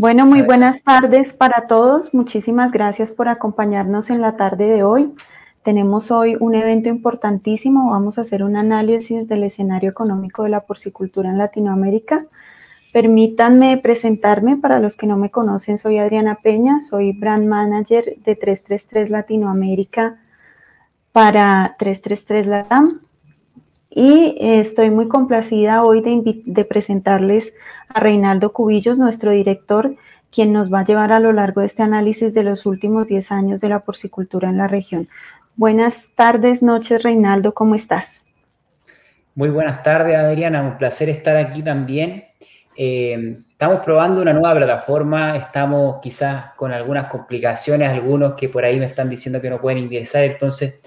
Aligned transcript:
Bueno, 0.00 0.24
muy 0.24 0.40
buenas 0.40 0.82
tardes 0.82 1.34
para 1.34 1.66
todos. 1.66 2.14
Muchísimas 2.14 2.72
gracias 2.72 3.12
por 3.12 3.28
acompañarnos 3.28 4.08
en 4.08 4.22
la 4.22 4.34
tarde 4.34 4.66
de 4.66 4.82
hoy. 4.82 5.12
Tenemos 5.62 6.10
hoy 6.10 6.38
un 6.40 6.54
evento 6.54 6.88
importantísimo. 6.88 7.90
Vamos 7.90 8.16
a 8.16 8.22
hacer 8.22 8.42
un 8.42 8.56
análisis 8.56 9.28
del 9.28 9.42
escenario 9.42 9.90
económico 9.90 10.42
de 10.42 10.48
la 10.48 10.62
porcicultura 10.62 11.28
en 11.28 11.36
Latinoamérica. 11.36 12.24
Permítanme 12.94 13.76
presentarme, 13.76 14.56
para 14.56 14.80
los 14.80 14.96
que 14.96 15.06
no 15.06 15.18
me 15.18 15.30
conocen, 15.30 15.76
soy 15.76 15.98
Adriana 15.98 16.38
Peña, 16.42 16.80
soy 16.80 17.12
Brand 17.12 17.46
Manager 17.46 18.16
de 18.24 18.36
333 18.36 19.10
Latinoamérica 19.10 20.18
para 21.12 21.76
333 21.78 22.46
Latam 22.46 23.00
y 23.90 24.36
estoy 24.40 24.90
muy 24.90 25.08
complacida 25.08 25.82
hoy 25.82 26.00
de, 26.00 26.42
de, 26.44 26.64
presentarles 26.64 27.52
a 27.88 27.98
Reinaldo 27.98 28.52
Cubillos, 28.52 28.98
nuestro 28.98 29.32
director, 29.32 29.96
quien 30.30 30.52
nos 30.52 30.72
va 30.72 30.80
a 30.80 30.84
llevar 30.84 31.12
a 31.12 31.18
lo 31.18 31.32
largo 31.32 31.60
de 31.60 31.66
este 31.66 31.82
análisis 31.82 32.32
de 32.32 32.44
los 32.44 32.66
últimos 32.66 33.08
10 33.08 33.32
años 33.32 33.60
de 33.60 33.68
la 33.68 33.80
porcicultura 33.80 34.48
en 34.48 34.58
la 34.58 34.68
región. 34.68 35.08
Buenas 35.56 36.08
tardes, 36.14 36.62
noches, 36.62 37.02
Reinaldo, 37.02 37.52
¿cómo 37.52 37.74
estás? 37.74 38.22
Muy 39.34 39.50
buenas 39.50 39.82
tardes, 39.82 40.16
Adriana, 40.16 40.62
un 40.62 40.78
placer 40.78 41.08
estar 41.08 41.36
aquí 41.36 41.62
también. 41.62 42.26
Eh, 42.76 43.38
estamos 43.50 43.80
probando 43.80 44.22
una 44.22 44.32
nueva 44.32 44.54
plataforma, 44.54 45.36
estamos 45.36 45.98
quizás 46.00 46.54
con 46.54 46.72
algunas 46.72 47.10
complicaciones, 47.10 47.92
algunos 47.92 48.34
que 48.34 48.48
por 48.48 48.64
ahí 48.64 48.78
me 48.78 48.86
están 48.86 49.08
diciendo 49.08 49.40
que 49.40 49.50
no 49.50 49.60
pueden 49.60 49.78
ingresar, 49.78 50.24
entonces 50.24 50.80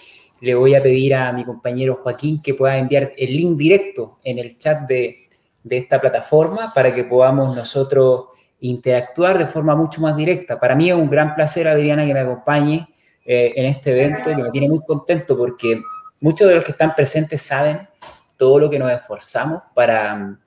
le 0.43 0.55
voy 0.55 0.75
a 0.75 0.83
pedir 0.83 1.15
a 1.15 1.31
mi 1.31 1.43
compañero 1.45 1.99
Joaquín 2.03 2.41
que 2.41 2.53
pueda 2.53 2.77
enviar 2.77 3.13
el 3.17 3.35
link 3.35 3.57
directo 3.57 4.19
en 4.23 4.39
el 4.39 4.57
chat 4.57 4.81
de, 4.87 5.29
de 5.63 5.77
esta 5.77 5.99
plataforma 5.99 6.71
para 6.73 6.93
que 6.93 7.03
podamos 7.03 7.55
nosotros 7.55 8.25
interactuar 8.59 9.37
de 9.37 9.47
forma 9.47 9.75
mucho 9.75 10.01
más 10.01 10.15
directa. 10.15 10.59
Para 10.59 10.75
mí 10.75 10.89
es 10.89 10.95
un 10.95 11.09
gran 11.09 11.35
placer, 11.35 11.67
Adriana, 11.67 12.05
que 12.05 12.13
me 12.13 12.19
acompañe 12.19 12.87
eh, 13.25 13.53
en 13.55 13.65
este 13.65 13.91
evento, 13.91 14.29
que 14.29 14.43
me 14.43 14.49
tiene 14.51 14.69
muy 14.69 14.83
contento 14.85 15.37
porque 15.37 15.81
muchos 16.19 16.47
de 16.47 16.55
los 16.55 16.63
que 16.63 16.71
están 16.71 16.93
presentes 16.93 17.41
saben 17.41 17.87
todo 18.37 18.59
lo 18.59 18.69
que 18.69 18.79
nos 18.79 18.91
esforzamos 18.91 19.61
para 19.73 20.37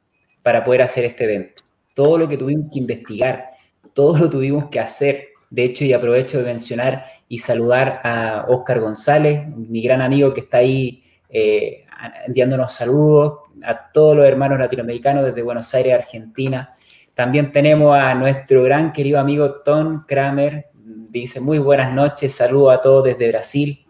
para 0.47 0.63
poder 0.63 0.83
hacer 0.83 1.05
este 1.05 1.25
evento. 1.25 1.65
Todo 1.93 2.19
lo 2.19 2.29
que 2.29 2.37
tuvimos 2.37 2.71
que 2.73 2.79
investigar, 2.79 3.51
todo 3.93 4.17
lo 4.17 4.31
tuvimos 4.31 4.69
que 4.71 4.79
hacer. 4.79 5.31
De 5.57 5.65
hecho, 5.65 5.87
y 5.87 5.95
aprovecho 5.95 6.37
de 6.37 6.45
mencionar 6.45 7.07
y 7.31 7.39
saludar 7.39 8.03
a 8.05 8.45
Oscar 8.47 8.79
González, 8.79 9.49
mi 9.49 9.81
gran 9.81 10.03
amigo 10.03 10.35
que 10.35 10.41
está 10.41 10.59
ahí 10.59 11.03
eh, 11.31 11.87
enviándonos 12.27 12.75
saludos, 12.75 13.39
a 13.65 13.91
todos 13.91 14.19
los 14.19 14.27
hermanos 14.27 14.59
latinoamericanos 14.59 15.25
desde 15.25 15.41
Buenos 15.41 15.73
Aires, 15.73 15.95
Argentina. 15.95 16.75
También 17.15 17.53
tenemos 17.53 17.97
a 17.97 18.15
nuestro 18.15 18.63
gran 18.65 18.93
querido 18.93 19.19
amigo 19.19 19.63
Tom 19.63 20.05
Kramer, 20.07 20.67
dice 20.75 21.41
muy 21.41 21.57
buenas 21.59 21.91
noches, 21.91 22.35
saludo 22.35 22.71
a 22.71 22.83
todos 22.83 23.05
desde 23.05 23.29
Brasil. 23.29 23.86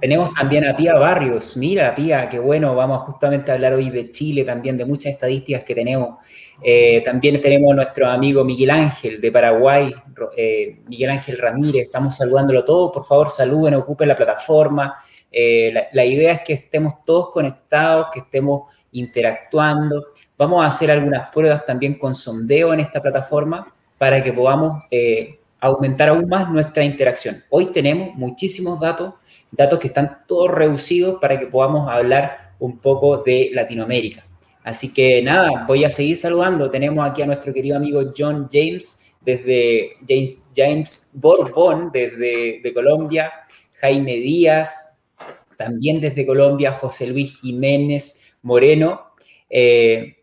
Tenemos 0.00 0.34
también 0.34 0.66
a 0.66 0.76
Pía 0.76 0.94
Barrios. 0.94 1.56
Mira, 1.56 1.94
Pía, 1.94 2.28
qué 2.28 2.38
bueno. 2.38 2.74
Vamos 2.74 3.02
justamente 3.02 3.50
a 3.50 3.54
hablar 3.54 3.72
hoy 3.72 3.88
de 3.88 4.10
Chile, 4.10 4.44
también 4.44 4.76
de 4.76 4.84
muchas 4.84 5.12
estadísticas 5.12 5.64
que 5.64 5.74
tenemos. 5.74 6.18
Eh, 6.62 7.02
también 7.04 7.40
tenemos 7.40 7.72
a 7.72 7.76
nuestro 7.76 8.06
amigo 8.08 8.44
Miguel 8.44 8.70
Ángel 8.70 9.20
de 9.20 9.32
Paraguay, 9.32 9.94
eh, 10.36 10.80
Miguel 10.86 11.10
Ángel 11.10 11.38
Ramírez. 11.38 11.84
Estamos 11.84 12.16
saludándolo 12.16 12.62
todo. 12.62 12.92
Por 12.92 13.04
favor, 13.04 13.30
saluden, 13.30 13.74
ocupen 13.74 14.08
la 14.08 14.16
plataforma. 14.16 14.96
Eh, 15.32 15.72
la, 15.92 16.04
idea 16.04 16.32
es 16.32 16.40
que 16.42 16.52
estemos 16.52 17.04
todos 17.04 17.30
conectados, 17.30 18.08
que 18.12 18.20
estemos 18.20 18.70
interactuando. 18.92 20.08
Vamos 20.36 20.62
a 20.62 20.68
hacer 20.68 20.90
algunas 20.90 21.30
pruebas 21.30 21.64
también 21.64 21.98
con 21.98 22.14
sondeo 22.14 22.74
en 22.74 22.80
esta 22.80 23.00
plataforma 23.00 23.74
para 23.96 24.22
que 24.22 24.32
podamos 24.32 24.82
aumentar 25.58 26.10
aún 26.10 26.28
más 26.28 26.50
nuestra 26.50 26.84
interacción. 26.84 27.42
Hoy 27.48 27.66
tenemos 27.66 28.14
muchísimos 28.14 28.78
datos 28.78 29.14
datos 29.56 29.78
que 29.78 29.88
están 29.88 30.18
todos 30.26 30.50
reducidos 30.50 31.18
para 31.20 31.38
que 31.38 31.46
podamos 31.46 31.88
hablar 31.88 32.52
un 32.58 32.78
poco 32.78 33.18
de 33.18 33.50
Latinoamérica. 33.52 34.24
Así 34.64 34.92
que 34.92 35.22
nada, 35.22 35.64
voy 35.66 35.84
a 35.84 35.90
seguir 35.90 36.16
saludando. 36.16 36.70
Tenemos 36.70 37.08
aquí 37.08 37.22
a 37.22 37.26
nuestro 37.26 37.52
querido 37.52 37.76
amigo 37.76 38.02
John 38.16 38.48
James, 38.50 39.06
desde 39.20 39.92
James, 40.08 40.42
James 40.56 41.10
Borbón, 41.14 41.90
desde 41.92 42.60
de 42.62 42.74
Colombia, 42.74 43.32
Jaime 43.80 44.16
Díaz, 44.16 45.00
también 45.56 46.00
desde 46.00 46.26
Colombia, 46.26 46.72
José 46.72 47.06
Luis 47.06 47.40
Jiménez 47.40 48.34
Moreno. 48.42 49.12
Eh, 49.48 50.16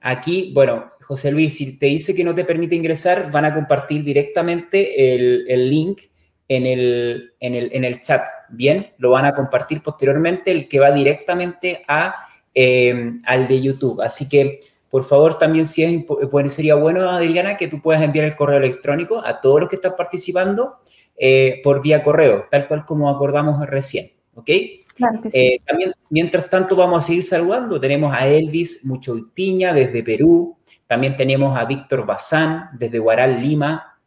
aquí, 0.00 0.52
bueno, 0.54 0.92
José 1.00 1.32
Luis, 1.32 1.56
si 1.56 1.78
te 1.78 1.86
dice 1.86 2.14
que 2.14 2.24
no 2.24 2.34
te 2.34 2.44
permite 2.44 2.74
ingresar, 2.74 3.30
van 3.30 3.44
a 3.44 3.54
compartir 3.54 4.02
directamente 4.04 5.14
el, 5.14 5.46
el 5.48 5.70
link 5.70 6.00
en 6.48 6.66
el, 6.66 7.34
en 7.40 7.54
el, 7.54 7.70
en 7.72 7.84
el 7.84 8.00
chat. 8.00 8.22
Bien, 8.50 8.92
lo 8.98 9.10
van 9.10 9.24
a 9.24 9.34
compartir 9.34 9.82
posteriormente 9.82 10.50
el 10.50 10.68
que 10.68 10.80
va 10.80 10.92
directamente 10.92 11.84
a, 11.88 12.14
em, 12.54 13.18
al 13.26 13.48
de 13.48 13.60
YouTube. 13.60 14.00
Así 14.00 14.28
que, 14.28 14.60
por 14.88 15.04
favor, 15.04 15.38
también 15.38 15.66
si 15.66 15.82
es, 15.82 16.04
pues, 16.04 16.52
sería 16.52 16.76
bueno, 16.76 17.10
Adriana, 17.10 17.56
que 17.56 17.68
tú 17.68 17.80
puedas 17.82 18.02
enviar 18.02 18.24
el 18.24 18.36
correo 18.36 18.58
electrónico 18.58 19.24
a 19.24 19.40
todos 19.40 19.60
los 19.60 19.68
que 19.68 19.76
están 19.76 19.96
participando 19.96 20.76
eh, 21.16 21.60
por 21.64 21.82
vía 21.82 22.02
correo, 22.02 22.46
tal 22.50 22.68
cual 22.68 22.84
como 22.84 23.10
acordamos 23.10 23.66
recién. 23.66 24.10
¿Ok? 24.34 24.50
Claro 24.94 25.20
que 25.20 25.30
sí. 25.30 25.38
Eh, 25.38 25.60
también, 25.66 25.92
mientras 26.10 26.48
tanto, 26.48 26.76
vamos 26.76 27.04
a 27.04 27.06
seguir 27.06 27.24
saludando. 27.24 27.80
Tenemos 27.80 28.14
a 28.14 28.26
Elvis 28.26 28.84
Mucho 28.84 29.16
Piña 29.34 29.72
desde 29.72 30.02
Perú. 30.02 30.56
También 30.86 31.16
tenemos 31.16 31.58
a 31.58 31.64
Víctor 31.64 32.06
Bazán 32.06 32.70
desde 32.78 32.98
Guaral, 32.98 33.42
Lima, 33.42 33.98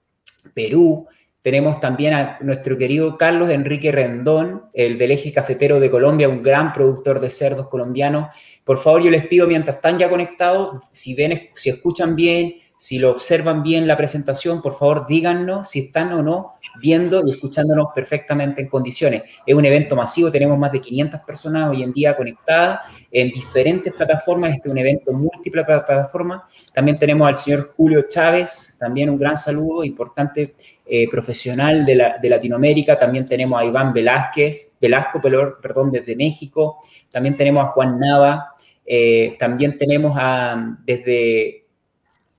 Perú. 0.54 1.08
Tenemos 1.50 1.80
también 1.80 2.14
a 2.14 2.38
nuestro 2.42 2.78
querido 2.78 3.18
Carlos 3.18 3.50
Enrique 3.50 3.92
Rendón, 3.92 4.66
el 4.72 5.00
del 5.00 5.10
eje 5.10 5.32
cafetero 5.32 5.80
de 5.80 5.90
Colombia, 5.90 6.30
un 6.30 6.44
gran 6.44 6.72
productor 6.74 7.20
de 7.20 7.32
cerdos 7.32 7.70
colombianos. 7.70 8.28
Por 8.64 8.78
favor, 8.78 9.02
yo 9.02 9.10
les 9.10 9.26
pido, 9.26 9.48
mientras 9.48 9.78
están 9.78 9.98
ya 9.98 10.12
conectados, 10.12 10.86
si 10.92 11.16
ven, 11.16 11.50
si 11.56 11.72
escuchan 11.72 12.16
bien, 12.16 12.54
si 12.78 13.00
lo 13.00 13.10
observan 13.10 13.64
bien 13.64 13.88
la 13.88 13.98
presentación, 13.98 14.62
por 14.62 14.78
favor, 14.78 15.08
díganos 15.08 15.72
si 15.72 15.80
están 15.80 16.14
o 16.14 16.22
no 16.22 16.52
viendo 16.80 17.22
y 17.26 17.32
escuchándonos 17.32 17.88
perfectamente 17.94 18.62
en 18.62 18.68
condiciones. 18.68 19.24
Es 19.46 19.56
un 19.56 19.66
evento 19.66 19.96
masivo, 19.96 20.32
tenemos 20.32 20.58
más 20.58 20.72
de 20.72 20.82
500 20.82 21.22
personas 21.22 21.70
hoy 21.70 21.84
en 21.84 21.94
día 21.94 22.16
conectadas 22.16 22.80
en 23.12 23.30
diferentes 23.30 23.94
plataformas, 23.94 24.54
este 24.54 24.68
es 24.68 24.72
un 24.72 24.78
evento 24.78 25.14
múltiple 25.14 25.64
plataformas. 25.64 26.44
También 26.74 26.98
tenemos 26.98 27.28
al 27.28 27.36
señor 27.36 27.74
Julio 27.76 28.04
Chávez, 28.08 28.78
también 28.80 29.10
un 29.10 29.18
gran 29.18 29.36
saludo, 29.36 29.84
importante 29.84 30.56
eh, 30.92 31.08
profesional 31.08 31.86
de, 31.86 32.30
Latinoamérica. 32.30 32.98
También 32.98 33.24
tenemos 33.24 33.62
a 33.62 33.66
Iván 33.66 33.94
Velázquez, 33.94 34.78
Velasco, 34.82 35.22
perdón, 35.22 35.92
desde 35.92 36.16
México. 36.16 36.80
También 37.12 37.36
tenemos 37.36 37.64
a 37.64 37.68
Juan 37.68 38.00
Nava. 38.00 38.56
Eh, 38.84 39.36
también 39.38 39.78
tenemos 39.78 40.18
a, 40.20 40.78
desde 40.84 41.66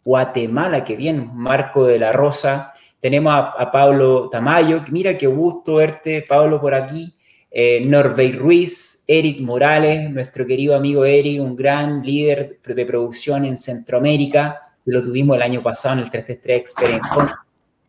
Guatemala, 0.05 0.83
que 0.83 0.97
bien, 0.97 1.31
Marco 1.33 1.87
de 1.87 2.01
la 2.01 2.11
Rosa. 2.11 2.73
Tenemos 3.01 3.33
a, 3.35 3.71
Pablo 3.73 4.29
Tamayo. 4.29 4.85
Mira 4.91 5.17
qué 5.17 5.27
gusto 5.27 5.77
verte, 5.77 6.25
Pablo, 6.29 6.61
por 6.61 6.75
aquí. 6.75 7.15
Eh, 7.51 7.83
Norvey 7.87 8.33
Ruiz, 8.33 9.03
Eric 9.07 9.41
Morales, 9.41 10.09
nuestro 10.11 10.47
querido 10.47 10.77
amigo 10.77 11.05
Eric, 11.05 11.41
un 11.41 11.57
gran 11.57 12.03
líder 12.03 12.61
de 12.63 12.87
producción 12.87 13.45
en 13.47 13.57
Centroamérica. 13.57 14.61
Lo 14.85 15.03
tuvimos 15.03 15.37
el 15.37 15.43
año 15.43 15.63
pasado 15.63 15.95
en 15.95 16.01
el 16.01 16.11
333 16.11 16.61
Experience 16.61 17.09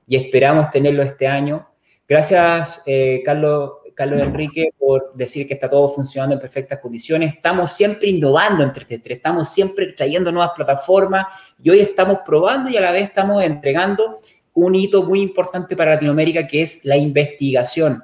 y 0.08 0.16
esperamos 0.16 0.70
tenerlo 0.70 1.04
este 1.04 1.28
año. 1.28 1.68
Gracias, 2.08 2.84
eh, 2.86 3.22
Carlos, 3.24 3.72
Carlos 3.94 4.22
Enrique, 4.22 4.70
por 4.78 5.14
decir 5.14 5.48
que 5.48 5.54
está 5.54 5.70
todo 5.70 5.88
funcionando 5.90 6.36
en 6.36 6.42
perfectas 6.42 6.80
condiciones. 6.80 7.36
Estamos 7.36 7.72
siempre 7.72 8.10
innovando 8.10 8.64
este 8.64 8.98
tres, 8.98 9.18
estamos 9.18 9.50
siempre 9.50 9.94
trayendo 9.94 10.32
nuevas 10.32 10.52
plataformas 10.56 11.28
y 11.62 11.70
hoy 11.70 11.80
estamos 11.80 12.20
probando 12.26 12.70
y 12.70 12.78
a 12.78 12.82
la 12.82 12.92
vez 12.92 13.04
estamos 13.04 13.44
entregando 13.44 14.18
un 14.54 14.76
hito 14.76 15.04
muy 15.04 15.22
importante 15.22 15.76
para 15.76 15.94
Latinoamérica 15.94 16.48
que 16.48 16.62
es 16.62 16.86
la 16.86 16.98
investigación. 16.98 18.04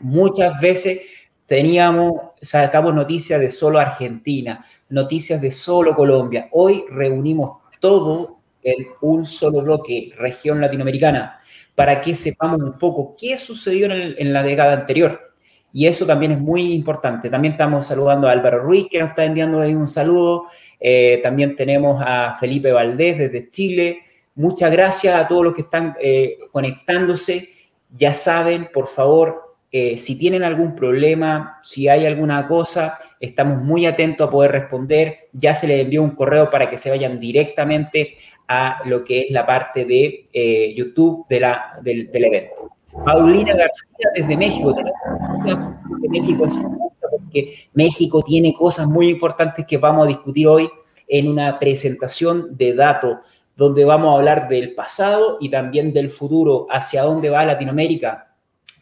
Muchas 0.00 0.60
veces 0.60 1.00
teníamos, 1.46 2.12
sacamos 2.40 2.94
noticias 2.94 3.40
de 3.40 3.50
solo 3.50 3.78
Argentina, 3.78 4.64
noticias 4.88 5.40
de 5.40 5.50
solo 5.50 5.94
Colombia. 5.94 6.48
Hoy 6.52 6.84
reunimos 6.90 7.58
todo 7.80 8.38
en 8.62 8.86
un 9.00 9.24
solo 9.24 9.62
bloque, 9.62 10.12
región 10.16 10.60
latinoamericana, 10.60 11.40
para 11.74 12.00
que 12.00 12.14
sepamos 12.14 12.60
un 12.60 12.78
poco 12.78 13.16
qué 13.18 13.36
sucedió 13.38 13.90
en, 13.90 14.32
la 14.32 14.42
década 14.42 14.74
anterior. 14.74 15.32
Y 15.72 15.86
eso 15.86 16.04
también 16.04 16.32
es 16.32 16.38
muy 16.38 16.72
importante. 16.72 17.30
También 17.30 17.52
estamos 17.52 17.86
saludando 17.86 18.28
a 18.28 18.32
Álvaro 18.32 18.60
Ruiz, 18.60 18.88
que 18.90 18.98
nos 18.98 19.10
está 19.10 19.24
enviando 19.24 19.60
ahí 19.60 19.74
un 19.74 19.88
saludo. 19.88 20.46
Eh, 20.78 21.20
también 21.22 21.56
tenemos 21.56 22.02
a 22.04 22.36
Felipe 22.38 22.72
Valdés 22.72 23.18
desde 23.18 23.50
Chile. 23.50 24.02
Muchas 24.34 24.70
gracias 24.72 25.14
a 25.14 25.26
todos 25.26 25.44
los 25.44 25.54
que 25.54 25.62
están 25.62 25.96
eh, 26.00 26.38
conectándose. 26.52 27.48
Ya 27.90 28.12
saben, 28.12 28.68
por 28.72 28.86
favor, 28.86 29.50
Eh, 29.72 29.96
si 29.96 30.18
tienen 30.18 30.42
algún 30.42 30.74
problema, 30.74 31.60
si 31.62 31.86
hay 31.86 32.04
alguna 32.04 32.48
cosa, 32.48 32.98
estamos 33.20 33.62
muy 33.62 33.86
atentos 33.86 34.26
a 34.26 34.30
poder 34.30 34.50
responder. 34.50 35.28
Ya 35.32 35.54
se 35.54 35.68
les 35.68 35.80
envió 35.82 36.02
un 36.02 36.10
correo 36.10 36.50
para 36.50 36.68
que 36.68 36.76
se 36.76 36.90
vayan 36.90 37.20
directamente 37.20 38.16
a 38.48 38.82
lo 38.84 39.04
que 39.04 39.20
es 39.20 39.30
la 39.30 39.46
parte 39.46 39.84
de 39.84 40.28
eh, 40.32 40.74
YouTube 40.74 41.24
de 41.28 41.38
la, 41.38 41.78
del, 41.82 42.08
evento. 42.12 42.72
Paulina 43.04 43.54
García 43.54 44.10
desde 44.16 44.36
México. 44.36 44.74
México 47.74 48.22
tiene 48.22 48.52
cosas 48.52 48.88
muy 48.88 49.08
importantes 49.08 49.64
que 49.64 49.78
vamos 49.78 50.04
a 50.04 50.08
discutir 50.08 50.48
hoy 50.48 50.68
en 51.06 51.28
una 51.28 51.60
presentación 51.60 52.56
de 52.56 52.74
datos 52.74 53.18
donde 53.60 53.84
vamos 53.84 54.14
a 54.14 54.18
hablar 54.18 54.48
del 54.48 54.72
pasado 54.72 55.36
y 55.38 55.50
también 55.50 55.92
del 55.92 56.08
futuro, 56.08 56.66
hacia 56.70 57.02
dónde 57.02 57.28
va 57.28 57.44
Latinoamérica, 57.44 58.34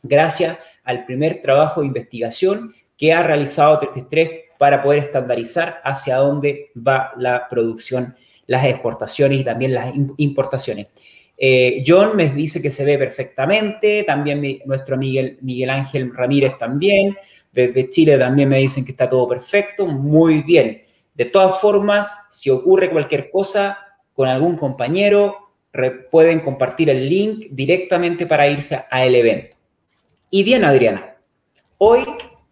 gracias 0.05 0.57
al 0.85 1.05
primer 1.05 1.43
trabajo 1.43 1.81
de 1.81 1.89
investigación 1.89 2.73
que 2.97 3.13
ha 3.13 3.25
realizado 3.25 3.81
333 3.81 4.55
para 4.57 4.81
poder 4.81 5.03
estandarizar 5.03 5.81
hacia 5.83 6.19
dónde 6.19 6.71
va 6.77 7.11
la 7.17 7.49
producción, 7.49 8.15
las 8.47 8.67
exportaciones 8.67 9.41
y 9.41 9.45
también 9.45 9.75
las 9.75 9.93
importaciones. 10.17 10.87
Eh, 11.37 11.83
John 11.85 12.15
me 12.15 12.29
dice 12.31 12.63
que 12.63 12.71
se 12.71 12.85
ve 12.85 12.97
perfectamente, 12.99 14.05
también 14.05 14.61
nuestro 14.65 14.97
Miguel, 14.97 15.39
Miguel 15.41 15.71
Ángel 15.71 16.15
Ramírez 16.15 16.57
también, 16.57 17.17
desde 17.51 17.89
Chile 17.89 18.17
también 18.17 18.49
me 18.49 18.59
dicen 18.59 18.85
que 18.85 18.93
está 18.93 19.09
todo 19.09 19.27
perfecto, 19.27 19.89
muy 19.89 20.43
bien. 20.43 20.85
De 21.17 21.25
todas 21.25 21.61
formas, 21.61 22.29
si 22.31 22.49
ocurre 22.49 22.91
cualquier 22.91 23.29
cosa 23.29 23.77
con 24.19 24.29
algún 24.29 24.57
compañero, 24.57 25.53
pueden 26.11 26.41
compartir 26.41 26.91
el 26.91 27.09
link 27.09 27.47
directamente 27.53 28.27
para 28.27 28.49
irse 28.49 28.81
al 28.91 29.15
evento. 29.15 29.57
Y 30.29 30.43
bien, 30.43 30.65
Adriana, 30.65 31.15
hoy 31.79 32.05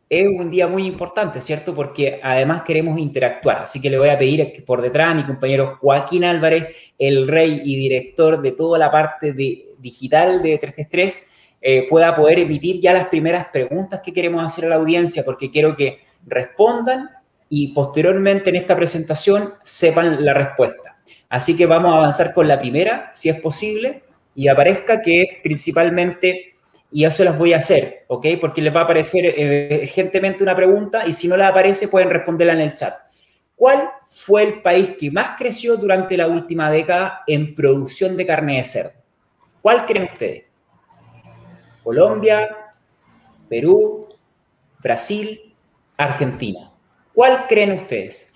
es 0.09 0.29
un 0.29 0.49
día 0.49 0.69
muy 0.69 0.87
importante, 0.87 1.41
¿cierto? 1.41 1.75
Porque 1.75 2.21
además 2.23 2.63
queremos 2.63 3.01
interactuar. 3.01 3.63
Así 3.63 3.81
que 3.81 3.91
le 3.91 3.99
voy 3.99 4.11
a 4.11 4.17
pedir 4.17 4.53
que 4.53 4.63
por 4.63 4.81
detrás 4.81 5.11
a 5.11 5.15
mi 5.15 5.25
compañero 5.25 5.77
Joaquín 5.81 6.23
Álvarez, 6.23 6.69
el 6.97 7.27
rey 7.27 7.61
y 7.65 7.75
director 7.75 8.41
de 8.41 8.53
toda 8.53 8.79
la 8.79 8.89
parte 8.89 9.33
de, 9.33 9.71
digital 9.79 10.43
de 10.43 10.59
333, 10.59 11.31
eh, 11.63 11.87
pueda 11.91 12.15
poder 12.15 12.39
emitir 12.39 12.81
ya 12.81 12.93
las 12.93 13.09
primeras 13.09 13.49
preguntas 13.49 14.01
que 14.01 14.13
queremos 14.13 14.45
hacer 14.45 14.67
a 14.67 14.69
la 14.69 14.77
audiencia, 14.77 15.25
porque 15.25 15.51
quiero 15.51 15.75
que 15.75 15.99
respondan 16.25 17.11
y 17.49 17.75
posteriormente 17.75 18.51
en 18.51 18.57
esta 18.57 18.77
presentación 18.77 19.55
sepan 19.65 20.25
la 20.25 20.33
respuesta. 20.33 20.96
Así 21.29 21.57
que 21.57 21.67
vamos 21.67 21.93
a 21.93 21.99
avanzar 21.99 22.33
con 22.33 22.47
la 22.47 22.59
primera, 22.59 23.11
si 23.13 23.29
es 23.29 23.41
posible, 23.41 24.03
y 24.35 24.49
aparezca 24.49 25.01
que 25.01 25.23
es 25.23 25.29
principalmente 25.43 26.55
y 26.93 27.05
eso 27.05 27.25
las 27.25 27.37
voy 27.37 27.53
a 27.53 27.59
hacer, 27.59 28.05
¿ok? 28.07 28.27
Porque 28.41 28.63
les 28.63 28.75
va 28.75 28.81
a 28.81 28.85
aparecer 28.85 29.25
eh, 29.37 29.81
urgentemente 29.83 30.43
una 30.43 30.55
pregunta 30.55 31.07
y 31.07 31.13
si 31.13 31.27
no 31.27 31.37
les 31.37 31.47
aparece 31.47 31.89
pueden 31.89 32.11
responderla 32.11 32.53
en 32.53 32.61
el 32.61 32.75
chat. 32.75 32.95
¿Cuál 33.57 33.91
fue 34.09 34.45
el 34.45 34.63
país 34.63 34.93
que 34.99 35.11
más 35.11 35.33
creció 35.37 35.77
durante 35.77 36.17
la 36.17 36.29
última 36.29 36.71
década 36.71 37.23
en 37.27 37.55
producción 37.55 38.17
de 38.17 38.27
carne 38.27 38.59
de 38.59 38.65
cerdo? 38.65 38.93
¿Cuál 39.63 39.85
creen 39.85 40.05
ustedes? 40.05 40.45
Colombia, 41.83 42.71
Perú, 43.49 44.07
Brasil, 44.81 45.55
Argentina. 45.97 46.71
¿Cuál 47.15 47.47
creen 47.49 47.73
ustedes? 47.73 48.36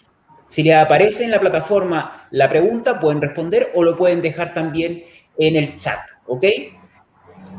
Si 0.50 0.62
les 0.62 0.74
aparece 0.74 1.24
en 1.24 1.30
la 1.30 1.40
plataforma 1.40 2.28
la 2.32 2.48
pregunta, 2.48 3.00
pueden 3.00 3.22
responder 3.22 3.70
o 3.74 3.82
lo 3.82 3.96
pueden 3.96 4.20
dejar 4.20 4.52
también 4.52 5.04
en 5.38 5.56
el 5.56 5.76
chat, 5.76 6.00
¿ok? 6.26 6.44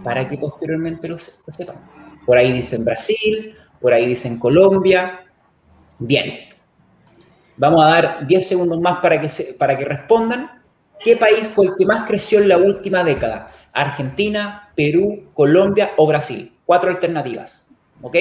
para 0.03 0.27
que 0.27 0.38
posteriormente 0.38 1.07
lo, 1.07 1.17
sepan. 1.17 1.75
Por 2.25 2.38
ahí 2.38 2.51
dicen 2.51 2.85
Brasil, 2.85 3.55
por 3.79 3.93
ahí 3.93 4.05
dicen 4.05 4.39
Colombia. 4.39 5.25
Bien. 5.99 6.49
Vamos 7.57 7.83
a 7.83 7.89
dar 7.89 8.27
10 8.27 8.47
segundos 8.47 8.79
más 8.79 8.99
para 8.99 9.19
que, 9.19 9.29
para 9.57 9.77
que 9.77 9.85
respondan. 9.85 10.61
¿Qué 11.03 11.15
país 11.17 11.49
fue 11.49 11.67
el 11.67 11.73
que 11.77 11.85
más 11.85 12.07
creció 12.07 12.39
en 12.39 12.49
la 12.49 12.57
última 12.57 13.03
década? 13.03 13.51
Argentina, 13.73 14.71
Perú, 14.75 15.29
Colombia 15.33 15.91
o 15.97 16.07
Brasil. 16.07 16.51
Cuatro 16.65 16.89
alternativas. 16.89 17.75
¿Ok? 18.01 18.17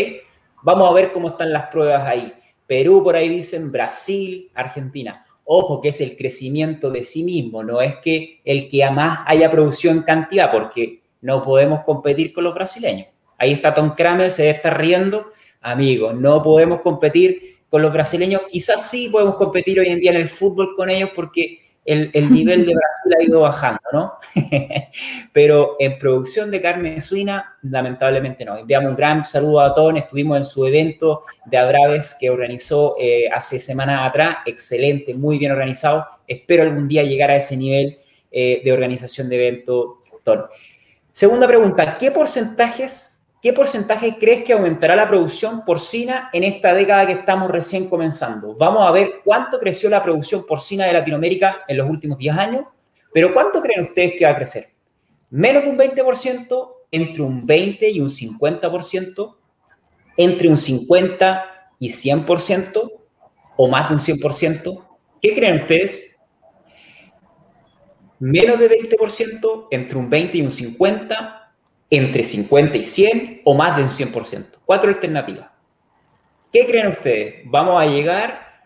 Vamos 0.62 0.90
a 0.90 0.94
ver 0.94 1.12
cómo 1.12 1.28
están 1.28 1.52
las 1.52 1.68
pruebas 1.68 2.06
ahí. 2.06 2.34
Perú, 2.70 3.02
por 3.02 3.16
ahí 3.16 3.28
dicen 3.28 3.72
Brasil, 3.72 4.48
Argentina. 4.54 5.26
Ojo 5.42 5.80
que 5.80 5.88
es 5.88 6.00
el 6.00 6.16
crecimiento 6.16 6.88
de 6.88 7.02
sí 7.02 7.24
mismo, 7.24 7.64
no 7.64 7.80
es 7.80 7.96
que 7.96 8.40
el 8.44 8.68
que 8.68 8.88
más 8.92 9.22
haya 9.26 9.50
producido 9.50 9.92
en 9.92 10.02
cantidad, 10.02 10.52
porque 10.52 11.02
no 11.20 11.42
podemos 11.42 11.82
competir 11.82 12.32
con 12.32 12.44
los 12.44 12.54
brasileños. 12.54 13.08
Ahí 13.38 13.50
está 13.50 13.74
Tom 13.74 13.96
Kramer, 13.96 14.30
se 14.30 14.48
está 14.48 14.70
riendo. 14.70 15.32
Amigo, 15.60 16.12
no 16.12 16.44
podemos 16.44 16.80
competir 16.80 17.58
con 17.68 17.82
los 17.82 17.92
brasileños. 17.92 18.42
Quizás 18.48 18.88
sí 18.88 19.08
podemos 19.08 19.34
competir 19.34 19.80
hoy 19.80 19.88
en 19.88 19.98
día 19.98 20.12
en 20.12 20.18
el 20.18 20.28
fútbol 20.28 20.76
con 20.76 20.90
ellos 20.90 21.10
porque 21.12 21.58
el, 21.84 22.32
nivel 22.32 22.66
de 22.66 22.74
Brasil 22.74 23.14
ha 23.18 23.22
ido 23.22 23.40
bajando, 23.40 23.80
¿no? 23.92 24.12
Pero 25.32 25.76
en 25.78 25.98
producción 25.98 26.50
de 26.50 26.60
carne 26.60 27.00
suina, 27.00 27.56
lamentablemente 27.62 28.44
no. 28.44 28.58
Enviamos 28.58 28.90
un 28.90 28.96
gran 28.96 29.24
saludo 29.24 29.60
a 29.60 29.72
todos. 29.72 29.96
Estuvimos 29.96 30.38
en 30.38 30.44
su 30.44 30.66
evento 30.66 31.22
de 31.46 31.58
Abraves 31.58 32.16
que 32.18 32.30
organizó 32.30 32.96
eh, 33.00 33.28
hace 33.32 33.58
semanas 33.58 34.08
atrás. 34.08 34.38
Excelente, 34.46 35.14
muy 35.14 35.38
bien 35.38 35.52
organizado. 35.52 36.06
Espero 36.26 36.62
algún 36.62 36.86
día 36.86 37.02
llegar 37.02 37.30
a 37.30 37.36
ese 37.36 37.56
nivel 37.56 37.98
eh, 38.30 38.60
de 38.62 38.72
organización 38.72 39.28
de 39.28 39.36
evento. 39.36 40.00
Segunda 41.12 41.46
pregunta, 41.46 41.96
¿qué 41.98 42.10
porcentajes, 42.10 43.19
qué 43.40 43.52
porcentaje 43.52 44.16
crees 44.18 44.44
que 44.44 44.52
aumentará 44.52 44.94
la 44.94 45.08
producción 45.08 45.64
porcina 45.64 46.30
en 46.32 46.44
esta 46.44 46.74
década 46.74 47.06
que 47.06 47.12
estamos 47.12 47.50
recién 47.50 47.88
comenzando? 47.88 48.54
Vamos 48.54 48.86
a 48.86 48.90
ver 48.90 49.20
cuánto 49.24 49.58
creció 49.58 49.88
la 49.90 50.02
producción 50.02 50.44
porcina 50.46 50.86
de 50.86 50.92
Latinoamérica 50.92 51.60
en 51.66 51.76
los 51.78 51.88
últimos 51.88 52.18
10 52.18 52.36
años, 52.36 52.64
pero 53.12 53.32
¿cuánto 53.32 53.60
creen 53.60 53.84
ustedes 53.84 54.14
que 54.18 54.24
va 54.24 54.32
a 54.32 54.36
crecer? 54.36 54.66
¿Menos 55.30 55.64
de 55.64 55.70
un 55.70 55.78
20%? 55.78 56.72
¿Entre 56.92 57.22
un 57.22 57.46
20 57.46 57.90
y 57.90 58.00
un 58.00 58.08
50%? 58.08 59.36
¿Entre 60.16 60.48
un 60.48 60.56
50 60.56 61.72
y 61.78 61.88
100%? 61.88 62.92
¿O 63.56 63.68
más 63.68 63.88
de 63.88 63.94
un 63.94 64.00
100%? 64.00 64.84
¿Qué 65.22 65.34
creen 65.34 65.56
ustedes? 65.56 66.10
menos 68.20 68.58
de 68.58 68.68
20%, 68.70 69.68
entre 69.70 69.98
un 69.98 70.08
20 70.08 70.38
y 70.38 70.42
un 70.42 70.50
50, 70.50 71.39
entre 71.90 72.22
50 72.22 72.78
y 72.78 72.84
100 72.84 73.42
o 73.44 73.54
más 73.54 73.76
de 73.76 73.82
un 73.82 73.90
100%. 73.90 74.60
Cuatro 74.64 74.90
alternativas. 74.90 75.48
¿Qué 76.52 76.66
creen 76.66 76.88
ustedes? 76.88 77.42
¿Vamos 77.46 77.80
a 77.80 77.86
llegar? 77.86 78.64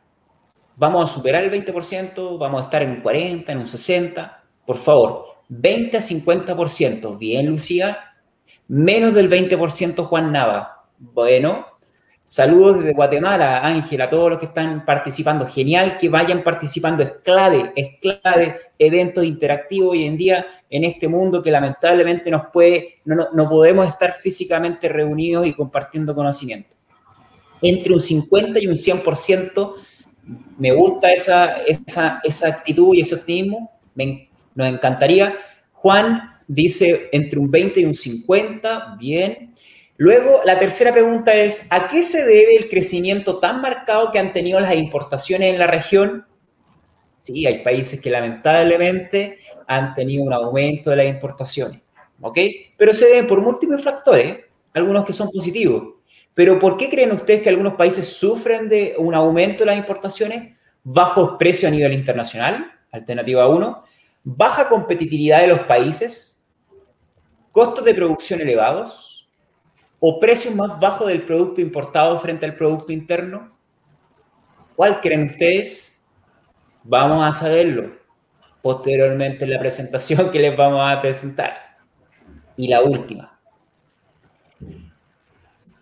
¿Vamos 0.76 1.10
a 1.10 1.14
superar 1.14 1.44
el 1.44 1.50
20%? 1.50 2.38
¿Vamos 2.38 2.60
a 2.60 2.64
estar 2.64 2.82
en 2.82 2.90
un 2.90 3.00
40, 3.00 3.52
en 3.52 3.58
un 3.58 3.66
60? 3.66 4.42
Por 4.66 4.76
favor, 4.76 5.26
20 5.48 5.96
a 5.96 6.00
50%. 6.00 7.18
Bien, 7.18 7.46
Lucía. 7.46 7.98
Menos 8.68 9.14
del 9.14 9.30
20%, 9.30 10.04
Juan 10.04 10.32
Nava. 10.32 10.84
Bueno, 10.98 11.66
Saludos 12.26 12.78
desde 12.78 12.94
Guatemala, 12.94 13.60
Ángel, 13.64 14.00
a 14.00 14.08
todos 14.08 14.30
los 14.30 14.38
que 14.38 14.46
están 14.46 14.84
participando. 14.86 15.46
Genial 15.46 15.98
que 15.98 16.08
vayan 16.08 16.42
participando, 16.42 17.02
es 17.02 17.12
clave, 17.22 17.72
es 17.76 17.98
clave 18.00 18.60
eventos 18.78 19.24
interactivos 19.24 19.90
hoy 19.90 20.06
en 20.06 20.16
día 20.16 20.46
en 20.70 20.84
este 20.84 21.06
mundo 21.06 21.42
que 21.42 21.50
lamentablemente 21.50 22.32
puede, 22.52 22.96
no, 23.04 23.28
no, 23.32 23.48
podemos 23.48 23.86
estar 23.88 24.12
físicamente 24.12 24.88
reunidos 24.88 25.46
y 25.46 25.52
compartiendo 25.52 26.14
conocimiento. 26.14 26.76
Entre 27.60 27.92
un 27.92 28.00
50 28.00 28.58
y 28.58 28.66
un 28.68 28.74
100%, 28.74 29.74
me 30.58 30.72
gusta 30.72 31.12
esa, 31.12 31.58
esa, 31.58 32.20
esa 32.24 32.48
actitud 32.48 32.94
y 32.94 33.02
ese 33.02 33.16
optimismo, 33.16 33.70
nos 34.54 34.66
encantaría. 34.66 35.36
Juan 35.72 36.40
dice 36.48 37.08
entre 37.12 37.38
un 37.38 37.50
20 37.50 37.80
y 37.80 37.84
un 37.84 37.94
50, 37.94 38.96
bien. 38.98 39.52
Luego, 40.04 40.42
la 40.44 40.58
tercera 40.58 40.92
pregunta 40.92 41.32
es, 41.32 41.66
¿a 41.70 41.88
qué 41.88 42.02
se 42.02 42.26
debe 42.26 42.56
el 42.56 42.68
crecimiento 42.68 43.38
tan 43.38 43.62
marcado 43.62 44.12
que 44.12 44.18
han 44.18 44.34
tenido 44.34 44.60
las 44.60 44.74
importaciones 44.74 45.50
en 45.50 45.58
la 45.58 45.66
región? 45.66 46.26
Sí, 47.20 47.46
hay 47.46 47.64
países 47.64 48.02
que 48.02 48.10
lamentablemente 48.10 49.38
han 49.66 49.94
tenido 49.94 50.22
un 50.22 50.34
aumento 50.34 50.90
de 50.90 50.96
las 50.96 51.06
importaciones, 51.06 51.80
¿ok? 52.20 52.38
Pero 52.76 52.92
se 52.92 53.06
deben 53.06 53.26
por 53.26 53.40
múltiples 53.40 53.82
factores, 53.82 54.40
algunos 54.74 55.06
que 55.06 55.14
son 55.14 55.30
positivos. 55.30 55.94
Pero 56.34 56.58
¿por 56.58 56.76
qué 56.76 56.90
creen 56.90 57.12
ustedes 57.12 57.40
que 57.40 57.48
algunos 57.48 57.72
países 57.72 58.06
sufren 58.06 58.68
de 58.68 58.96
un 58.98 59.14
aumento 59.14 59.60
de 59.60 59.68
las 59.68 59.78
importaciones? 59.78 60.54
Bajos 60.82 61.36
precios 61.38 61.72
a 61.72 61.74
nivel 61.74 61.94
internacional, 61.94 62.70
alternativa 62.92 63.48
1, 63.48 63.84
baja 64.22 64.68
competitividad 64.68 65.40
de 65.40 65.46
los 65.46 65.60
países, 65.60 66.46
costos 67.52 67.86
de 67.86 67.94
producción 67.94 68.42
elevados, 68.42 69.13
o 70.06 70.20
precios 70.20 70.54
más 70.54 70.78
bajos 70.78 71.08
del 71.08 71.22
producto 71.22 71.62
importado 71.62 72.18
frente 72.18 72.44
al 72.44 72.56
producto 72.56 72.92
interno? 72.92 73.56
¿Cuál 74.76 75.00
creen 75.00 75.24
ustedes? 75.24 76.04
Vamos 76.82 77.24
a 77.24 77.32
saberlo 77.32 77.90
posteriormente 78.60 79.44
en 79.44 79.50
la 79.52 79.58
presentación 79.58 80.30
que 80.30 80.40
les 80.40 80.54
vamos 80.54 80.82
a 80.84 81.00
presentar. 81.00 81.54
Y 82.54 82.68
la 82.68 82.82
última. 82.82 83.40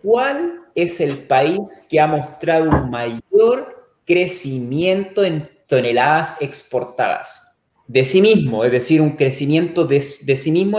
¿cuál 0.00 0.60
es 0.76 1.00
el 1.00 1.18
país 1.18 1.86
que 1.90 1.98
ha 1.98 2.06
mostrado 2.06 2.70
un 2.70 2.90
mayor 2.90 3.92
crecimiento 4.04 5.24
en 5.24 5.50
toneladas 5.66 6.36
exportadas? 6.40 7.58
De 7.88 8.04
sí 8.04 8.22
mismo, 8.22 8.64
es 8.64 8.70
decir, 8.70 9.00
un 9.00 9.16
crecimiento 9.16 9.84
de, 9.84 9.96
de 9.96 10.36
sí 10.36 10.52
mismo, 10.52 10.78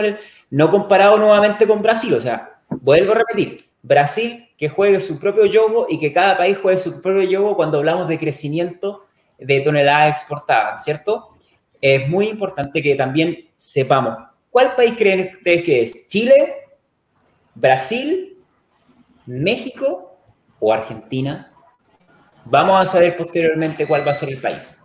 no 0.49 0.71
comparado 0.71 1.17
nuevamente 1.17 1.67
con 1.67 1.81
Brasil. 1.81 2.13
O 2.13 2.21
sea, 2.21 2.52
vuelvo 2.81 3.13
a 3.13 3.15
repetir, 3.15 3.69
Brasil 3.81 4.49
que 4.57 4.69
juegue 4.69 4.99
su 4.99 5.19
propio 5.19 5.45
yogo 5.45 5.87
y 5.89 5.99
que 5.99 6.13
cada 6.13 6.37
país 6.37 6.57
juegue 6.57 6.77
su 6.77 7.01
propio 7.01 7.23
yogo 7.23 7.55
cuando 7.55 7.79
hablamos 7.79 8.07
de 8.07 8.17
crecimiento 8.17 9.05
de 9.37 9.61
toneladas 9.61 10.11
exportadas, 10.11 10.83
¿cierto? 10.83 11.35
Es 11.81 12.07
muy 12.07 12.27
importante 12.27 12.81
que 12.81 12.95
también 12.95 13.49
sepamos 13.55 14.17
cuál 14.49 14.75
país 14.75 14.93
creen 14.97 15.31
ustedes 15.33 15.63
que 15.63 15.81
es, 15.81 16.07
Chile, 16.07 16.55
Brasil, 17.55 18.37
México 19.25 20.17
o 20.59 20.73
Argentina. 20.73 21.51
Vamos 22.45 22.81
a 22.81 22.85
saber 22.85 23.17
posteriormente 23.17 23.87
cuál 23.87 24.07
va 24.07 24.11
a 24.11 24.15
ser 24.15 24.29
el 24.29 24.39
país. 24.39 24.81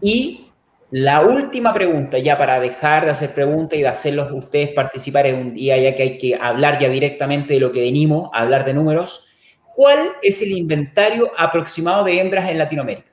Y 0.00 0.45
la 0.90 1.20
última 1.20 1.74
pregunta, 1.74 2.18
ya 2.18 2.38
para 2.38 2.60
dejar 2.60 3.04
de 3.04 3.10
hacer 3.10 3.34
preguntas 3.34 3.76
y 3.76 3.82
de 3.82 3.88
hacerlos 3.88 4.30
ustedes 4.30 4.70
participar 4.70 5.26
en 5.26 5.38
un 5.38 5.54
día, 5.54 5.76
ya 5.76 5.96
que 5.96 6.02
hay 6.02 6.18
que 6.18 6.36
hablar 6.36 6.78
ya 6.78 6.88
directamente 6.88 7.54
de 7.54 7.60
lo 7.60 7.72
que 7.72 7.80
venimos, 7.80 8.30
a 8.32 8.42
hablar 8.42 8.64
de 8.64 8.74
números. 8.74 9.26
¿Cuál 9.74 10.12
es 10.22 10.40
el 10.42 10.52
inventario 10.52 11.32
aproximado 11.36 12.04
de 12.04 12.20
hembras 12.20 12.48
en 12.48 12.58
Latinoamérica? 12.58 13.10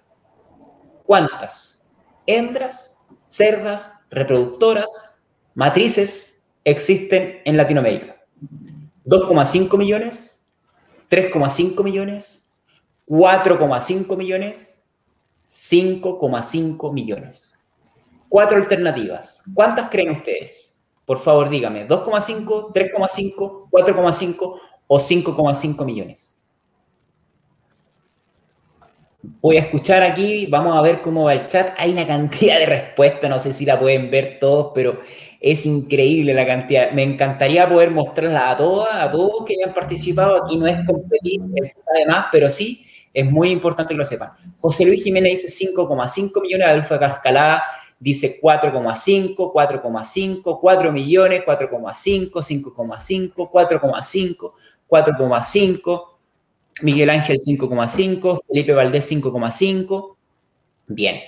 ¿Cuántas 1.03 1.83
hembras, 2.27 3.01
cerdas, 3.25 4.05
reproductoras, 4.11 5.23
matrices 5.55 6.45
existen 6.63 7.41
en 7.43 7.57
Latinoamérica? 7.57 8.17
¿2,5 9.05 9.77
millones? 9.79 10.47
¿3,5 11.09 11.83
millones? 11.83 12.51
¿4,5 13.07 14.15
millones? 14.15 14.87
5,5 15.45 16.93
millones 16.93 17.52
cuatro 18.33 18.57
alternativas. 18.57 19.43
¿Cuántas 19.53 19.91
creen 19.91 20.09
ustedes? 20.09 20.83
Por 21.05 21.19
favor, 21.19 21.49
dígame, 21.49 21.87
¿2,5, 21.87 22.73
3,5, 22.73 23.69
4,5 23.69 24.59
o 24.87 24.97
5,5 24.97 25.85
millones? 25.85 26.39
Voy 29.39 29.57
a 29.57 29.59
escuchar 29.59 30.01
aquí, 30.01 30.47
vamos 30.47 30.75
a 30.75 30.81
ver 30.81 31.01
cómo 31.01 31.25
va 31.25 31.33
el 31.33 31.45
chat. 31.45 31.75
Hay 31.77 31.91
una 31.91 32.07
cantidad 32.07 32.57
de 32.57 32.65
respuestas, 32.65 33.29
no 33.29 33.37
sé 33.37 33.53
si 33.53 33.67
la 33.67 33.79
pueden 33.79 34.09
ver 34.09 34.39
todos, 34.39 34.71
pero 34.73 35.01
es 35.39 35.67
increíble 35.67 36.33
la 36.33 36.47
cantidad. 36.47 36.89
Me 36.91 37.03
encantaría 37.03 37.69
poder 37.69 37.91
mostrarla 37.91 38.49
a 38.49 38.57
todas, 38.57 38.95
a 38.95 39.11
todos 39.11 39.45
que 39.45 39.53
hayan 39.61 39.75
participado. 39.75 40.43
Aquí 40.43 40.57
no 40.57 40.65
es 40.65 40.77
competir, 40.87 41.39
además, 41.95 42.25
pero 42.31 42.49
sí 42.49 42.83
es 43.13 43.29
muy 43.29 43.51
importante 43.51 43.93
que 43.93 43.99
lo 43.99 44.05
sepan. 44.05 44.31
José 44.59 44.85
Luis 44.85 45.03
Jiménez 45.03 45.43
dice 45.43 45.71
5,5 45.71 46.41
millones, 46.41 46.67
Adolfo 46.67 46.97
Cascalada 46.97 47.63
dice 48.03 48.37
4,5, 48.41 49.53
4,5, 49.53 50.59
4 50.59 50.91
millones, 50.91 51.41
4,5, 51.45 52.31
5,5, 52.31 53.49
4,5, 53.49 54.51
4,5, 54.89 56.03
Miguel 56.81 57.09
Ángel 57.09 57.37
5,5, 57.37 58.41
Felipe 58.45 58.73
Valdés 58.73 59.09
5,5. 59.09 60.15
Bien, 60.87 61.21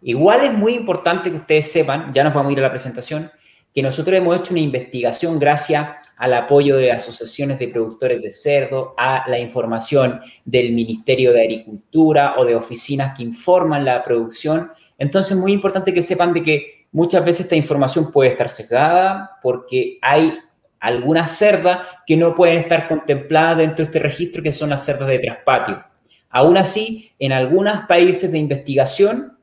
igual 0.00 0.42
es 0.44 0.52
muy 0.52 0.74
importante 0.74 1.28
que 1.28 1.36
ustedes 1.36 1.72
sepan, 1.72 2.12
ya 2.12 2.22
nos 2.22 2.32
vamos 2.32 2.50
a 2.50 2.52
ir 2.52 2.58
a 2.60 2.62
la 2.62 2.70
presentación, 2.70 3.28
que 3.74 3.82
nosotros 3.82 4.16
hemos 4.16 4.36
hecho 4.36 4.52
una 4.52 4.60
investigación 4.60 5.40
gracias 5.40 5.88
al 6.18 6.34
apoyo 6.34 6.76
de 6.76 6.92
asociaciones 6.92 7.58
de 7.58 7.66
productores 7.66 8.22
de 8.22 8.30
cerdo, 8.30 8.94
a 8.96 9.28
la 9.28 9.40
información 9.40 10.20
del 10.44 10.70
Ministerio 10.70 11.32
de 11.32 11.42
Agricultura 11.42 12.36
o 12.38 12.44
de 12.44 12.54
oficinas 12.54 13.16
que 13.16 13.24
informan 13.24 13.84
la 13.84 14.04
producción 14.04 14.70
entonces, 15.02 15.36
muy 15.36 15.52
importante 15.52 15.92
que 15.92 16.00
sepan 16.00 16.32
de 16.32 16.44
que 16.44 16.86
muchas 16.92 17.24
veces 17.24 17.46
esta 17.46 17.56
información 17.56 18.12
puede 18.12 18.30
estar 18.30 18.48
sesgada 18.48 19.32
porque 19.42 19.98
hay 20.00 20.38
algunas 20.78 21.36
cerdas 21.36 21.80
que 22.06 22.16
no 22.16 22.36
pueden 22.36 22.58
estar 22.58 22.86
contempladas 22.86 23.58
dentro 23.58 23.78
de 23.78 23.82
este 23.84 23.98
registro, 23.98 24.44
que 24.44 24.52
son 24.52 24.70
las 24.70 24.84
cerdas 24.84 25.08
de 25.08 25.18
traspatio. 25.18 25.84
Aún 26.30 26.56
así, 26.56 27.10
en 27.18 27.32
algunos 27.32 27.84
países 27.86 28.30
de 28.30 28.38
investigación, 28.38 29.38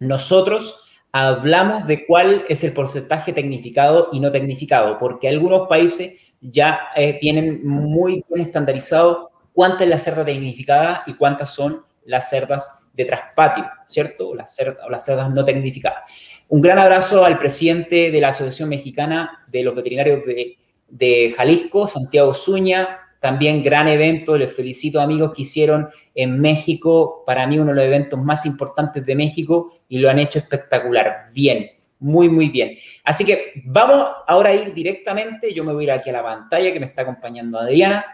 nosotros 0.00 0.88
hablamos 1.12 1.86
de 1.86 2.04
cuál 2.04 2.44
es 2.48 2.64
el 2.64 2.72
porcentaje 2.72 3.32
tecnificado 3.32 4.08
y 4.10 4.18
no 4.18 4.32
tecnificado, 4.32 4.98
porque 4.98 5.28
algunos 5.28 5.68
países 5.68 6.14
ya 6.40 6.80
eh, 6.96 7.16
tienen 7.20 7.64
muy 7.64 8.24
bien 8.28 8.44
estandarizado 8.44 9.30
cuánta 9.52 9.84
es 9.84 9.90
la 9.90 9.98
cerda 9.98 10.24
tecnificada 10.24 11.04
y 11.06 11.14
cuántas 11.14 11.50
son 11.50 11.84
las 12.04 12.28
cerdas 12.28 12.85
de 12.96 13.04
traspatio, 13.04 13.64
¿cierto? 13.86 14.34
Las 14.34 14.54
cerdas, 14.54 14.88
las 14.88 15.04
cerdas 15.04 15.32
no 15.32 15.44
tecnificadas. 15.44 16.02
Un 16.48 16.60
gran 16.60 16.78
abrazo 16.78 17.24
al 17.24 17.38
presidente 17.38 18.10
de 18.10 18.20
la 18.20 18.28
Asociación 18.28 18.68
Mexicana 18.68 19.44
de 19.48 19.62
los 19.62 19.74
Veterinarios 19.74 20.24
de, 20.24 20.56
de 20.88 21.34
Jalisco, 21.36 21.86
Santiago 21.86 22.32
Zuña, 22.34 23.00
también 23.20 23.62
gran 23.62 23.88
evento, 23.88 24.36
les 24.36 24.54
felicito 24.54 25.00
amigos 25.00 25.32
que 25.34 25.42
hicieron 25.42 25.88
en 26.14 26.40
México, 26.40 27.24
para 27.26 27.46
mí 27.46 27.58
uno 27.58 27.70
de 27.70 27.76
los 27.76 27.84
eventos 27.84 28.20
más 28.20 28.46
importantes 28.46 29.04
de 29.04 29.16
México 29.16 29.72
y 29.88 29.98
lo 29.98 30.08
han 30.08 30.18
hecho 30.18 30.38
espectacular, 30.38 31.28
bien, 31.34 31.70
muy, 31.98 32.28
muy 32.28 32.50
bien. 32.50 32.76
Así 33.04 33.24
que 33.24 33.62
vamos 33.64 34.06
ahora 34.26 34.50
a 34.50 34.54
ir 34.54 34.72
directamente, 34.72 35.52
yo 35.52 35.64
me 35.64 35.72
voy 35.72 35.84
a 35.84 35.84
ir 35.84 35.90
aquí 35.92 36.10
a 36.10 36.14
la 36.14 36.22
pantalla 36.22 36.72
que 36.72 36.80
me 36.80 36.86
está 36.86 37.02
acompañando 37.02 37.58
Adriana. 37.58 38.04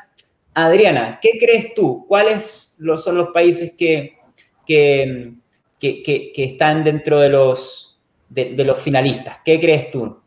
Adriana, 0.55 1.19
¿qué 1.21 1.33
crees 1.39 1.75
tú? 1.75 2.07
¿Cuáles 2.09 2.79
son 2.97 3.17
los 3.17 3.29
países 3.29 3.75
que, 3.77 4.19
que, 4.67 5.35
que, 5.79 6.33
están 6.37 6.85
dentro 6.85 7.19
de 7.19 7.29
los, 7.29 8.01
de, 8.29 8.65
los 8.65 8.79
finalistas. 8.79 9.39
¿Qué 9.45 9.59
crees 9.61 9.91
tú? 9.91 10.19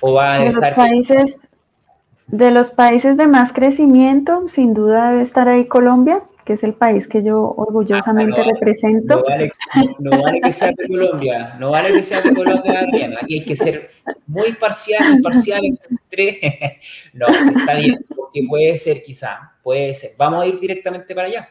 ¿O 0.00 0.14
va 0.14 0.34
a 0.34 0.38
de, 0.40 0.52
los 0.52 0.64
países, 0.74 1.48
de 2.26 2.50
los 2.50 2.70
países 2.70 3.16
de 3.16 3.26
más 3.26 3.52
crecimiento, 3.52 4.46
sin 4.48 4.74
duda 4.74 5.10
debe 5.10 5.22
estar 5.22 5.48
ahí 5.48 5.66
Colombia, 5.66 6.22
que 6.46 6.52
es 6.52 6.62
el 6.62 6.74
país 6.74 7.08
que 7.08 7.24
yo 7.24 7.54
orgullosamente 7.56 8.40
ah, 8.40 8.44
represento. 8.54 9.24
No 9.98 10.22
vale, 10.22 10.40
que 10.40 10.52
sea 10.52 10.68
de 10.68 10.86
Colombia, 10.86 11.56
no 11.58 11.70
vale 11.72 11.92
que 11.92 12.02
sea 12.04 12.20
de 12.20 12.32
Colombia, 12.32 12.80
Adriana. 12.80 13.18
Aquí 13.20 13.40
hay 13.40 13.44
que 13.44 13.56
ser 13.56 13.90
muy 14.28 14.52
parcial, 14.52 15.16
imparcial 15.16 15.60
entre 15.64 16.78
No, 17.14 17.26
está 17.26 17.74
bien, 17.74 18.04
porque 18.14 18.44
puede 18.48 18.78
ser 18.78 19.02
quizá, 19.02 19.54
puede 19.62 19.92
ser. 19.94 20.10
Vamos 20.16 20.44
a 20.44 20.46
ir 20.46 20.60
directamente 20.60 21.14
para 21.16 21.26
allá. 21.26 21.48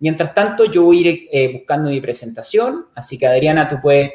Mientras 0.00 0.34
tanto, 0.34 0.64
yo 0.64 0.84
voy 0.84 0.98
a 0.98 1.10
ir 1.10 1.28
eh, 1.32 1.52
buscando 1.52 1.90
mi 1.90 2.00
presentación, 2.00 2.86
así 2.94 3.18
que 3.18 3.26
Adriana, 3.26 3.68
tú 3.68 3.76
puedes 3.82 4.12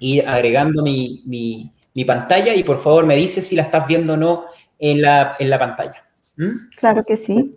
ir 0.00 0.26
agregando 0.28 0.82
mi, 0.82 1.72
pantalla 2.06 2.54
y 2.54 2.62
por 2.62 2.78
favor 2.78 3.04
me 3.04 3.16
dices 3.16 3.46
si 3.46 3.56
la 3.56 3.62
estás 3.62 3.86
viendo 3.86 4.12
o 4.12 4.16
no 4.16 4.44
en 4.78 5.02
la, 5.02 5.36
en 5.38 5.50
la 5.50 5.58
pantalla. 5.58 6.06
¿Mm? 6.36 6.68
Claro 6.76 7.02
que 7.04 7.16
sí. 7.16 7.56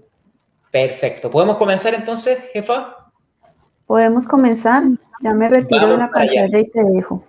Perfecto. 0.72 1.30
¿Podemos 1.30 1.58
comenzar 1.58 1.94
entonces, 1.94 2.40
jefa? 2.54 3.12
Podemos 3.86 4.26
comenzar. 4.26 4.84
Ya 5.22 5.34
me 5.34 5.48
retiro 5.50 5.90
de 5.90 5.98
la 5.98 6.10
pantalla 6.10 6.60
y 6.60 6.72
te 6.72 6.84
dejo. 6.84 7.24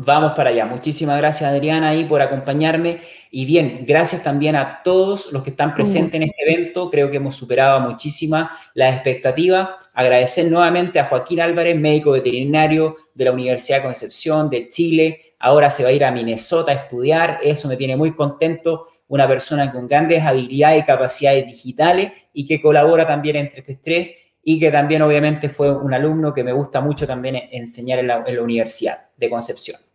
Vamos 0.00 0.34
para 0.36 0.50
allá. 0.50 0.64
Muchísimas 0.64 1.18
gracias, 1.18 1.50
Adriana, 1.50 1.88
ahí 1.88 2.04
por 2.04 2.22
acompañarme. 2.22 3.00
Y 3.32 3.44
bien, 3.44 3.84
gracias 3.84 4.22
también 4.22 4.54
a 4.54 4.80
todos 4.84 5.32
los 5.32 5.42
que 5.42 5.50
están 5.50 5.74
presentes 5.74 6.14
en 6.14 6.22
este 6.22 6.40
evento. 6.40 6.88
Creo 6.88 7.10
que 7.10 7.16
hemos 7.16 7.34
superado 7.34 7.80
muchísima 7.80 8.56
la 8.74 8.90
expectativa. 8.90 9.76
Agradecer 9.92 10.52
nuevamente 10.52 11.00
a 11.00 11.06
Joaquín 11.06 11.40
Álvarez, 11.40 11.76
médico 11.76 12.12
veterinario 12.12 12.94
de 13.12 13.24
la 13.24 13.32
Universidad 13.32 13.78
de 13.78 13.82
Concepción 13.86 14.48
de 14.48 14.68
Chile. 14.68 15.34
Ahora 15.40 15.68
se 15.68 15.82
va 15.82 15.88
a 15.88 15.92
ir 15.92 16.04
a 16.04 16.12
Minnesota 16.12 16.70
a 16.70 16.76
estudiar. 16.76 17.40
Eso 17.42 17.66
me 17.66 17.76
tiene 17.76 17.96
muy 17.96 18.14
contento. 18.14 18.86
Una 19.08 19.26
persona 19.26 19.72
con 19.72 19.88
grandes 19.88 20.22
habilidades 20.22 20.84
y 20.84 20.86
capacidades 20.86 21.44
digitales 21.44 22.12
y 22.32 22.46
que 22.46 22.62
colabora 22.62 23.04
también 23.04 23.34
entre 23.34 23.62
este 23.62 23.80
tres 23.82 24.10
y 24.44 24.60
que 24.60 24.70
también 24.70 25.02
obviamente 25.02 25.48
fue 25.48 25.76
un 25.76 25.92
alumno 25.92 26.32
que 26.32 26.44
me 26.44 26.52
gusta 26.52 26.80
mucho 26.80 27.04
también 27.04 27.34
enseñar 27.50 27.98
en 27.98 28.06
la 28.06 28.24
Universidad 28.40 29.08
de 29.16 29.28
Concepción. 29.28 29.87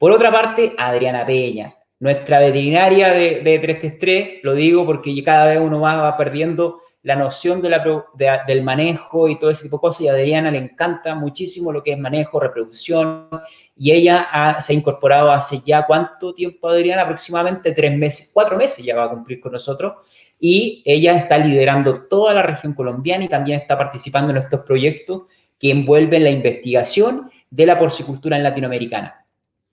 Por 0.00 0.12
otra 0.12 0.32
parte, 0.32 0.72
Adriana 0.78 1.26
Peña, 1.26 1.74
nuestra 1.98 2.38
veterinaria 2.38 3.08
de, 3.12 3.42
de 3.42 3.58
333, 3.58 4.40
lo 4.42 4.54
digo 4.54 4.86
porque 4.86 5.22
cada 5.22 5.44
vez 5.44 5.60
uno 5.60 5.78
va 5.78 6.16
perdiendo 6.16 6.80
la 7.02 7.16
noción 7.16 7.60
del 7.60 8.62
manejo 8.62 9.28
y 9.28 9.38
todo 9.38 9.50
ese 9.50 9.64
tipo 9.64 9.76
de 9.76 9.80
cosas, 9.82 10.00
y 10.00 10.08
a 10.08 10.12
Adriana 10.12 10.50
le 10.50 10.56
encanta 10.56 11.14
muchísimo 11.14 11.70
lo 11.70 11.82
que 11.82 11.92
es 11.92 11.98
manejo, 11.98 12.40
reproducción, 12.40 13.28
y 13.76 13.92
ella 13.92 14.56
se 14.58 14.72
ha 14.72 14.76
incorporado 14.76 15.32
hace 15.32 15.60
ya 15.66 15.84
cuánto 15.84 16.32
tiempo, 16.32 16.70
Adriana, 16.70 17.02
aproximadamente 17.02 17.72
tres 17.72 17.94
meses, 17.94 18.30
cuatro 18.32 18.56
meses 18.56 18.82
ya 18.82 18.96
va 18.96 19.04
a 19.04 19.10
cumplir 19.10 19.38
con 19.38 19.52
nosotros, 19.52 19.96
y 20.40 20.82
ella 20.86 21.14
está 21.14 21.36
liderando 21.36 22.08
toda 22.08 22.32
la 22.32 22.42
región 22.42 22.72
colombiana 22.72 23.26
y 23.26 23.28
también 23.28 23.60
está 23.60 23.76
participando 23.76 24.30
en 24.30 24.38
estos 24.38 24.60
proyectos 24.60 25.24
que 25.58 25.70
envuelven 25.70 26.24
la 26.24 26.30
investigación 26.30 27.30
de 27.50 27.66
la 27.66 27.78
porcicultura 27.78 28.38
en 28.38 28.44
latinoamericana. 28.44 29.19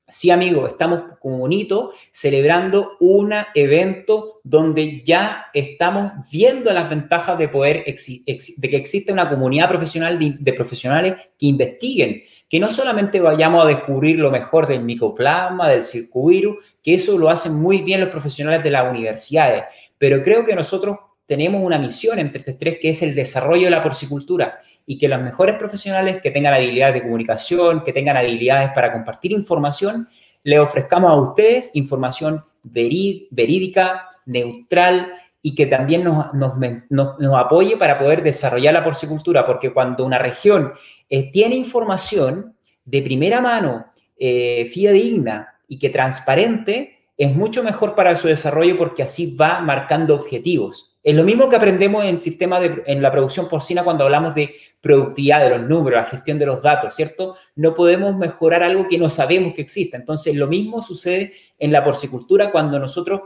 Sí, 0.10 0.32
amigo, 0.32 0.68
estamos 0.68 1.02
como 1.20 1.40
bonito 1.40 1.92
celebrando 2.12 2.94
un 3.02 3.34
evento 3.54 4.36
donde 4.42 5.04
ya 5.04 5.48
estamos 5.54 6.14
viendo 6.32 6.72
las 6.72 6.90
ventajas 6.90 7.38
de 7.38 7.50
poder, 7.50 7.84
de 7.84 8.70
que 8.70 8.78
existe 8.78 9.12
una 9.12 9.28
comunidad 9.28 9.68
profesional 9.68 10.18
de, 10.18 10.54
profesionales 10.54 11.16
que 11.38 11.48
investiguen, 11.48 12.24
que 12.48 12.58
no 12.58 12.70
solamente 12.70 13.20
vayamos 13.20 13.66
a 13.66 13.68
descubrir 13.68 14.18
lo 14.18 14.32
mejor 14.32 14.66
del 14.66 14.82
micoplasma, 14.82 15.68
del 15.68 15.84
circuvirus, 15.84 16.56
que 16.82 16.94
eso 16.94 17.18
lo 17.18 17.30
hacen 17.30 17.56
muy 17.56 17.82
bien 17.82 18.00
los 18.00 18.10
profesionales 18.10 18.64
de 18.64 18.72
las 18.72 18.90
universidades, 18.90 19.66
pero 19.98 20.24
creo 20.24 20.46
que 20.46 20.56
nosotros 20.56 21.00
tenemos 21.26 21.62
una 21.62 21.78
misión 21.78 22.18
entre 22.18 22.40
estos 22.40 22.58
tres 22.58 22.78
que 22.82 22.92
es 22.92 23.02
el 23.02 23.14
desarrollo 23.14 23.66
de 23.66 23.72
la 23.72 23.84
porcicultura 23.84 24.62
y 24.90 24.98
que 24.98 25.10
los 25.10 25.22
mejores 25.22 25.58
profesionales 25.58 26.22
que 26.24 26.32
tengan 26.32 26.54
habilidades 26.54 26.96
de 26.96 27.02
comunicación, 27.04 27.84
que 27.84 27.92
tengan 27.92 28.16
habilidades 28.16 28.72
para 28.72 28.94
compartir 28.94 29.34
información, 29.34 30.08
le 30.44 30.60
ofrezcamos 30.60 31.12
a 31.12 31.16
ustedes 31.16 31.72
información 31.74 32.44
verídica, 32.64 34.08
neutral 34.26 35.14
y 35.42 35.56
que 35.56 35.66
también 35.66 36.06
nos, 36.06 37.36
apoye 37.38 37.76
para 37.76 38.00
poder 38.00 38.24
desarrollar 38.24 38.74
la 38.74 38.84
porcicultura, 38.84 39.46
porque 39.46 39.74
cuando 39.74 40.06
una 40.06 40.20
región 40.20 40.72
eh, 41.10 41.32
tiene 41.32 41.56
información 41.56 42.56
de 42.86 43.02
primera 43.02 43.42
mano, 43.42 43.88
eh, 44.18 44.70
fidedigna 44.74 45.60
y 45.68 45.80
que 45.80 45.90
transparente, 45.90 47.10
es 47.18 47.36
mucho 47.36 47.62
mejor 47.62 47.94
para 47.94 48.16
su 48.16 48.30
desarrollo 48.30 48.78
porque 48.78 49.04
así 49.04 49.36
va 49.36 49.60
marcando 49.60 50.16
objetivos. 50.16 50.97
Es 51.08 51.16
lo 51.16 51.24
mismo 51.24 51.48
que 51.48 51.56
aprendemos 51.56 52.04
en 52.04 52.18
sistema 52.18 52.60
de, 52.60 52.84
en 52.86 53.02
la 53.02 53.10
producción 53.10 53.48
porcina 53.48 53.82
cuando 53.82 54.04
hablamos 54.04 54.36
de 54.36 54.54
productividad 54.82 55.40
de 55.40 55.52
los 55.52 55.62
números, 55.62 56.02
la 56.02 56.10
gestión 56.10 56.38
de 56.38 56.46
los 56.46 56.62
datos, 56.62 56.94
¿cierto? 56.94 57.38
No 57.56 57.76
podemos 57.76 58.18
mejorar 58.18 58.62
algo 58.62 58.90
que 58.90 58.98
no 58.98 59.08
sabemos 59.08 59.54
que 59.54 59.62
existe. 59.62 59.96
Entonces, 59.96 60.36
lo 60.36 60.48
mismo 60.48 60.84
sucede 60.84 61.32
en 61.58 61.72
la 61.72 61.82
porcicultura 61.82 62.52
cuando 62.52 62.78
nosotros 62.78 63.22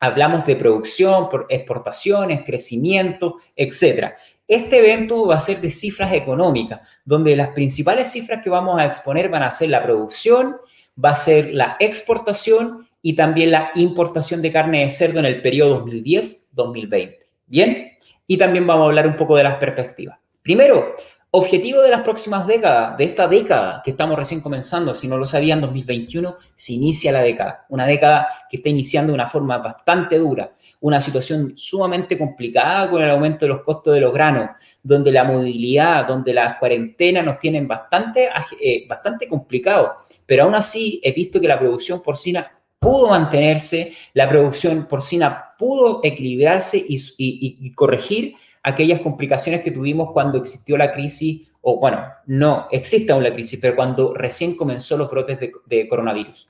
hablamos 0.00 0.46
de 0.46 0.56
producción, 0.56 1.28
exportaciones, 1.50 2.42
crecimiento, 2.42 3.36
etc. 3.54 4.14
Este 4.48 4.78
evento 4.78 5.26
va 5.26 5.36
a 5.36 5.40
ser 5.40 5.60
de 5.60 5.70
cifras 5.70 6.14
económicas, 6.14 6.80
donde 7.04 7.36
las 7.36 7.48
principales 7.48 8.10
cifras 8.10 8.42
que 8.42 8.48
vamos 8.48 8.80
a 8.80 8.86
exponer 8.86 9.28
van 9.28 9.42
a 9.42 9.50
ser 9.50 9.68
la 9.68 9.82
producción, 9.82 10.56
va 10.96 11.10
a 11.10 11.16
ser 11.16 11.52
la 11.52 11.76
exportación 11.80 12.88
y 13.02 13.14
también 13.14 13.50
la 13.50 13.70
importación 13.74 14.42
de 14.42 14.52
carne 14.52 14.82
de 14.82 14.90
cerdo 14.90 15.20
en 15.20 15.26
el 15.26 15.40
periodo 15.40 15.84
2010-2020. 15.84 17.18
Bien, 17.46 17.92
y 18.26 18.36
también 18.36 18.66
vamos 18.66 18.84
a 18.84 18.86
hablar 18.86 19.06
un 19.06 19.16
poco 19.16 19.36
de 19.36 19.44
las 19.44 19.56
perspectivas. 19.56 20.18
Primero, 20.42 20.94
objetivo 21.32 21.80
de 21.82 21.90
las 21.90 22.02
próximas 22.02 22.46
décadas, 22.46 22.96
de 22.96 23.04
esta 23.04 23.28
década 23.28 23.82
que 23.84 23.92
estamos 23.92 24.18
recién 24.18 24.40
comenzando, 24.40 24.94
si 24.94 25.06
no 25.06 25.16
lo 25.16 25.26
sabían, 25.26 25.60
2021 25.60 26.36
se 26.54 26.72
inicia 26.72 27.12
la 27.12 27.22
década, 27.22 27.66
una 27.68 27.86
década 27.86 28.28
que 28.48 28.56
está 28.56 28.68
iniciando 28.68 29.12
de 29.12 29.14
una 29.14 29.28
forma 29.28 29.58
bastante 29.58 30.18
dura, 30.18 30.52
una 30.80 31.00
situación 31.00 31.56
sumamente 31.56 32.18
complicada 32.18 32.90
con 32.90 33.02
el 33.02 33.10
aumento 33.10 33.44
de 33.44 33.50
los 33.50 33.62
costos 33.62 33.94
de 33.94 34.00
los 34.00 34.12
granos, 34.12 34.50
donde 34.82 35.12
la 35.12 35.24
movilidad, 35.24 36.06
donde 36.06 36.34
las 36.34 36.58
cuarentenas 36.58 37.24
nos 37.24 37.38
tienen 37.38 37.68
bastante, 37.68 38.28
eh, 38.60 38.86
bastante 38.88 39.28
complicado, 39.28 39.92
pero 40.26 40.44
aún 40.44 40.54
así 40.54 41.00
he 41.02 41.12
visto 41.12 41.40
que 41.40 41.48
la 41.48 41.58
producción 41.58 42.02
porcina 42.02 42.59
pudo 42.80 43.08
mantenerse, 43.08 43.92
la 44.14 44.28
producción 44.28 44.86
porcina 44.86 45.54
pudo 45.58 46.00
equilibrarse 46.02 46.82
y, 46.88 47.72
corregir 47.74 48.34
aquellas 48.62 49.00
complicaciones 49.02 49.60
que 49.60 49.70
tuvimos 49.70 50.12
cuando 50.12 50.38
existió 50.38 50.76
la 50.76 50.90
crisis, 50.90 51.48
o 51.60 51.78
bueno, 51.78 52.02
no 52.26 52.66
existe 52.70 53.12
aún 53.12 53.22
la 53.22 53.34
crisis, 53.34 53.60
pero 53.60 53.76
cuando 53.76 54.14
recién 54.14 54.56
comenzó 54.56 54.96
los 54.96 55.10
brotes 55.10 55.38
de, 55.66 55.88
coronavirus. 55.88 56.48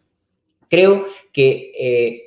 Creo 0.68 1.04
que 1.32 1.72
eh, 1.76 2.22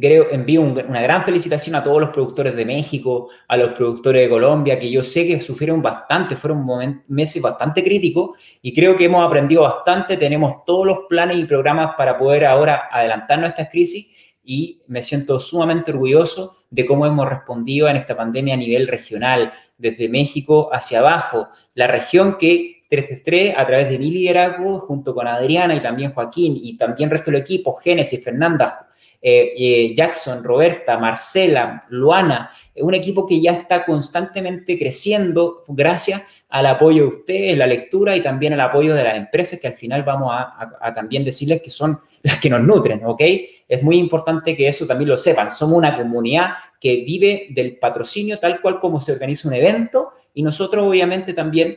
creo, 0.00 0.30
envío 0.30 0.62
una 0.62 1.02
gran 1.02 1.22
felicitación 1.22 1.76
a 1.76 1.84
todos 1.84 2.00
los 2.00 2.10
productores 2.10 2.56
de 2.56 2.64
México, 2.64 3.28
a 3.46 3.58
los 3.58 3.72
productores 3.72 4.22
de 4.22 4.28
Colombia, 4.30 4.78
que 4.78 4.90
yo 4.90 5.02
sé 5.02 5.26
que 5.26 5.38
sufrieron 5.38 5.82
bastante, 5.82 6.34
fueron 6.34 6.66
meses 7.08 7.42
bastante 7.42 7.82
críticos 7.82 8.38
y 8.62 8.72
creo 8.72 8.96
que 8.96 9.04
hemos 9.04 9.26
aprendido 9.26 9.62
bastante, 9.62 10.16
tenemos 10.16 10.64
todos 10.64 10.86
los 10.86 10.98
planes 11.08 11.36
y 11.36 11.44
programas 11.44 11.94
para 11.96 12.18
poder 12.18 12.46
ahora 12.46 12.88
adelantarnos 12.90 13.48
a 13.48 13.50
esta 13.50 13.68
crisis 13.68 14.34
y 14.42 14.80
me 14.86 15.02
siento 15.02 15.38
sumamente 15.38 15.90
orgulloso 15.90 16.64
de 16.70 16.86
cómo 16.86 17.04
hemos 17.04 17.28
respondido 17.28 17.88
en 17.88 17.96
esta 17.96 18.16
pandemia 18.16 18.54
a 18.54 18.58
nivel 18.58 18.88
regional, 18.88 19.52
desde 19.76 20.08
México 20.08 20.70
hacia 20.72 21.00
abajo, 21.00 21.48
la 21.74 21.86
región 21.86 22.36
que 22.38 22.82
333 22.88 23.54
a 23.56 23.66
través 23.66 23.88
de 23.88 23.98
mi 23.98 24.10
liderazgo, 24.10 24.80
junto 24.80 25.14
con 25.14 25.28
Adriana 25.28 25.74
y 25.74 25.80
también 25.80 26.12
Joaquín 26.12 26.58
y 26.60 26.76
también 26.76 27.08
el 27.08 27.12
resto 27.12 27.30
del 27.30 27.40
equipo, 27.40 27.76
Génesis, 27.76 28.22
Fernanda, 28.24 28.89
eh, 29.22 29.52
eh, 29.54 29.94
Jackson, 29.94 30.42
Roberta, 30.42 30.96
Marcela, 30.96 31.84
Luana, 31.90 32.50
un 32.76 32.94
equipo 32.94 33.26
que 33.26 33.38
ya 33.38 33.52
está 33.52 33.84
constantemente 33.84 34.78
creciendo 34.78 35.62
gracias 35.68 36.22
al 36.48 36.66
apoyo 36.66 37.02
de 37.02 37.08
ustedes, 37.08 37.58
la 37.58 37.66
lectura 37.66 38.16
y 38.16 38.22
también 38.22 38.54
al 38.54 38.60
apoyo 38.60 38.94
de 38.94 39.04
las 39.04 39.16
empresas 39.16 39.60
que 39.60 39.68
al 39.68 39.74
final 39.74 40.04
vamos 40.04 40.32
a, 40.32 40.94
también 40.94 41.22
decirles 41.22 41.60
que 41.62 41.70
son 41.70 42.00
las 42.22 42.40
que 42.40 42.48
nos 42.48 42.62
nutren, 42.62 43.02
¿ok? 43.04 43.20
Es 43.68 43.82
muy 43.82 43.98
importante 43.98 44.56
que 44.56 44.66
eso 44.66 44.86
también 44.86 45.10
lo 45.10 45.16
sepan. 45.16 45.50
Somos 45.52 45.76
una 45.76 45.96
comunidad 45.96 46.52
que 46.80 47.04
vive 47.04 47.48
del 47.50 47.78
patrocinio 47.78 48.38
tal 48.38 48.60
cual 48.60 48.80
como 48.80 49.00
se 49.00 49.12
organiza 49.12 49.48
un 49.48 49.54
evento 49.54 50.12
y 50.32 50.42
nosotros 50.42 50.86
obviamente 50.86 51.34
también 51.34 51.76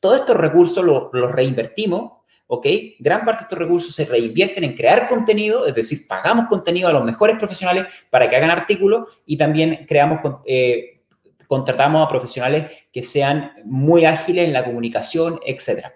todos 0.00 0.20
estos 0.20 0.36
recursos 0.36 0.82
los 0.84 1.32
reinvertimos 1.32 2.19
¿ok? 2.52 2.66
Gran 2.98 3.24
parte 3.24 3.42
de 3.42 3.44
estos 3.44 3.58
recursos 3.58 3.94
se 3.94 4.04
reinvierten 4.04 4.64
en 4.64 4.74
crear 4.74 5.06
contenido, 5.06 5.66
es 5.66 5.74
decir, 5.74 6.00
pagamos 6.08 6.46
contenido 6.46 6.88
a 6.88 6.92
los 6.92 7.04
mejores 7.04 7.38
profesionales 7.38 7.86
para 8.10 8.28
que 8.28 8.34
hagan 8.34 8.50
artículos 8.50 9.04
y 9.24 9.36
también 9.36 9.86
creamos, 9.86 10.18
eh, 10.44 11.00
contratamos 11.46 12.04
a 12.04 12.10
profesionales 12.10 12.66
que 12.92 13.04
sean 13.04 13.52
muy 13.64 14.04
ágiles 14.04 14.48
en 14.48 14.52
la 14.52 14.64
comunicación, 14.64 15.38
etc. 15.46 15.86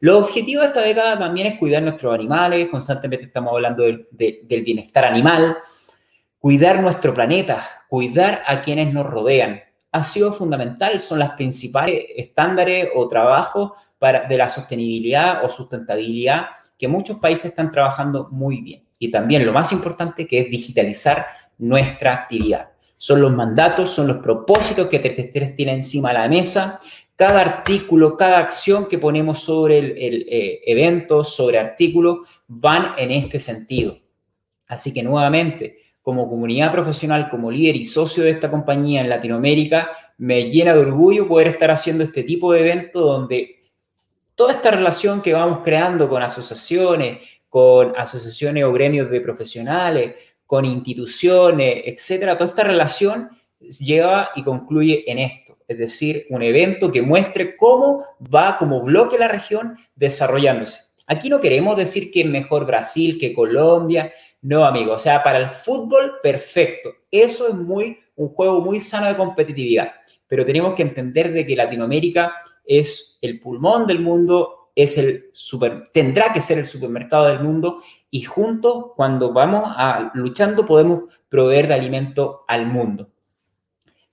Lo 0.00 0.18
objetivo 0.18 0.60
de 0.60 0.66
esta 0.66 0.82
década 0.82 1.18
también 1.18 1.46
es 1.46 1.58
cuidar 1.58 1.82
nuestros 1.82 2.14
animales, 2.14 2.68
constantemente 2.68 3.24
estamos 3.24 3.54
hablando 3.54 3.82
del 3.82 4.62
bienestar 4.66 5.06
animal, 5.06 5.56
cuidar 6.38 6.82
nuestro 6.82 7.14
planeta, 7.14 7.62
cuidar 7.88 8.42
a 8.46 8.60
quienes 8.60 8.92
nos 8.92 9.06
rodean. 9.06 9.62
Ha 9.92 10.04
sido 10.04 10.30
fundamental, 10.34 11.00
son 11.00 11.20
las 11.20 11.30
principales 11.30 12.04
estándares 12.14 12.90
o 12.94 13.08
trabajos 13.08 13.72
de 14.28 14.36
la 14.36 14.48
sostenibilidad 14.48 15.44
o 15.44 15.48
sustentabilidad 15.48 16.46
que 16.78 16.88
muchos 16.88 17.18
países 17.18 17.46
están 17.46 17.70
trabajando 17.70 18.28
muy 18.32 18.60
bien. 18.60 18.82
Y 18.98 19.10
también 19.10 19.46
lo 19.46 19.52
más 19.52 19.72
importante 19.72 20.26
que 20.26 20.40
es 20.40 20.50
digitalizar 20.50 21.26
nuestra 21.58 22.12
actividad. 22.12 22.70
Son 22.96 23.20
los 23.20 23.32
mandatos, 23.32 23.90
son 23.90 24.08
los 24.08 24.18
propósitos 24.18 24.88
que 24.88 24.98
333 24.98 25.56
tiene 25.56 25.74
encima 25.74 26.08
de 26.08 26.18
la 26.18 26.28
mesa. 26.28 26.80
Cada 27.14 27.40
artículo, 27.40 28.16
cada 28.16 28.38
acción 28.38 28.88
que 28.88 28.98
ponemos 28.98 29.40
sobre 29.40 29.78
el, 29.78 30.26
eh, 30.28 30.60
evento, 30.66 31.22
sobre 31.22 31.58
artículos, 31.58 32.28
van 32.48 32.94
en 32.98 33.12
este 33.12 33.38
sentido. 33.38 33.98
Así 34.66 34.92
que 34.92 35.02
nuevamente, 35.02 35.78
como 36.00 36.28
comunidad 36.28 36.72
profesional, 36.72 37.28
como 37.28 37.50
líder 37.50 37.76
y 37.76 37.86
socio 37.86 38.24
de 38.24 38.30
esta 38.30 38.50
compañía 38.50 39.00
en 39.00 39.08
Latinoamérica, 39.08 39.90
me 40.18 40.50
llena 40.50 40.74
de 40.74 40.80
orgullo 40.80 41.28
poder 41.28 41.48
estar 41.48 41.70
haciendo 41.70 42.04
este 42.04 42.24
tipo 42.24 42.52
de 42.52 42.60
evento 42.60 43.00
donde 43.00 43.61
toda 44.34 44.52
esta 44.52 44.70
relación 44.70 45.20
que 45.22 45.32
vamos 45.32 45.60
creando 45.62 46.08
con 46.08 46.22
asociaciones, 46.22 47.18
con 47.48 47.92
asociaciones 47.96 48.64
o 48.64 48.72
gremios 48.72 49.10
de 49.10 49.20
profesionales, 49.20 50.14
con 50.46 50.64
instituciones, 50.64 51.82
etcétera, 51.84 52.36
toda 52.36 52.50
esta 52.50 52.64
relación 52.64 53.30
lleva 53.60 54.30
y 54.34 54.42
concluye 54.42 55.04
en 55.10 55.18
esto, 55.18 55.56
es 55.68 55.78
decir, 55.78 56.26
un 56.30 56.42
evento 56.42 56.90
que 56.90 57.02
muestre 57.02 57.56
cómo 57.56 58.04
va 58.34 58.56
como 58.58 58.82
bloque 58.82 59.18
la 59.18 59.28
región 59.28 59.76
desarrollándose. 59.94 60.80
Aquí 61.06 61.28
no 61.28 61.40
queremos 61.40 61.76
decir 61.76 62.10
que 62.10 62.22
es 62.22 62.26
mejor 62.26 62.66
Brasil 62.66 63.18
que 63.18 63.34
Colombia, 63.34 64.12
no, 64.42 64.64
amigo, 64.64 64.94
o 64.94 64.98
sea, 64.98 65.22
para 65.22 65.38
el 65.38 65.50
fútbol, 65.50 66.14
perfecto. 66.22 66.90
Eso 67.10 67.48
es 67.48 67.54
muy 67.54 67.98
un 68.16 68.28
juego 68.28 68.60
muy 68.60 68.80
sano 68.80 69.06
de 69.06 69.16
competitividad, 69.16 69.92
pero 70.26 70.44
tenemos 70.44 70.74
que 70.74 70.82
entender 70.82 71.32
de 71.32 71.46
que 71.46 71.56
Latinoamérica 71.56 72.34
es 72.78 73.18
el 73.22 73.40
pulmón 73.40 73.86
del 73.86 74.00
mundo, 74.00 74.70
es 74.74 74.96
el 74.96 75.26
super, 75.32 75.84
tendrá 75.92 76.32
que 76.32 76.40
ser 76.40 76.58
el 76.58 76.66
supermercado 76.66 77.26
del 77.26 77.40
mundo 77.40 77.82
y 78.10 78.22
juntos, 78.22 78.92
cuando 78.96 79.32
vamos 79.32 79.62
a, 79.64 80.10
luchando, 80.14 80.66
podemos 80.66 81.04
proveer 81.28 81.68
de 81.68 81.74
alimento 81.74 82.44
al 82.48 82.66
mundo. 82.66 83.08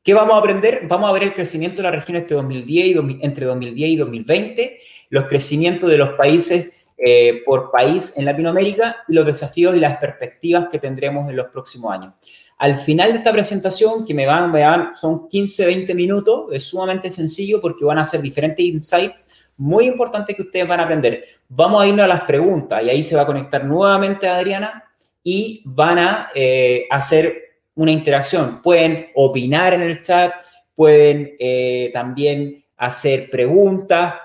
¿Qué 0.03 0.13
vamos 0.13 0.35
a 0.35 0.39
aprender? 0.39 0.87
Vamos 0.87 1.09
a 1.09 1.13
ver 1.13 1.23
el 1.23 1.33
crecimiento 1.33 1.77
de 1.77 1.83
la 1.83 1.91
región 1.91 2.17
este 2.17 2.33
2010 2.33 2.87
y, 2.87 3.19
entre 3.21 3.45
2010 3.45 3.89
y 3.89 3.97
2020, 3.97 4.79
los 5.09 5.25
crecimientos 5.25 5.89
de 5.89 5.97
los 5.97 6.09
países 6.11 6.73
eh, 6.97 7.43
por 7.45 7.71
país 7.71 8.17
en 8.17 8.25
Latinoamérica 8.25 9.03
y 9.07 9.13
los 9.13 9.25
desafíos 9.25 9.75
y 9.75 9.79
las 9.79 9.97
perspectivas 9.97 10.67
que 10.69 10.79
tendremos 10.79 11.29
en 11.29 11.35
los 11.35 11.47
próximos 11.47 11.93
años. 11.93 12.13
Al 12.59 12.75
final 12.75 13.13
de 13.13 13.19
esta 13.19 13.31
presentación, 13.31 14.05
que 14.05 14.13
me 14.13 14.25
van, 14.25 14.51
vean, 14.51 14.93
son 14.93 15.29
15, 15.29 15.65
20 15.65 15.95
minutos, 15.95 16.47
es 16.51 16.65
sumamente 16.65 17.09
sencillo 17.09 17.61
porque 17.61 17.85
van 17.85 17.99
a 17.99 18.03
ser 18.03 18.21
diferentes 18.21 18.65
insights, 18.65 19.29
muy 19.55 19.87
importantes 19.87 20.35
que 20.35 20.41
ustedes 20.41 20.67
van 20.67 20.81
a 20.81 20.83
aprender. 20.83 21.23
Vamos 21.47 21.81
a 21.81 21.87
irnos 21.87 22.03
a 22.03 22.07
las 22.07 22.21
preguntas 22.21 22.83
y 22.83 22.89
ahí 22.89 23.01
se 23.01 23.15
va 23.15 23.21
a 23.21 23.25
conectar 23.25 23.63
nuevamente 23.63 24.27
Adriana 24.27 24.83
y 25.23 25.61
van 25.65 25.99
a 25.99 26.29
eh, 26.35 26.85
hacer 26.89 27.61
una 27.75 27.91
interacción. 27.91 28.61
Pueden 28.61 29.07
opinar 29.15 29.73
en 29.73 29.81
el 29.81 30.01
chat, 30.01 30.33
pueden 30.75 31.35
eh, 31.39 31.91
también 31.93 32.65
hacer 32.75 33.29
preguntas, 33.29 34.15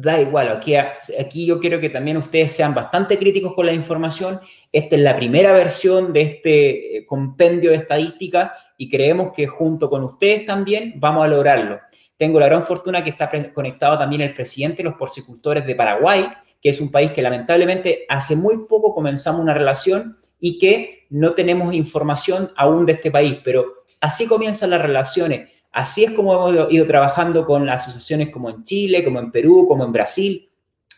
da 0.00 0.20
igual, 0.20 0.48
aquí, 0.50 1.46
yo 1.46 1.58
quiero 1.58 1.80
que 1.80 1.90
también 1.90 2.16
ustedes 2.16 2.52
sean 2.52 2.74
bastante 2.74 3.18
críticos 3.18 3.54
con 3.54 3.66
la 3.66 3.72
información. 3.72 4.40
Esta 4.72 4.96
es 4.96 5.02
la 5.02 5.16
primera 5.16 5.52
versión 5.52 6.12
de 6.12 6.20
este 6.22 6.98
eh, 6.98 7.06
compendio 7.06 7.70
de 7.70 7.78
estadística 7.78 8.54
y 8.76 8.88
creemos 8.88 9.32
que 9.34 9.46
junto 9.46 9.90
con 9.90 10.04
ustedes 10.04 10.46
también 10.46 10.94
vamos 10.96 11.24
a 11.24 11.28
lograrlo. 11.28 11.80
Tengo 12.16 12.38
la 12.38 12.46
gran 12.46 12.62
fortuna 12.62 13.02
que 13.02 13.10
está 13.10 13.30
conectado 13.52 13.98
también 13.98 14.22
el 14.22 14.34
presidente 14.34 14.78
de 14.78 14.88
los 14.88 14.98
porcicultores 14.98 15.66
de 15.66 15.74
Paraguay, 15.74 16.28
que 16.60 16.70
es 16.70 16.80
un 16.80 16.90
país 16.90 17.12
que 17.12 17.22
lamentablemente 17.22 18.04
hace 18.08 18.36
muy 18.36 18.66
poco 18.68 18.94
comenzamos 18.94 19.40
una 19.40 19.54
relación 19.54 20.16
y 20.40 20.58
que 20.58 21.06
no 21.10 21.32
tenemos 21.32 21.74
información 21.74 22.52
aún 22.56 22.86
de 22.86 22.92
este 22.92 23.10
país, 23.10 23.38
pero 23.44 23.84
así 24.00 24.26
comienzan 24.26 24.70
las 24.70 24.82
relaciones 24.82 25.48
Así 25.72 26.04
es 26.04 26.12
como 26.12 26.32
hemos 26.34 26.72
ido 26.72 26.86
trabajando 26.86 27.44
con 27.44 27.68
asociaciones 27.68 28.30
como 28.30 28.50
en 28.50 28.64
Chile, 28.64 29.04
como 29.04 29.18
en 29.20 29.30
Perú, 29.30 29.66
como 29.68 29.84
en 29.84 29.92
Brasil, 29.92 30.48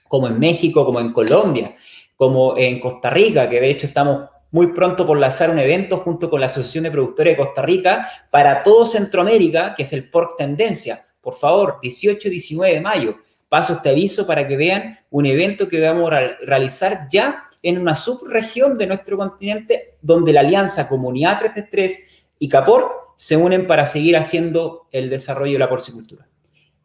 como 0.08 0.26
en 0.26 0.38
México, 0.38 0.84
como 0.84 1.00
en 1.00 1.12
Colombia, 1.12 1.72
como 2.16 2.56
en 2.56 2.80
Costa 2.80 3.10
Rica, 3.10 3.48
que 3.48 3.60
de 3.60 3.70
hecho 3.70 3.86
estamos 3.86 4.28
muy 4.50 4.68
pronto 4.68 5.06
por 5.06 5.18
lanzar 5.18 5.50
un 5.50 5.58
evento 5.58 5.98
junto 5.98 6.28
con 6.28 6.40
la 6.40 6.46
Asociación 6.46 6.84
de 6.84 6.90
Productores 6.90 7.36
de 7.36 7.44
Costa 7.44 7.62
Rica 7.62 8.08
para 8.30 8.62
todo 8.62 8.84
Centroamérica, 8.84 9.74
que 9.74 9.84
es 9.84 9.92
el 9.92 10.10
Pork 10.10 10.36
Tendencia. 10.36 11.04
Por 11.20 11.34
favor, 11.34 11.78
18 11.82 12.28
y 12.28 12.30
19 12.30 12.74
de 12.74 12.80
mayo. 12.80 13.16
Paso 13.48 13.74
este 13.74 13.90
aviso 13.90 14.26
para 14.26 14.46
que 14.46 14.56
vean 14.56 14.98
un 15.10 15.26
evento 15.26 15.68
que 15.68 15.80
vamos 15.80 16.10
a 16.12 16.20
realizar 16.42 17.08
ya 17.10 17.44
en 17.62 17.78
una 17.78 17.94
subregión 17.94 18.76
de 18.76 18.86
nuestro 18.86 19.16
continente 19.16 19.96
donde 20.00 20.32
la 20.32 20.40
alianza 20.40 20.88
Comunidad 20.88 21.38
333 21.40 22.28
y 22.38 22.48
CAPORC 22.48 22.90
se 23.20 23.36
unen 23.36 23.66
para 23.66 23.84
seguir 23.84 24.16
haciendo 24.16 24.88
el 24.92 25.10
desarrollo 25.10 25.52
de 25.52 25.58
la 25.58 25.68
porcicultura. 25.68 26.26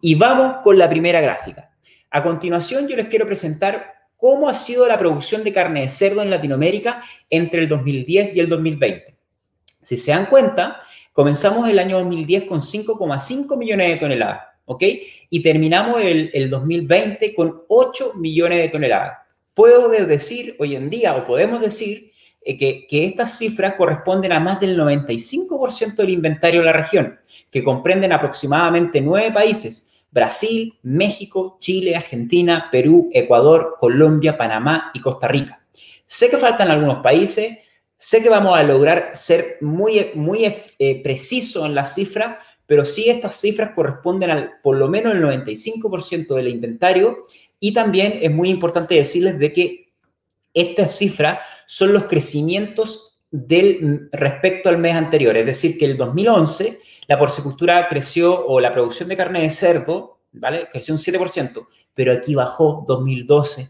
Y 0.01 0.15
vamos 0.15 0.57
con 0.65 0.77
la 0.77 0.89
primera 0.89 1.21
gráfica. 1.21 1.71
A 2.11 2.21
continuación, 2.23 2.89
yo 2.89 2.97
les 2.97 3.07
quiero 3.07 3.25
presentar 3.25 3.93
cómo 4.17 4.49
ha 4.49 4.53
sido 4.53 4.85
la 4.85 4.97
producción 4.97 5.45
de 5.45 5.53
carne 5.53 5.83
de 5.83 5.87
cerdo 5.87 6.21
en 6.21 6.29
Latinoamérica 6.29 7.01
entre 7.29 7.61
el 7.61 7.69
2010 7.69 8.35
y 8.35 8.41
el 8.41 8.49
2020. 8.49 9.15
Si 9.81 9.95
se 9.95 10.11
dan 10.11 10.25
cuenta, 10.25 10.81
comenzamos 11.13 11.69
el 11.69 11.79
año 11.79 11.99
2010 11.99 12.43
con 12.43 12.59
5,5 12.59 13.57
millones 13.57 13.87
de 13.87 13.95
toneladas, 13.95 14.41
¿ok? 14.65 14.83
Y 15.29 15.41
terminamos 15.41 16.03
el, 16.03 16.31
el 16.33 16.49
2020 16.49 17.33
con 17.33 17.61
8 17.69 18.15
millones 18.15 18.57
de 18.57 18.67
toneladas. 18.67 19.19
Puedo 19.53 19.87
decir 19.87 20.57
hoy 20.59 20.75
en 20.75 20.89
día, 20.89 21.15
o 21.15 21.25
podemos 21.25 21.61
decir, 21.61 22.11
eh, 22.47 22.85
que, 22.87 23.05
estas 23.05 23.39
cifras 23.39 23.73
corresponden 23.73 24.31
a 24.31 24.39
más 24.39 24.59
del 24.59 24.77
95% 24.77 25.95
del 25.95 26.11
inventario 26.11 26.59
de 26.59 26.65
la 26.67 26.73
región, 26.73 27.19
que 27.49 27.63
comprenden 27.63 28.11
aproximadamente 28.11 29.01
nueve 29.01 29.31
países, 29.31 29.91
Brasil, 30.11 30.77
México, 30.83 31.57
Chile, 31.59 31.95
Argentina, 31.95 32.69
Perú, 32.71 33.09
Ecuador, 33.11 33.77
Colombia, 33.79 34.37
Panamá 34.37 34.91
y 34.93 35.01
Costa 35.01 35.27
Rica. 35.27 35.65
Sé 36.05 36.29
que 36.29 36.37
faltan 36.37 36.69
algunos 36.69 37.01
países, 37.01 37.57
sé 37.97 38.21
que 38.21 38.29
vamos 38.29 38.55
a 38.55 38.61
lograr 38.61 39.09
ser 39.13 39.57
muy, 39.61 40.11
muy 40.13 40.45
eh, 40.45 41.01
precisos 41.03 41.65
en 41.65 41.73
las 41.73 41.95
cifras, 41.95 42.37
pero 42.67 42.85
sí 42.85 43.09
estas 43.09 43.33
cifras 43.35 43.71
corresponden 43.73 44.29
al 44.29 44.51
por 44.61 44.77
lo 44.77 44.87
menos 44.87 45.15
el 45.15 45.23
95% 45.23 46.35
del 46.35 46.47
inventario 46.47 47.25
y 47.59 47.73
también 47.73 48.19
es 48.21 48.31
muy 48.31 48.49
importante 48.49 48.93
decirles 48.93 49.39
de 49.39 49.51
que 49.51 49.85
estas 50.53 50.95
cifras 50.95 51.39
son 51.67 51.93
los 51.93 52.05
crecimientos 52.05 53.19
del, 53.31 54.09
respecto 54.11 54.69
al 54.69 54.77
mes 54.77 54.95
anterior. 54.95 55.35
Es 55.37 55.45
decir, 55.45 55.77
que 55.77 55.85
el 55.85 55.97
2011 55.97 56.79
la 57.07 57.19
porcicultura 57.19 57.87
creció, 57.87 58.47
o 58.47 58.59
la 58.59 58.73
producción 58.73 59.09
de 59.09 59.17
carne 59.17 59.41
de 59.41 59.49
cerdo, 59.49 60.19
¿vale? 60.31 60.67
Creció 60.71 60.93
un 60.93 60.99
7%, 60.99 61.67
pero 61.93 62.13
aquí 62.13 62.33
bajó 62.35 62.83
2012. 62.87 63.69